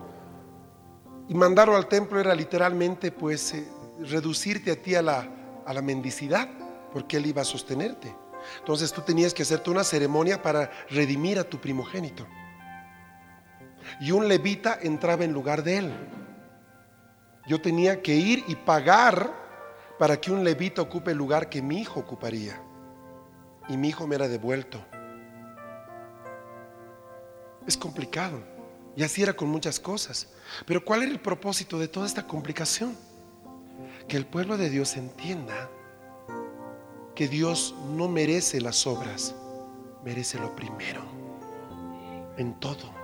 y 1.26 1.32
mandarlo 1.32 1.76
al 1.76 1.88
templo 1.88 2.20
era 2.20 2.34
literalmente, 2.34 3.11
pues, 3.11 3.55
eh, 3.55 3.66
reducirte 4.01 4.70
a 4.70 4.76
ti 4.76 4.97
a 4.97 5.01
la, 5.01 5.26
a 5.64 5.72
la 5.72 5.80
mendicidad, 5.80 6.47
porque 6.93 7.16
Él 7.16 7.24
iba 7.24 7.41
a 7.41 7.47
sostenerte. 7.47 8.14
Entonces 8.59 8.93
tú 8.93 9.01
tenías 9.01 9.32
que 9.32 9.45
hacerte 9.45 9.70
una 9.70 9.82
ceremonia 9.82 10.43
para 10.43 10.70
redimir 10.91 11.38
a 11.38 11.45
tu 11.45 11.59
primogénito 11.59 12.26
y 13.99 14.12
un 14.12 14.28
levita 14.28 14.78
entraba 14.80 15.24
en 15.24 15.32
lugar 15.32 15.62
de 15.62 15.78
él. 15.78 15.93
Yo 17.47 17.61
tenía 17.61 18.03
que 18.03 18.14
ir 18.14 18.45
y 18.47 18.55
pagar 18.55 19.32
para 19.99 20.20
que 20.20 20.30
un 20.30 20.45
levita 20.45 20.82
ocupe 20.82 21.11
el 21.11 21.18
lugar 21.18 21.49
que 21.49 21.61
mi 21.61 21.80
hijo 21.80 22.01
ocuparía. 22.01 22.61
Y 23.68 23.76
mi 23.76 23.88
hijo 23.88 24.07
me 24.07 24.14
era 24.14 24.28
devuelto. 24.28 24.84
Es 27.66 27.76
complicado. 27.76 28.43
Y 28.97 29.03
así 29.03 29.22
era 29.22 29.32
con 29.32 29.49
muchas 29.49 29.78
cosas. 29.78 30.28
Pero 30.66 30.84
¿cuál 30.84 31.03
era 31.03 31.12
el 31.12 31.20
propósito 31.20 31.78
de 31.78 31.88
toda 31.88 32.07
esta 32.07 32.26
complicación? 32.26 32.97
Que 34.09 34.16
el 34.16 34.26
pueblo 34.26 34.57
de 34.57 34.70
Dios 34.70 34.97
entienda 34.97 35.70
que 37.14 37.28
Dios 37.28 37.74
no 37.91 38.09
merece 38.09 38.61
las 38.61 38.86
obras, 38.86 39.34
merece 40.05 40.38
lo 40.38 40.57
primero, 40.57 41.03
en 42.36 42.59
todo 42.59 43.00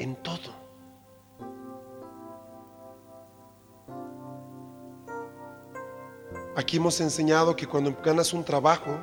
en 0.00 0.16
todo. 0.16 0.58
Aquí 6.56 6.78
hemos 6.78 7.00
enseñado 7.00 7.54
que 7.54 7.66
cuando 7.66 7.96
ganas 8.02 8.32
un 8.32 8.44
trabajo 8.44 8.98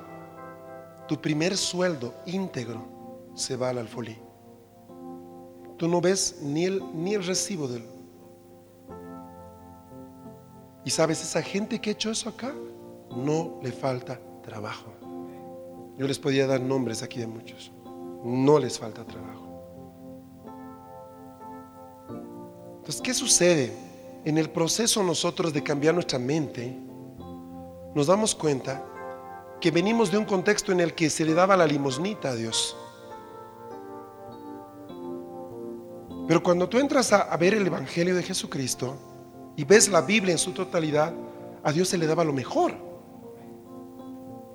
tu 1.08 1.20
primer 1.20 1.56
sueldo 1.56 2.14
íntegro 2.26 2.86
se 3.34 3.56
va 3.56 3.70
al 3.70 3.78
alfolí. 3.78 4.18
Tú 5.78 5.88
no 5.88 6.02
ves 6.02 6.40
ni 6.42 6.66
el, 6.66 6.84
ni 6.94 7.14
el 7.14 7.26
recibo 7.26 7.68
del... 7.68 7.88
Y 10.84 10.90
sabes, 10.90 11.22
esa 11.22 11.42
gente 11.42 11.80
que 11.80 11.90
ha 11.90 11.94
hecho 11.94 12.12
eso 12.12 12.30
acá, 12.30 12.54
no 13.16 13.60
le 13.62 13.72
falta 13.72 14.20
trabajo. 14.42 14.92
Yo 15.98 16.08
les 16.08 16.20
podía 16.20 16.48
dar 16.48 16.62
nombres 16.62 17.04
aquí 17.04 17.20
de 17.20 17.28
muchos. 17.28 17.72
No 18.24 18.60
les 18.60 18.78
falta 18.78 19.04
trabajo. 19.06 19.47
Entonces, 22.88 23.04
¿qué 23.04 23.14
sucede? 23.14 23.74
En 24.24 24.38
el 24.38 24.50
proceso 24.50 25.04
nosotros 25.04 25.52
de 25.52 25.62
cambiar 25.62 25.94
nuestra 25.94 26.18
mente, 26.18 26.74
nos 27.94 28.08
damos 28.08 28.34
cuenta 28.34 28.82
que 29.60 29.72
venimos 29.72 30.10
de 30.10 30.18
un 30.18 30.24
contexto 30.24 30.72
en 30.72 30.80
el 30.80 30.94
que 30.94 31.10
se 31.10 31.26
le 31.26 31.34
daba 31.34 31.58
la 31.58 31.68
limosnita 31.68 32.30
a 32.30 32.36
Dios. 32.36 32.78
Pero 36.30 36.42
cuando 36.42 36.70
tú 36.70 36.78
entras 36.80 37.12
a, 37.12 37.36
ver 37.36 37.56
el 37.56 37.68
Evangelio 37.68 38.16
de 38.16 38.24
Jesucristo 38.24 38.96
y 39.58 39.66
ves 39.66 39.90
la 39.90 40.00
Biblia 40.00 40.32
en 40.32 40.38
su 40.38 40.54
totalidad, 40.54 41.14
a 41.64 41.74
Dios 41.74 41.90
se 41.90 41.98
le 41.98 42.08
daba 42.08 42.24
lo 42.24 42.32
mejor. 42.32 42.74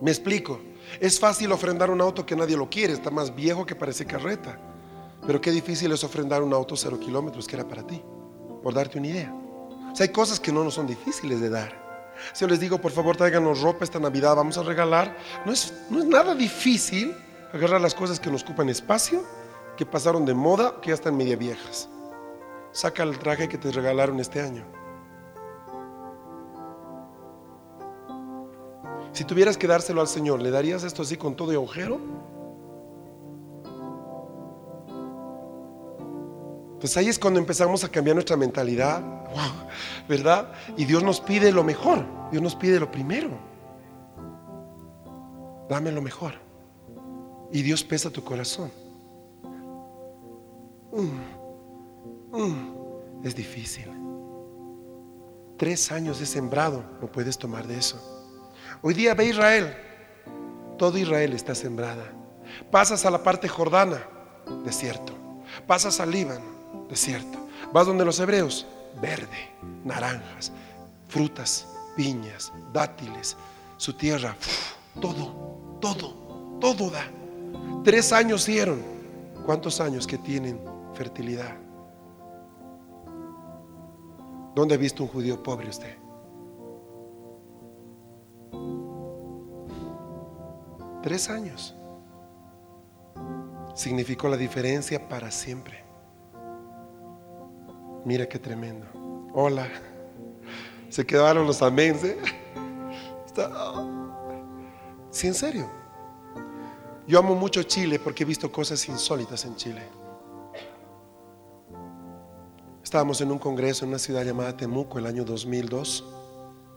Me 0.00 0.10
explico. 0.10 0.58
Es 1.00 1.20
fácil 1.20 1.52
ofrendar 1.52 1.90
un 1.90 2.00
auto 2.00 2.24
que 2.24 2.34
nadie 2.34 2.56
lo 2.56 2.70
quiere, 2.70 2.94
está 2.94 3.10
más 3.10 3.34
viejo 3.34 3.66
que 3.66 3.74
parece 3.74 4.06
carreta. 4.06 4.58
Pero 5.26 5.38
qué 5.38 5.50
difícil 5.50 5.92
es 5.92 6.02
ofrendar 6.02 6.42
un 6.42 6.54
auto 6.54 6.76
cero 6.76 6.98
kilómetros 6.98 7.46
que 7.46 7.56
era 7.56 7.68
para 7.68 7.86
ti, 7.86 8.02
por 8.62 8.74
darte 8.74 8.98
una 8.98 9.08
idea. 9.08 9.32
O 9.32 10.02
hay 10.02 10.08
cosas 10.08 10.40
que 10.40 10.52
no 10.52 10.64
nos 10.64 10.74
son 10.74 10.86
difíciles 10.86 11.40
de 11.40 11.50
dar. 11.50 11.82
Si 12.32 12.42
yo 12.42 12.48
les 12.48 12.60
digo, 12.60 12.78
por 12.78 12.92
favor, 12.92 13.16
tráiganos 13.16 13.60
ropa 13.60 13.84
esta 13.84 13.98
Navidad, 13.98 14.36
vamos 14.36 14.56
a 14.56 14.62
regalar, 14.62 15.16
no 15.44 15.52
es, 15.52 15.72
no 15.90 15.98
es 15.98 16.06
nada 16.06 16.34
difícil 16.34 17.14
agarrar 17.52 17.80
las 17.80 17.94
cosas 17.94 18.18
que 18.20 18.30
nos 18.30 18.42
ocupan 18.42 18.68
espacio, 18.68 19.22
que 19.76 19.84
pasaron 19.84 20.24
de 20.24 20.34
moda, 20.34 20.80
que 20.80 20.88
ya 20.88 20.94
están 20.94 21.16
media 21.16 21.36
viejas. 21.36 21.88
Saca 22.72 23.02
el 23.02 23.18
traje 23.18 23.48
que 23.48 23.58
te 23.58 23.70
regalaron 23.70 24.20
este 24.20 24.40
año. 24.40 24.64
Si 29.12 29.24
tuvieras 29.24 29.58
que 29.58 29.66
dárselo 29.66 30.00
al 30.00 30.08
Señor, 30.08 30.40
¿le 30.40 30.50
darías 30.50 30.84
esto 30.84 31.02
así 31.02 31.18
con 31.18 31.36
todo 31.36 31.50
de 31.50 31.56
agujero? 31.56 32.00
Pues 36.82 36.96
ahí 36.96 37.08
es 37.08 37.16
cuando 37.16 37.38
empezamos 37.38 37.84
a 37.84 37.88
cambiar 37.88 38.16
nuestra 38.16 38.36
mentalidad, 38.36 39.00
¿verdad? 40.08 40.52
Y 40.76 40.84
Dios 40.84 41.04
nos 41.04 41.20
pide 41.20 41.52
lo 41.52 41.62
mejor, 41.62 42.04
Dios 42.32 42.42
nos 42.42 42.56
pide 42.56 42.80
lo 42.80 42.90
primero. 42.90 43.38
Dame 45.68 45.92
lo 45.92 46.02
mejor. 46.02 46.34
Y 47.52 47.62
Dios 47.62 47.84
pesa 47.84 48.10
tu 48.10 48.24
corazón. 48.24 48.72
Mm, 50.90 52.36
mm, 52.36 52.74
es 53.22 53.36
difícil. 53.36 53.86
Tres 55.56 55.92
años 55.92 56.18
de 56.18 56.26
sembrado, 56.26 56.82
no 57.00 57.06
puedes 57.06 57.38
tomar 57.38 57.64
de 57.68 57.78
eso. 57.78 57.96
Hoy 58.82 58.94
día 58.94 59.14
ve 59.14 59.26
Israel, 59.26 59.76
todo 60.78 60.98
Israel 60.98 61.32
está 61.32 61.54
sembrada. 61.54 62.12
Pasas 62.72 63.06
a 63.06 63.10
la 63.12 63.22
parte 63.22 63.46
jordana, 63.46 64.02
desierto. 64.64 65.12
Pasas 65.68 66.00
al 66.00 66.10
Líbano, 66.10 66.51
desierto. 66.92 67.38
Vas 67.72 67.86
donde 67.86 68.04
los 68.04 68.20
hebreos, 68.20 68.66
verde, 69.00 69.48
naranjas, 69.82 70.52
frutas, 71.08 71.66
piñas, 71.96 72.52
dátiles, 72.70 73.34
su 73.78 73.94
tierra, 73.94 74.36
todo, 75.00 75.78
todo, 75.80 76.58
todo 76.60 76.90
da. 76.90 77.04
Tres 77.82 78.12
años 78.12 78.44
dieron. 78.44 78.82
¿Cuántos 79.46 79.80
años 79.80 80.06
que 80.06 80.18
tienen 80.18 80.60
fertilidad? 80.92 81.56
¿Dónde 84.54 84.74
ha 84.74 84.78
visto 84.78 85.02
un 85.02 85.08
judío 85.08 85.42
pobre 85.42 85.70
usted? 85.70 85.96
Tres 91.02 91.30
años. 91.30 91.74
Significó 93.74 94.28
la 94.28 94.36
diferencia 94.36 95.08
para 95.08 95.30
siempre. 95.30 95.91
Mira 98.04 98.28
qué 98.28 98.38
tremendo. 98.38 98.86
Hola. 99.32 99.68
Se 100.88 101.06
quedaron 101.06 101.46
los 101.46 101.62
amén. 101.62 101.96
¿sí? 101.98 102.14
sí, 105.10 105.26
en 105.28 105.34
serio. 105.34 105.70
Yo 107.06 107.18
amo 107.18 107.34
mucho 107.34 107.62
Chile 107.62 107.98
porque 107.98 108.24
he 108.24 108.26
visto 108.26 108.50
cosas 108.50 108.88
insólitas 108.88 109.44
en 109.44 109.56
Chile. 109.56 109.82
Estábamos 112.82 113.20
en 113.20 113.32
un 113.32 113.38
congreso 113.38 113.84
en 113.84 113.90
una 113.90 113.98
ciudad 113.98 114.24
llamada 114.24 114.56
Temuco 114.56 114.98
el 114.98 115.06
año 115.06 115.24
2002, 115.24 116.04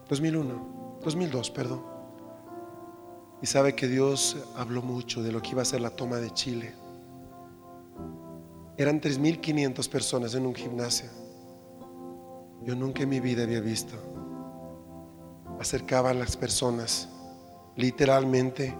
2001, 0.07 0.99
2002, 1.03 1.51
perdón. 1.51 1.84
Y 3.41 3.47
sabe 3.47 3.76
que 3.76 3.88
Dios 3.88 4.38
habló 4.55 4.82
mucho 4.82 5.21
de 5.21 5.32
lo 5.32 5.41
que 5.41 5.49
iba 5.49 5.61
a 5.61 5.65
ser 5.65 5.82
la 5.82 5.89
toma 5.89 6.17
de 6.17 6.32
Chile. 6.32 6.73
Eran 8.78 8.99
3.500 8.99 9.89
personas 9.89 10.36
en 10.36 10.45
un 10.45 10.53
gimnasio. 10.53 11.09
Yo 12.63 12.76
nunca 12.76 13.03
en 13.03 13.09
mi 13.09 13.19
vida 13.19 13.43
había 13.43 13.61
visto. 13.61 13.95
Acercaban 15.59 16.19
las 16.19 16.36
personas, 16.36 17.07
literalmente, 17.76 18.76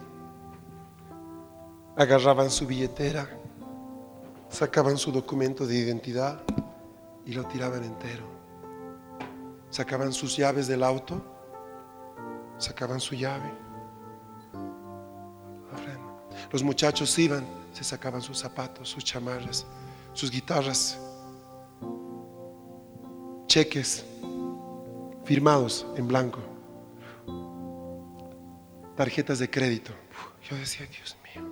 agarraban 1.96 2.50
su 2.50 2.68
billetera, 2.68 3.30
sacaban 4.50 4.98
su 4.98 5.12
documento 5.12 5.66
de 5.66 5.76
identidad 5.78 6.42
y 7.26 7.34
lo 7.34 7.46
tiraban 7.46 7.84
entero. 7.84 8.26
Sacaban 9.70 10.12
sus 10.12 10.36
llaves 10.36 10.68
del 10.68 10.84
auto, 10.84 11.22
sacaban 12.58 13.00
su 13.00 13.16
llave. 13.16 13.52
Los 16.52 16.64
muchachos 16.64 17.18
iban, 17.18 17.46
se 17.74 17.84
sacaban 17.84 18.22
sus 18.22 18.38
zapatos, 18.40 18.90
sus 18.90 19.04
chamarras, 19.04 19.66
sus 20.16 20.32
guitarras, 20.32 20.98
cheques 23.48 24.06
firmados 25.26 25.86
en 25.98 26.08
blanco, 26.08 26.40
tarjetas 28.96 29.40
de 29.40 29.50
crédito. 29.50 29.92
Yo 30.50 30.56
decía, 30.56 30.88
Dios 30.88 31.18
mío, 31.26 31.44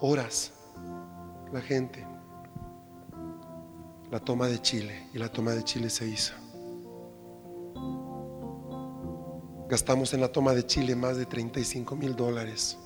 horas 0.00 0.52
la 1.50 1.62
gente, 1.62 2.06
la 4.10 4.20
toma 4.20 4.48
de 4.48 4.60
Chile, 4.60 5.08
y 5.14 5.18
la 5.18 5.30
toma 5.30 5.52
de 5.52 5.64
Chile 5.64 5.88
se 5.88 6.06
hizo. 6.06 6.34
Gastamos 9.66 10.12
en 10.12 10.20
la 10.20 10.28
toma 10.30 10.52
de 10.52 10.66
Chile 10.66 10.94
más 10.94 11.16
de 11.16 11.24
35 11.24 11.96
mil 11.96 12.14
dólares 12.14 12.78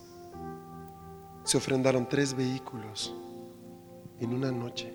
se 1.47 1.57
ofrendaron 1.57 2.09
tres 2.09 2.35
vehículos 2.35 3.15
en 4.19 4.35
una 4.35 4.51
noche. 4.51 4.93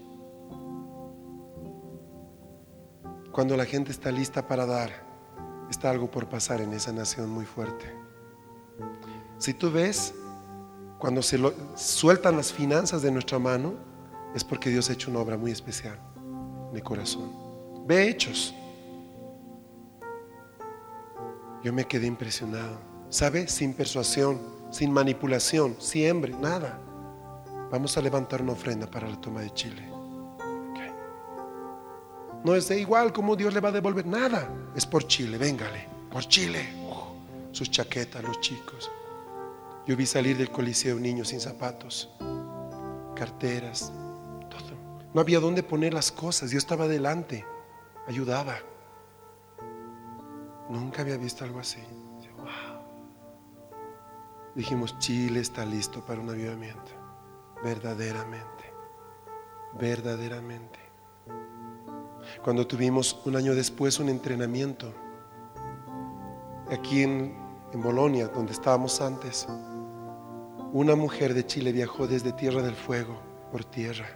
Cuando 3.32 3.56
la 3.56 3.64
gente 3.64 3.91
está 3.91 4.12
lista 4.12 4.45
para 4.45 4.66
dar, 4.66 4.91
está 5.70 5.89
algo 5.89 6.12
por 6.12 6.28
pasar 6.28 6.60
en 6.60 6.74
esa 6.74 6.91
nación 6.91 7.30
muy 7.30 7.45
fuerte. 7.45 7.86
Si 9.38 9.54
tú 9.54 9.72
ves, 9.72 10.14
cuando 10.99 11.22
se 11.22 11.39
sueltan 11.76 12.36
las 12.36 12.52
finanzas 12.52 13.02
de 13.02 13.12
nuestra 13.12 13.39
mano, 13.39 13.76
es 14.36 14.43
porque 14.43 14.70
Dios 14.70 14.89
ha 14.89 14.93
hecho 14.93 15.10
una 15.10 15.22
obra 15.22 15.38
muy 15.38 15.52
especial 15.52 15.97
de 16.74 16.82
corazón. 16.82 17.32
Ve 17.88 18.10
hechos. 18.10 18.54
Yo 21.64 21.72
me 21.72 21.86
quedé 21.86 22.08
impresionado. 22.08 22.78
¿Sabe? 23.10 23.47
Sin 23.47 23.74
persuasión 23.74 24.61
sin 24.72 24.91
manipulación, 24.91 25.76
siempre, 25.80 26.34
nada. 26.34 26.80
Vamos 27.69 27.97
a 27.97 28.01
levantar 28.01 28.41
una 28.41 28.53
ofrenda 28.53 28.89
para 28.89 29.07
la 29.07 29.19
toma 29.19 29.41
de 29.41 29.53
Chile. 29.53 29.88
No 32.43 32.55
es 32.55 32.67
de 32.69 32.80
igual 32.80 33.13
como 33.13 33.36
Dios 33.36 33.53
le 33.53 33.59
va 33.59 33.69
a 33.69 33.74
devolver 33.74 34.05
nada. 34.07 34.49
Es 34.76 34.86
por 34.86 35.05
Chile, 35.05 35.38
véngale, 35.38 35.88
por 36.11 36.26
Chile. 36.28 36.74
sus 37.51 37.69
chaquetas, 37.69 38.24
los 38.24 38.39
chicos. 38.39 38.89
Yo 39.86 39.97
vi 39.97 40.05
salir 40.05 40.38
del 40.38 40.49
coliseo 40.49 40.97
niños 40.97 41.28
sin 41.28 41.41
zapatos, 41.41 42.09
carteras, 43.13 43.91
todo. 44.49 44.78
No 45.13 45.19
había 45.19 45.41
dónde 45.41 45.61
poner 45.61 45.93
las 45.93 46.11
cosas. 46.13 46.49
Yo 46.49 46.57
estaba 46.57 46.86
adelante, 46.86 47.45
ayudaba. 48.07 48.57
Nunca 50.69 51.01
había 51.01 51.17
visto 51.17 51.43
algo 51.43 51.59
así 51.59 51.82
dijimos, 54.56 54.97
Chile 54.99 55.39
está 55.39 55.66
listo 55.66 56.04
para 56.06 56.22
un 56.22 56.30
avivamiento. 56.30 56.91
Verdaderamente, 57.64 58.74
verdaderamente. 59.80 60.80
Cuando 62.43 62.66
tuvimos 62.66 63.22
un 63.26 63.36
año 63.36 63.54
después 63.54 63.99
un 63.99 64.10
entrenamiento 64.10 64.93
aquí 66.72 67.04
en, 67.04 67.36
en 67.72 67.82
Bolonia, 67.82 68.28
donde 68.30 68.54
estábamos 68.54 68.99
antes, 69.02 69.47
una 70.74 70.95
mujer 70.95 71.34
de 71.34 71.45
Chile 71.45 71.72
viajó 71.72 72.08
desde 72.08 72.32
Tierra 72.32 72.62
del 72.62 72.76
Fuego 72.76 73.20
por 73.52 73.66
tierra. 73.66 74.08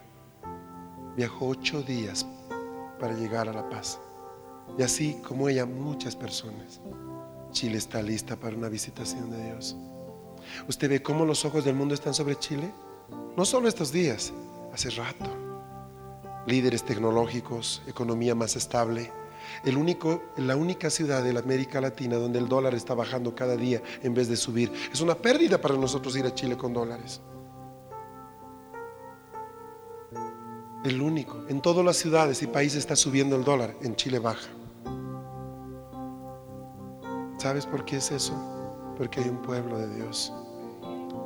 Viajó 1.15 1.47
ocho 1.47 1.81
días 1.81 2.25
para 2.99 3.13
llegar 3.13 3.49
a 3.49 3.53
La 3.53 3.69
Paz. 3.69 3.99
Y 4.77 4.81
así 4.81 5.21
como 5.27 5.49
ella, 5.49 5.65
muchas 5.65 6.15
personas. 6.15 6.81
Chile 7.51 7.77
está 7.77 8.01
lista 8.01 8.35
para 8.35 8.55
una 8.55 8.69
visitación 8.69 9.29
de 9.29 9.43
Dios. 9.45 9.77
¿Usted 10.67 10.89
ve 10.89 11.01
cómo 11.01 11.25
los 11.25 11.45
ojos 11.45 11.65
del 11.65 11.75
mundo 11.75 11.93
están 11.93 12.13
sobre 12.13 12.37
Chile? 12.37 12.71
No 13.35 13.45
solo 13.45 13.67
estos 13.67 13.91
días, 13.91 14.33
hace 14.73 14.89
rato. 14.91 15.25
Líderes 16.47 16.83
tecnológicos, 16.83 17.81
economía 17.87 18.35
más 18.35 18.55
estable. 18.55 19.11
El 19.63 19.77
único, 19.77 20.23
la 20.37 20.55
única 20.55 20.89
ciudad 20.89 21.23
de 21.23 21.33
la 21.33 21.39
América 21.39 21.81
Latina 21.81 22.17
donde 22.17 22.39
el 22.39 22.47
dólar 22.47 22.73
está 22.73 22.93
bajando 22.93 23.35
cada 23.35 23.55
día 23.55 23.81
en 24.03 24.13
vez 24.13 24.27
de 24.27 24.35
subir. 24.35 24.71
Es 24.91 25.01
una 25.01 25.15
pérdida 25.15 25.59
para 25.59 25.75
nosotros 25.75 26.15
ir 26.17 26.25
a 26.25 26.33
Chile 26.33 26.57
con 26.57 26.73
dólares. 26.73 27.21
El 30.83 31.01
único. 31.01 31.45
En 31.49 31.61
todas 31.61 31.83
las 31.83 31.97
ciudades 31.97 32.43
y 32.43 32.47
países 32.47 32.79
está 32.79 32.95
subiendo 32.95 33.35
el 33.35 33.43
dólar. 33.43 33.75
En 33.81 33.95
Chile 33.95 34.19
baja. 34.19 34.47
¿Sabes 37.37 37.65
por 37.65 37.85
qué 37.85 37.97
es 37.97 38.11
eso? 38.11 38.33
Porque 38.97 39.19
hay 39.19 39.29
un 39.29 39.41
pueblo 39.41 39.77
de 39.79 39.95
Dios. 39.95 40.31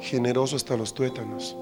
Generoso 0.02 0.56
hasta 0.56 0.78
los 0.78 0.94
tuétanos. 0.94 1.56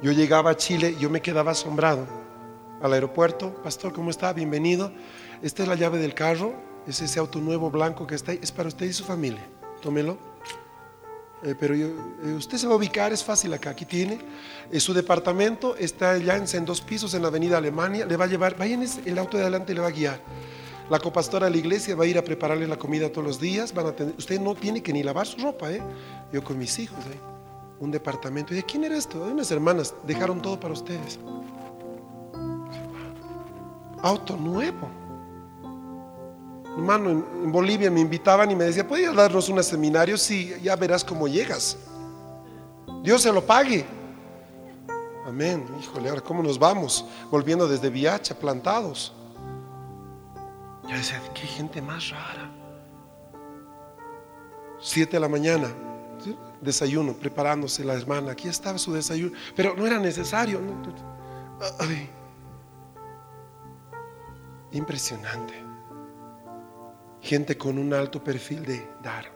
Yo 0.00 0.12
llegaba 0.12 0.50
a 0.50 0.56
Chile, 0.56 0.94
yo 1.00 1.10
me 1.10 1.20
quedaba 1.20 1.50
asombrado. 1.50 2.06
Al 2.80 2.92
aeropuerto, 2.92 3.54
pastor, 3.62 3.92
¿cómo 3.92 4.10
está? 4.10 4.32
Bienvenido. 4.32 4.92
Esta 5.42 5.64
es 5.64 5.68
la 5.68 5.74
llave 5.74 5.98
del 5.98 6.14
carro. 6.14 6.54
Es 6.86 7.02
ese 7.02 7.18
auto 7.18 7.40
nuevo 7.40 7.70
blanco 7.70 8.06
que 8.06 8.14
está 8.14 8.30
ahí. 8.30 8.38
Es 8.40 8.52
para 8.52 8.68
usted 8.68 8.86
y 8.86 8.92
su 8.92 9.04
familia. 9.04 9.44
Tómelo. 9.82 10.16
Eh, 11.42 11.54
pero 11.58 11.74
eh, 11.74 11.92
usted 12.36 12.58
se 12.58 12.66
va 12.66 12.74
a 12.74 12.76
ubicar, 12.76 13.12
es 13.12 13.24
fácil 13.24 13.52
acá. 13.52 13.70
Aquí 13.70 13.84
tiene 13.84 14.18
eh, 14.70 14.80
su 14.80 14.92
departamento, 14.92 15.76
está 15.76 16.16
ya 16.18 16.36
en, 16.36 16.44
en 16.52 16.64
dos 16.64 16.80
pisos 16.80 17.14
en 17.14 17.22
la 17.22 17.28
avenida 17.28 17.58
Alemania. 17.58 18.06
Le 18.06 18.16
va 18.16 18.24
a 18.24 18.28
llevar, 18.28 18.56
vayan 18.56 18.84
el 19.04 19.18
auto 19.18 19.36
de 19.36 19.42
adelante 19.44 19.72
y 19.72 19.74
le 19.74 19.80
va 19.80 19.88
a 19.88 19.92
guiar. 19.92 20.20
La 20.90 20.98
copastora 20.98 21.46
de 21.46 21.52
la 21.52 21.58
iglesia 21.58 21.94
va 21.94 22.04
a 22.04 22.06
ir 22.06 22.16
a 22.16 22.22
prepararle 22.22 22.66
la 22.66 22.78
comida 22.78 23.10
todos 23.10 23.26
los 23.26 23.40
días. 23.40 23.74
Van 23.74 23.86
a 23.86 23.92
tener, 23.92 24.14
usted 24.16 24.40
no 24.40 24.54
tiene 24.54 24.82
que 24.82 24.92
ni 24.92 25.02
lavar 25.02 25.26
su 25.26 25.38
ropa, 25.38 25.70
¿eh? 25.70 25.82
Yo 26.32 26.42
con 26.42 26.58
mis 26.58 26.78
hijos, 26.78 26.98
¿eh? 27.06 27.20
Un 27.78 27.90
departamento. 27.90 28.54
¿Y 28.54 28.56
de 28.56 28.62
quién 28.64 28.84
era 28.84 28.96
esto? 28.96 29.24
De 29.26 29.32
unas 29.32 29.50
hermanas. 29.50 29.94
Dejaron 30.04 30.40
todo 30.40 30.58
para 30.58 30.72
ustedes. 30.72 31.18
Auto 34.00 34.36
nuevo. 34.36 34.88
Hermano, 36.78 37.10
en, 37.10 37.52
Bolivia 37.52 37.90
me 37.90 38.00
invitaban 38.00 38.50
y 38.50 38.56
me 38.56 38.64
decía, 38.64 38.86
¿podrías 38.86 39.14
darnos 39.14 39.48
un 39.48 39.62
seminario? 39.62 40.16
Sí, 40.16 40.54
ya 40.62 40.74
verás 40.74 41.04
cómo 41.04 41.28
llegas. 41.28 41.76
Dios 43.02 43.20
se 43.20 43.32
lo 43.32 43.44
pague. 43.44 43.84
Amén. 45.26 45.66
Híjole, 45.82 46.08
ahora 46.08 46.22
cómo 46.22 46.42
nos 46.42 46.58
vamos 46.58 47.04
volviendo 47.30 47.68
desde 47.68 47.90
Viacha 47.90 48.34
plantados. 48.34 49.12
Yo 50.88 50.96
decía, 50.96 51.20
qué 51.34 51.46
gente 51.46 51.82
más 51.82 52.10
rara. 52.10 52.50
Siete 54.80 55.16
de 55.16 55.20
la 55.20 55.28
mañana, 55.28 55.68
desayuno, 56.62 57.12
preparándose 57.12 57.84
la 57.84 57.94
hermana. 57.94 58.32
Aquí 58.32 58.48
estaba 58.48 58.78
su 58.78 58.92
desayuno, 58.94 59.36
pero 59.54 59.74
no 59.76 59.86
era 59.86 59.98
necesario. 59.98 60.60
Impresionante. 64.72 65.54
Gente 67.20 67.58
con 67.58 67.78
un 67.78 67.92
alto 67.92 68.22
perfil 68.24 68.64
de 68.64 68.88
dar. 69.02 69.26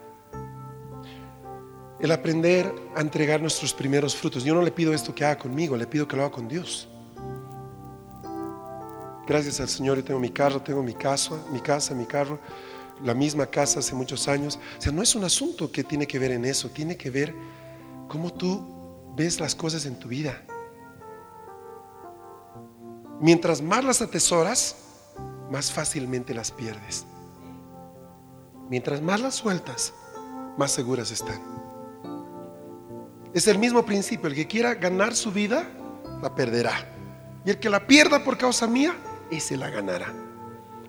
El 2.01 2.13
aprender 2.13 2.73
a 2.97 3.01
entregar 3.01 3.41
nuestros 3.41 3.75
primeros 3.75 4.17
frutos. 4.17 4.43
Yo 4.43 4.55
no 4.55 4.63
le 4.63 4.73
pido 4.73 4.95
esto 4.95 5.15
que 5.15 5.25
haga 5.25 5.39
conmigo, 5.39 5.77
le 5.77 5.87
pido 5.87 6.09
que 6.09 6.17
lo 6.17 6.23
haga 6.23 6.33
con 6.33 6.49
Dios. 6.49 6.89
Gracias 9.27 9.61
al 9.61 9.69
Señor, 9.69 9.99
yo 9.99 10.05
tengo 10.05 10.19
mi 10.19 10.31
carro, 10.31 10.61
tengo 10.61 10.83
mi 10.83 10.95
casa, 10.95 11.37
mi 11.53 11.61
casa, 11.61 11.95
mi 11.95 12.07
carro, 12.07 12.39
la 13.03 13.15
misma 13.15 13.47
casa 13.47 13.79
hace 13.79 13.95
muchos 13.95 14.27
años. 14.29 14.59
O 14.79 14.83
sea, 14.83 14.93
no 14.93 15.03
es 15.03 15.15
un 15.15 15.25
asunto 15.25 15.71
que 15.71 15.85
tiene 15.85 16.07
que 16.07 16.19
ver 16.19 16.33
en 16.33 16.45
eso, 16.45 16.71
tiene 16.71 16.97
que 16.97 17.11
ver 17.11 17.35
cómo 18.09 18.33
tú 18.33 18.63
ves 19.17 19.39
las 19.41 19.55
cosas 19.55 19.87
en 19.87 19.99
tu 19.99 20.09
vida. 20.09 20.43
Mientras 23.21 23.63
más 23.63 23.85
las 23.85 24.03
atesoras, 24.03 24.77
más 25.51 25.71
fácilmente 25.71 26.35
las 26.35 26.51
pierdes. 26.51 27.07
Mientras 28.69 29.01
más 29.01 29.21
las 29.21 29.37
sueltas, 29.37 29.93
más 30.57 30.73
seguras 30.73 31.13
están. 31.13 31.41
Es 33.33 33.47
el 33.47 33.59
mismo 33.59 33.85
principio, 33.85 34.29
el 34.29 34.35
que 34.35 34.47
quiera 34.47 34.75
ganar 34.75 35.15
su 35.15 35.31
vida, 35.31 35.71
la 36.21 36.35
perderá. 36.35 36.89
Y 37.45 37.51
el 37.51 37.59
que 37.59 37.71
la 37.71 37.87
pierda 37.87 38.25
por 38.25 38.37
causa 38.37 38.67
mía, 38.67 38.95
ese 39.37 39.57
la 39.57 39.71
ganará. 39.71 40.13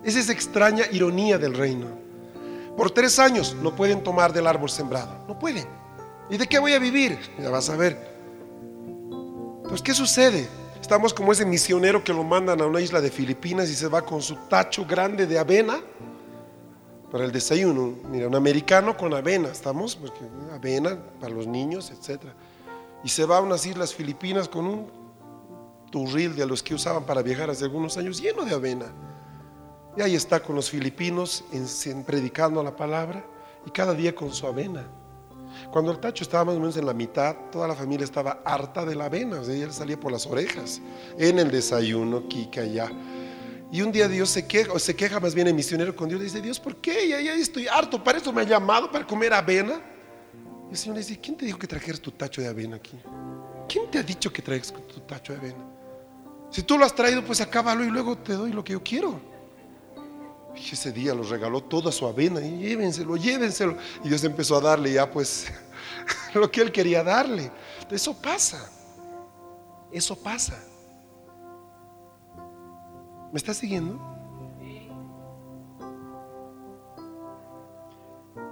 Es 0.04 0.16
esa 0.16 0.32
extraña 0.32 0.84
ironía 0.92 1.38
del 1.38 1.54
reino. 1.54 1.86
Por 2.76 2.90
tres 2.90 3.18
años 3.18 3.56
no 3.62 3.74
pueden 3.74 4.02
tomar 4.02 4.32
del 4.32 4.46
árbol 4.46 4.68
sembrado. 4.68 5.24
No 5.26 5.38
pueden. 5.38 5.66
¿Y 6.28 6.36
de 6.36 6.46
qué 6.46 6.58
voy 6.58 6.72
a 6.72 6.78
vivir? 6.78 7.18
Ya 7.40 7.50
vas 7.50 7.70
a 7.70 7.76
ver. 7.76 8.14
Pues, 9.68 9.80
¿qué 9.80 9.94
sucede? 9.94 10.48
Estamos 10.80 11.14
como 11.14 11.32
ese 11.32 11.46
misionero 11.46 12.04
que 12.04 12.12
lo 12.12 12.22
mandan 12.24 12.60
a 12.60 12.66
una 12.66 12.80
isla 12.80 13.00
de 13.00 13.10
Filipinas 13.10 13.70
y 13.70 13.74
se 13.74 13.88
va 13.88 14.02
con 14.02 14.20
su 14.20 14.36
tacho 14.48 14.84
grande 14.84 15.26
de 15.26 15.38
avena 15.38 15.80
para 17.10 17.24
el 17.24 17.32
desayuno. 17.32 17.94
Mira, 18.10 18.26
un 18.26 18.34
americano 18.34 18.96
con 18.96 19.14
avena, 19.14 19.48
¿estamos? 19.48 19.96
Porque 19.96 20.20
avena 20.52 20.98
para 21.20 21.32
los 21.32 21.46
niños, 21.46 21.90
etc. 21.90 22.22
Y 23.02 23.08
se 23.08 23.24
va 23.24 23.38
a 23.38 23.40
unas 23.40 23.64
islas 23.64 23.94
filipinas 23.94 24.48
con 24.48 24.66
un 24.66 25.03
turril 25.94 26.34
de 26.34 26.44
los 26.44 26.60
que 26.60 26.74
usaban 26.74 27.04
para 27.04 27.22
viajar 27.22 27.48
hace 27.50 27.62
algunos 27.62 27.96
años, 27.96 28.20
lleno 28.20 28.44
de 28.44 28.52
avena. 28.52 28.86
Y 29.96 30.02
ahí 30.02 30.16
está 30.16 30.42
con 30.42 30.56
los 30.56 30.68
filipinos 30.68 31.44
en, 31.52 32.02
predicando 32.02 32.60
la 32.64 32.74
palabra 32.74 33.24
y 33.64 33.70
cada 33.70 33.94
día 33.94 34.12
con 34.12 34.34
su 34.34 34.44
avena. 34.44 34.84
Cuando 35.70 35.92
el 35.92 36.00
tacho 36.00 36.24
estaba 36.24 36.46
más 36.46 36.56
o 36.56 36.58
menos 36.58 36.76
en 36.76 36.86
la 36.86 36.94
mitad, 36.94 37.36
toda 37.52 37.68
la 37.68 37.76
familia 37.76 38.02
estaba 38.02 38.42
harta 38.44 38.84
de 38.84 38.96
la 38.96 39.04
avena, 39.04 39.38
o 39.38 39.44
sea, 39.44 39.54
ella 39.54 39.70
salía 39.70 40.00
por 40.00 40.10
las 40.10 40.26
orejas, 40.26 40.80
en 41.16 41.38
el 41.38 41.48
desayuno, 41.52 42.26
Kika, 42.26 42.62
allá. 42.62 42.90
Y 43.70 43.80
un 43.80 43.92
día 43.92 44.08
Dios 44.08 44.30
se 44.30 44.48
queja, 44.48 44.72
o 44.72 44.80
se 44.80 44.96
queja 44.96 45.20
más 45.20 45.32
bien 45.32 45.46
el 45.46 45.54
misionero 45.54 45.94
con 45.94 46.08
Dios, 46.08 46.18
le 46.18 46.24
dice, 46.24 46.40
Dios, 46.40 46.58
¿por 46.58 46.74
qué? 46.78 47.08
Ya, 47.08 47.20
ya 47.20 47.34
estoy 47.34 47.68
harto, 47.68 48.02
para 48.02 48.18
eso 48.18 48.32
me 48.32 48.42
ha 48.42 48.44
llamado, 48.44 48.90
para 48.90 49.06
comer 49.06 49.32
avena. 49.32 49.80
Y 50.66 50.72
el 50.72 50.76
Señor 50.76 50.96
le 50.96 51.02
dice, 51.02 51.20
¿quién 51.20 51.36
te 51.36 51.46
dijo 51.46 51.56
que 51.56 51.68
trajeras 51.68 52.00
tu 52.00 52.10
tacho 52.10 52.40
de 52.40 52.48
avena 52.48 52.74
aquí? 52.74 52.98
¿Quién 53.68 53.88
te 53.92 53.98
ha 53.98 54.02
dicho 54.02 54.32
que 54.32 54.42
traigas 54.42 54.72
tu 54.72 54.98
tacho 55.02 55.34
de 55.34 55.38
avena? 55.38 55.73
Si 56.54 56.62
tú 56.62 56.78
lo 56.78 56.84
has 56.84 56.94
traído, 56.94 57.24
pues 57.24 57.40
acábalo 57.40 57.82
y 57.82 57.90
luego 57.90 58.16
te 58.16 58.34
doy 58.34 58.52
lo 58.52 58.62
que 58.62 58.74
yo 58.74 58.80
quiero. 58.80 59.18
Y 60.54 60.72
ese 60.72 60.92
día 60.92 61.12
lo 61.12 61.24
regaló 61.24 61.60
toda 61.60 61.90
su 61.90 62.06
avena 62.06 62.40
y 62.40 62.58
llévenselo, 62.58 63.16
llévenselo. 63.16 63.76
Y 64.04 64.08
Dios 64.08 64.22
empezó 64.22 64.58
a 64.58 64.60
darle 64.60 64.92
ya 64.92 65.10
pues 65.10 65.52
lo 66.34 66.48
que 66.48 66.60
él 66.60 66.70
quería 66.70 67.02
darle. 67.02 67.50
Eso 67.90 68.14
pasa. 68.14 68.70
Eso 69.90 70.14
pasa. 70.14 70.62
¿Me 73.32 73.36
estás 73.36 73.56
siguiendo? 73.56 73.98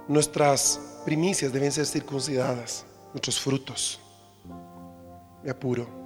Nuestras 0.09 0.77
primicias 1.05 1.53
deben 1.53 1.71
ser 1.71 1.85
circuncidadas, 1.85 2.85
nuestros 3.13 3.39
frutos. 3.39 3.97
Me 5.41 5.51
apuro. 5.51 6.02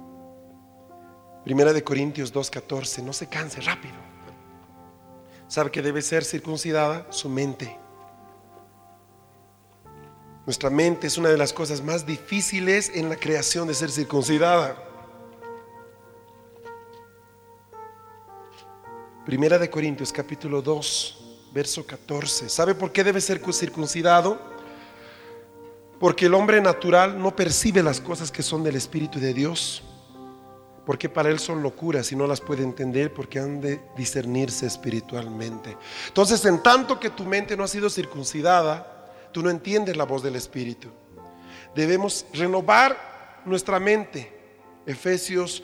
Primera 1.44 1.72
de 1.72 1.82
Corintios 1.82 2.32
2.14, 2.32 3.02
no 3.02 3.12
se 3.12 3.28
canse 3.28 3.60
rápido. 3.60 3.94
¿Sabe 5.46 5.70
que 5.70 5.80
debe 5.80 6.02
ser 6.02 6.24
circuncidada? 6.24 7.06
Su 7.10 7.28
mente. 7.28 7.78
Nuestra 10.44 10.68
mente 10.68 11.06
es 11.06 11.16
una 11.16 11.28
de 11.28 11.38
las 11.38 11.52
cosas 11.52 11.82
más 11.82 12.06
difíciles 12.06 12.90
en 12.94 13.08
la 13.08 13.16
creación 13.16 13.68
de 13.68 13.74
ser 13.74 13.90
circuncidada. 13.90 14.76
Primera 19.24 19.58
de 19.58 19.68
Corintios 19.70 20.12
capítulo 20.12 20.62
2, 20.62 21.50
verso 21.52 21.86
14. 21.86 22.48
¿Sabe 22.48 22.74
por 22.74 22.92
qué 22.92 23.04
debe 23.04 23.20
ser 23.20 23.40
circuncidado? 23.52 24.40
Porque 26.00 26.26
el 26.26 26.34
hombre 26.34 26.60
natural 26.60 27.20
no 27.20 27.34
percibe 27.36 27.82
las 27.82 28.00
cosas 28.00 28.30
que 28.30 28.42
son 28.42 28.62
del 28.64 28.76
Espíritu 28.76 29.18
de 29.18 29.34
Dios 29.34 29.82
porque 30.88 31.10
para 31.10 31.28
él 31.28 31.38
son 31.38 31.62
locuras 31.62 32.10
y 32.12 32.16
no 32.16 32.26
las 32.26 32.40
puede 32.40 32.62
entender 32.62 33.12
porque 33.12 33.38
han 33.38 33.60
de 33.60 33.78
discernirse 33.94 34.64
espiritualmente. 34.64 35.76
Entonces, 36.06 36.42
en 36.46 36.62
tanto 36.62 36.98
que 36.98 37.10
tu 37.10 37.26
mente 37.26 37.58
no 37.58 37.64
ha 37.64 37.68
sido 37.68 37.90
circuncidada, 37.90 39.12
tú 39.30 39.42
no 39.42 39.50
entiendes 39.50 39.98
la 39.98 40.04
voz 40.04 40.22
del 40.22 40.34
Espíritu. 40.34 40.88
Debemos 41.74 42.24
renovar 42.32 43.42
nuestra 43.44 43.78
mente. 43.78 44.32
Efesios 44.86 45.62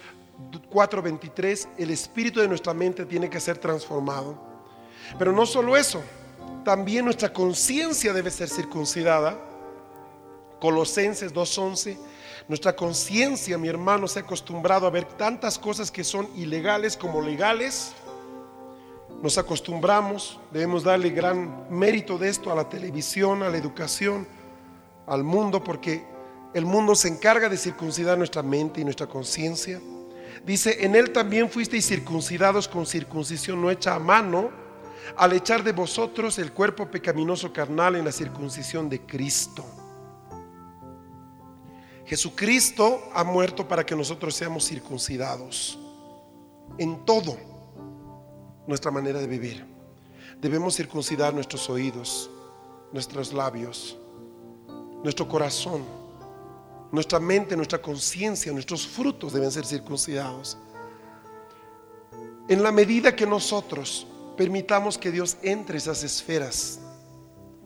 4:23, 0.71 1.69
el 1.79 1.91
espíritu 1.91 2.41
de 2.41 2.49
nuestra 2.49 2.75
mente 2.75 3.07
tiene 3.07 3.31
que 3.31 3.41
ser 3.41 3.57
transformado. 3.57 4.39
Pero 5.19 5.33
no 5.33 5.47
solo 5.47 5.75
eso, 5.75 6.03
también 6.67 7.07
nuestra 7.07 7.33
conciencia 7.33 8.13
debe 8.13 8.31
ser 8.31 8.51
circuncidada. 8.51 9.41
Colosenses 10.61 11.33
2.11. 11.33 11.97
Nuestra 12.47 12.77
conciencia, 12.77 13.57
mi 13.57 13.69
hermano, 13.69 14.07
se 14.07 14.19
ha 14.19 14.23
acostumbrado 14.23 14.87
a 14.87 14.91
ver 14.91 15.05
tantas 15.05 15.59
cosas 15.59 15.91
que 15.91 16.05
son 16.05 16.29
ilegales 16.37 16.95
como 16.95 17.23
legales. 17.23 17.93
Nos 19.23 19.39
acostumbramos, 19.39 20.39
debemos 20.53 20.85
darle 20.85 21.09
gran 21.09 21.67
mérito 21.71 22.19
de 22.19 22.29
esto 22.29 22.53
a 22.53 22.55
la 22.55 22.69
televisión, 22.69 23.43
a 23.43 23.49
la 23.49 23.57
educación, 23.57 24.29
al 25.07 25.25
mundo, 25.25 25.65
porque 25.65 26.05
el 26.53 26.67
mundo 26.67 26.95
se 26.95 27.09
encarga 27.09 27.49
de 27.49 27.57
circuncidar 27.57 28.19
nuestra 28.19 28.43
mente 28.43 28.83
y 28.83 28.85
nuestra 28.85 29.07
conciencia. 29.07 29.81
Dice, 30.45 30.85
en 30.85 30.95
él 30.95 31.13
también 31.13 31.49
fuisteis 31.49 31.87
circuncidados 31.87 32.69
con 32.69 32.85
circuncisión 32.85 33.63
no 33.63 33.71
hecha 33.71 33.95
a 33.95 33.99
mano, 33.99 34.51
al 35.17 35.33
echar 35.33 35.65
de 35.65 35.73
vosotros 35.73 36.39
el 36.39 36.53
cuerpo 36.53 36.91
pecaminoso 36.91 37.55
carnal 37.55 37.97
en 37.97 38.05
la 38.05 38.13
circuncisión 38.13 38.91
de 38.91 39.01
Cristo. 39.01 39.65
Jesucristo 42.07 43.03
ha 43.15 43.25
muerto 43.25 43.67
para 43.67 43.85
que 43.85 43.97
nosotros 43.97 44.35
seamos 44.35 44.67
circuncidados 44.67 45.79
en 46.79 47.05
todo 47.05 47.37
nuestra 48.67 48.91
manera 48.91 49.21
de 49.21 49.27
vivir. 49.27 49.65
Debemos 50.41 50.77
circuncidar 50.77 51.33
nuestros 51.33 51.71
oídos, 51.71 52.31
nuestros 52.93 53.33
labios, 53.33 53.97
nuestro 55.03 55.27
corazón, 55.27 55.83
nuestra 56.93 57.19
mente, 57.19 57.57
nuestra 57.57 57.81
conciencia, 57.81 58.53
nuestros 58.53 58.87
frutos 58.87 59.33
deben 59.33 59.51
ser 59.51 59.65
circuncidados. 59.65 60.59
En 62.49 62.63
la 62.63 62.71
medida 62.71 63.17
que 63.17 63.27
nosotros 63.27 64.07
permitamos 64.37 64.99
que 64.99 65.11
Dios 65.11 65.39
entre 65.43 65.79
esas 65.79 66.05
esferas, 66.05 66.81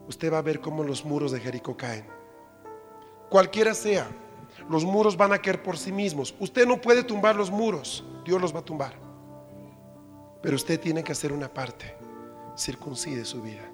usted 0.07 0.33
va 0.33 0.39
a 0.39 0.43
ver 0.43 0.61
cómo 0.61 0.85
los 0.85 1.05
muros 1.05 1.33
de 1.33 1.41
Jericó 1.41 1.77
caen. 1.77 2.07
Cualquiera 3.29 3.75
sea, 3.75 4.09
los 4.69 4.85
muros 4.85 5.17
van 5.17 5.33
a 5.33 5.39
caer 5.39 5.63
por 5.63 5.79
sí 5.79 5.93
mismos. 5.93 6.35
Usted 6.39 6.67
no 6.67 6.81
puede 6.81 7.03
tumbar 7.03 7.37
los 7.37 7.51
muros, 7.51 8.05
Dios 8.25 8.41
los 8.41 8.55
va 8.55 8.61
a 8.61 8.65
tumbar. 8.65 8.95
Pero 10.43 10.57
usted 10.57 10.79
tiene 10.79 11.03
que 11.03 11.13
hacer 11.13 11.33
una 11.33 11.53
parte, 11.53 11.97
circuncide 12.57 13.25
su 13.25 13.43
vida. 13.43 13.73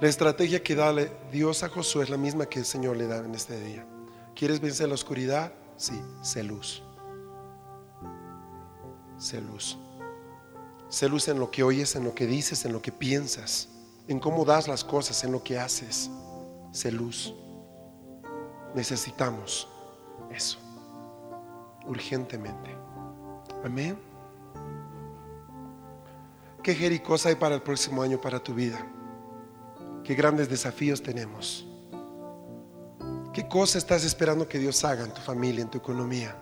La 0.00 0.08
estrategia 0.08 0.62
que 0.62 0.74
da 0.74 0.92
Dios 1.32 1.62
a 1.62 1.68
Josué 1.68 2.04
es 2.04 2.10
la 2.10 2.18
misma 2.18 2.46
que 2.46 2.58
el 2.58 2.66
Señor 2.66 2.96
le 2.96 3.06
da 3.06 3.18
en 3.18 3.34
este 3.34 3.58
día. 3.58 3.86
¿Quieres 4.34 4.60
vencer 4.60 4.88
la 4.88 4.94
oscuridad? 4.94 5.52
Sí, 5.76 6.00
sé 6.22 6.42
luz. 6.42 6.82
Sé 9.16 9.40
luz. 9.40 9.78
Sé 10.90 11.08
luz 11.08 11.28
en 11.28 11.38
lo 11.38 11.50
que 11.50 11.62
oyes, 11.62 11.96
en 11.96 12.04
lo 12.04 12.14
que 12.14 12.26
dices, 12.26 12.64
en 12.66 12.72
lo 12.72 12.82
que 12.82 12.92
piensas, 12.92 13.68
en 14.06 14.20
cómo 14.20 14.44
das 14.44 14.68
las 14.68 14.84
cosas, 14.84 15.24
en 15.24 15.32
lo 15.32 15.42
que 15.42 15.58
haces. 15.58 16.10
Sé 16.72 16.92
luz. 16.92 17.34
Necesitamos 18.74 19.68
eso. 20.30 20.58
Urgentemente. 21.86 22.74
Amén. 23.64 23.98
¿Qué 26.62 26.74
Jericó 26.74 27.16
hay 27.24 27.36
para 27.36 27.54
el 27.54 27.62
próximo 27.62 28.02
año 28.02 28.20
para 28.20 28.40
tu 28.40 28.54
vida? 28.54 28.84
qué 30.06 30.14
grandes 30.14 30.48
desafíos 30.48 31.02
tenemos. 31.02 31.66
¿Qué 33.32 33.48
cosa 33.48 33.76
estás 33.76 34.04
esperando 34.04 34.48
que 34.48 34.58
Dios 34.58 34.84
haga 34.84 35.04
en 35.04 35.12
tu 35.12 35.20
familia, 35.20 35.62
en 35.62 35.68
tu 35.68 35.78
economía? 35.78 36.40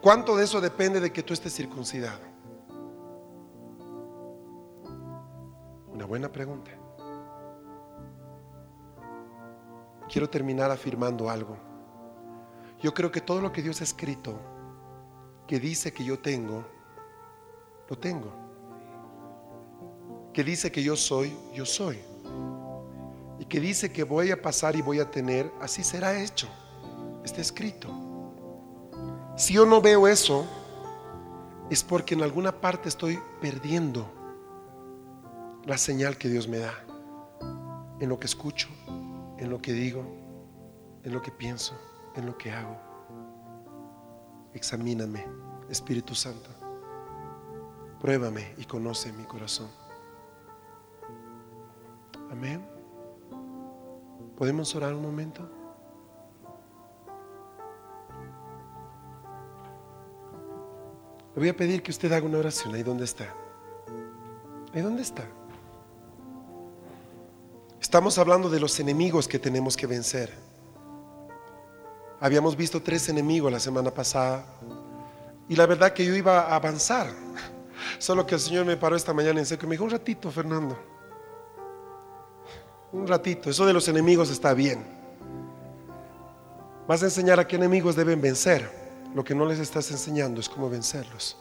¿Cuánto 0.00 0.36
de 0.36 0.44
eso 0.44 0.60
depende 0.60 0.98
de 0.98 1.12
que 1.12 1.22
tú 1.22 1.32
estés 1.32 1.54
circuncidado? 1.54 2.20
Una 5.92 6.04
buena 6.06 6.30
pregunta. 6.30 6.72
Quiero 10.12 10.28
terminar 10.28 10.70
afirmando 10.70 11.30
algo. 11.30 11.56
Yo 12.82 12.92
creo 12.92 13.10
que 13.10 13.22
todo 13.22 13.40
lo 13.40 13.50
que 13.50 13.62
Dios 13.62 13.80
ha 13.80 13.84
escrito, 13.84 14.38
que 15.46 15.58
dice 15.58 15.90
que 15.90 16.04
yo 16.04 16.18
tengo, 16.18 16.62
lo 17.88 17.96
tengo. 17.96 18.30
Que 20.34 20.44
dice 20.44 20.70
que 20.70 20.82
yo 20.82 20.96
soy, 20.96 21.34
yo 21.54 21.64
soy 21.64 21.98
y 23.42 23.46
que 23.46 23.58
dice 23.58 23.90
que 23.90 24.04
voy 24.04 24.30
a 24.30 24.40
pasar 24.40 24.76
y 24.76 24.82
voy 24.82 25.00
a 25.00 25.10
tener, 25.10 25.50
así 25.60 25.82
será 25.82 26.22
hecho. 26.22 26.46
Está 27.24 27.40
escrito. 27.40 27.88
Si 29.36 29.54
yo 29.54 29.64
no 29.64 29.80
veo 29.80 30.06
eso, 30.06 30.46
es 31.70 31.82
porque 31.82 32.14
en 32.14 32.22
alguna 32.22 32.52
parte 32.52 32.88
estoy 32.88 33.18
perdiendo 33.40 34.06
la 35.64 35.78
señal 35.78 36.18
que 36.18 36.28
Dios 36.28 36.46
me 36.46 36.58
da. 36.58 36.74
En 37.98 38.10
lo 38.10 38.18
que 38.18 38.26
escucho, 38.26 38.68
en 39.42 39.50
lo 39.50 39.58
que 39.58 39.72
digo, 39.72 40.04
en 41.02 41.12
lo 41.12 41.20
que 41.20 41.32
pienso, 41.32 41.74
en 42.14 42.26
lo 42.26 42.38
que 42.38 42.52
hago. 42.52 42.76
Examíname, 44.54 45.26
Espíritu 45.68 46.14
Santo. 46.14 46.48
Pruébame 48.00 48.54
y 48.56 48.64
conoce 48.64 49.12
mi 49.12 49.24
corazón. 49.24 49.68
Amén. 52.30 52.64
¿Podemos 54.36 54.72
orar 54.76 54.94
un 54.94 55.02
momento? 55.02 55.50
Le 61.34 61.40
voy 61.40 61.48
a 61.48 61.56
pedir 61.56 61.82
que 61.82 61.90
usted 61.90 62.12
haga 62.12 62.26
una 62.26 62.38
oración 62.38 62.76
ahí 62.76 62.84
donde 62.84 63.04
está. 63.04 63.34
Ahí 64.72 64.82
donde 64.82 65.02
está. 65.02 65.24
Estamos 67.92 68.16
hablando 68.16 68.48
de 68.48 68.58
los 68.58 68.80
enemigos 68.80 69.28
que 69.28 69.38
tenemos 69.38 69.76
que 69.76 69.86
vencer. 69.86 70.32
Habíamos 72.20 72.56
visto 72.56 72.80
tres 72.80 73.10
enemigos 73.10 73.52
la 73.52 73.60
semana 73.60 73.90
pasada 73.90 74.46
y 75.46 75.54
la 75.54 75.66
verdad 75.66 75.92
que 75.92 76.02
yo 76.02 76.14
iba 76.16 76.40
a 76.40 76.56
avanzar. 76.56 77.08
Solo 77.98 78.26
que 78.26 78.36
el 78.36 78.40
Señor 78.40 78.64
me 78.64 78.78
paró 78.78 78.96
esta 78.96 79.12
mañana 79.12 79.40
en 79.40 79.44
seco 79.44 79.66
y 79.66 79.68
me 79.68 79.74
dijo, 79.74 79.84
un 79.84 79.90
ratito, 79.90 80.30
Fernando 80.30 80.78
un 82.92 83.06
ratito, 83.06 83.50
eso 83.50 83.66
de 83.66 83.74
los 83.74 83.86
enemigos 83.88 84.30
está 84.30 84.54
bien. 84.54 84.86
Vas 86.88 87.02
a 87.02 87.04
enseñar 87.04 87.40
a 87.40 87.46
qué 87.46 87.56
enemigos 87.56 87.94
deben 87.94 88.22
vencer. 88.22 88.70
Lo 89.14 89.22
que 89.22 89.34
no 89.34 89.44
les 89.44 89.58
estás 89.58 89.90
enseñando 89.90 90.40
es 90.40 90.48
cómo 90.48 90.70
vencerlos. 90.70 91.36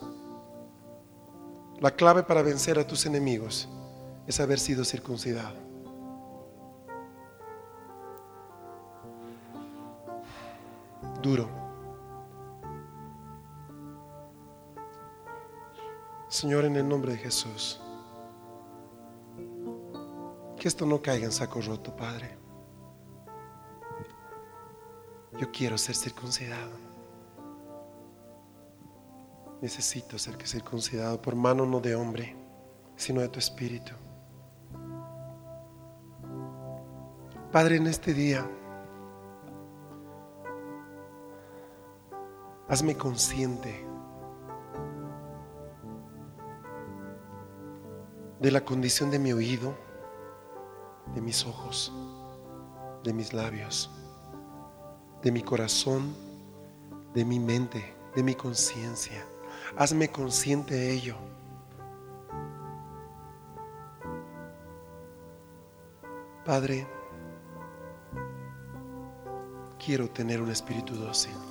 La 1.80 1.91
clave 1.91 2.24
para 2.24 2.41
vencer 2.41 2.78
a 2.78 2.86
tus 2.86 3.06
enemigos 3.06 3.70
es 4.28 4.38
haber 4.41 4.60
sido 4.60 4.84
circuncidado. 4.84 5.71
Duro. 11.22 11.50
Señor, 16.28 16.66
en 16.66 16.76
el 16.78 16.88
nombre 16.88 17.12
de 17.12 17.18
Jesús. 17.18 17.80
Que 20.58 20.68
esto 20.68 20.86
no 20.86 21.02
caiga 21.02 21.26
en 21.26 21.32
saco 21.32 21.62
roto, 21.62 21.96
Padre. 21.96 22.38
Yo 25.40 25.52
quiero 25.52 25.78
ser 25.78 25.96
circuncidado. 25.96 26.72
Necesito 29.62 30.18
ser 30.18 30.36
circuncidado 30.48 31.22
por 31.22 31.36
mano 31.36 31.66
no 31.66 31.80
de 31.80 31.96
hombre, 31.96 32.36
sino 32.96 33.22
de 33.22 33.30
tu 33.30 33.40
espíritu. 33.40 33.94
Padre, 37.52 37.76
en 37.76 37.88
este 37.88 38.14
día, 38.14 38.50
hazme 42.72 42.96
consciente 42.96 43.86
de 48.40 48.50
la 48.50 48.64
condición 48.64 49.12
de 49.12 49.20
mi 49.20 49.34
oído 49.34 49.76
de 51.14 51.20
mis 51.20 51.46
ojos, 51.46 51.92
de 53.04 53.12
mis 53.12 53.34
labios, 53.34 53.92
de 55.22 55.34
mi 55.34 55.42
corazón, 55.42 56.16
de 57.14 57.26
mi 57.26 57.42
mente, 57.42 57.94
de 58.16 58.24
mi 58.24 58.36
conciencia. 58.36 59.26
Hazme 59.76 60.10
consciente 60.10 60.74
de 60.74 60.92
ello. 60.94 61.18
Padre, 66.46 66.88
quiero 69.78 70.10
tener 70.10 70.42
un 70.42 70.52
espíritu 70.52 70.96
dócil. 70.96 71.51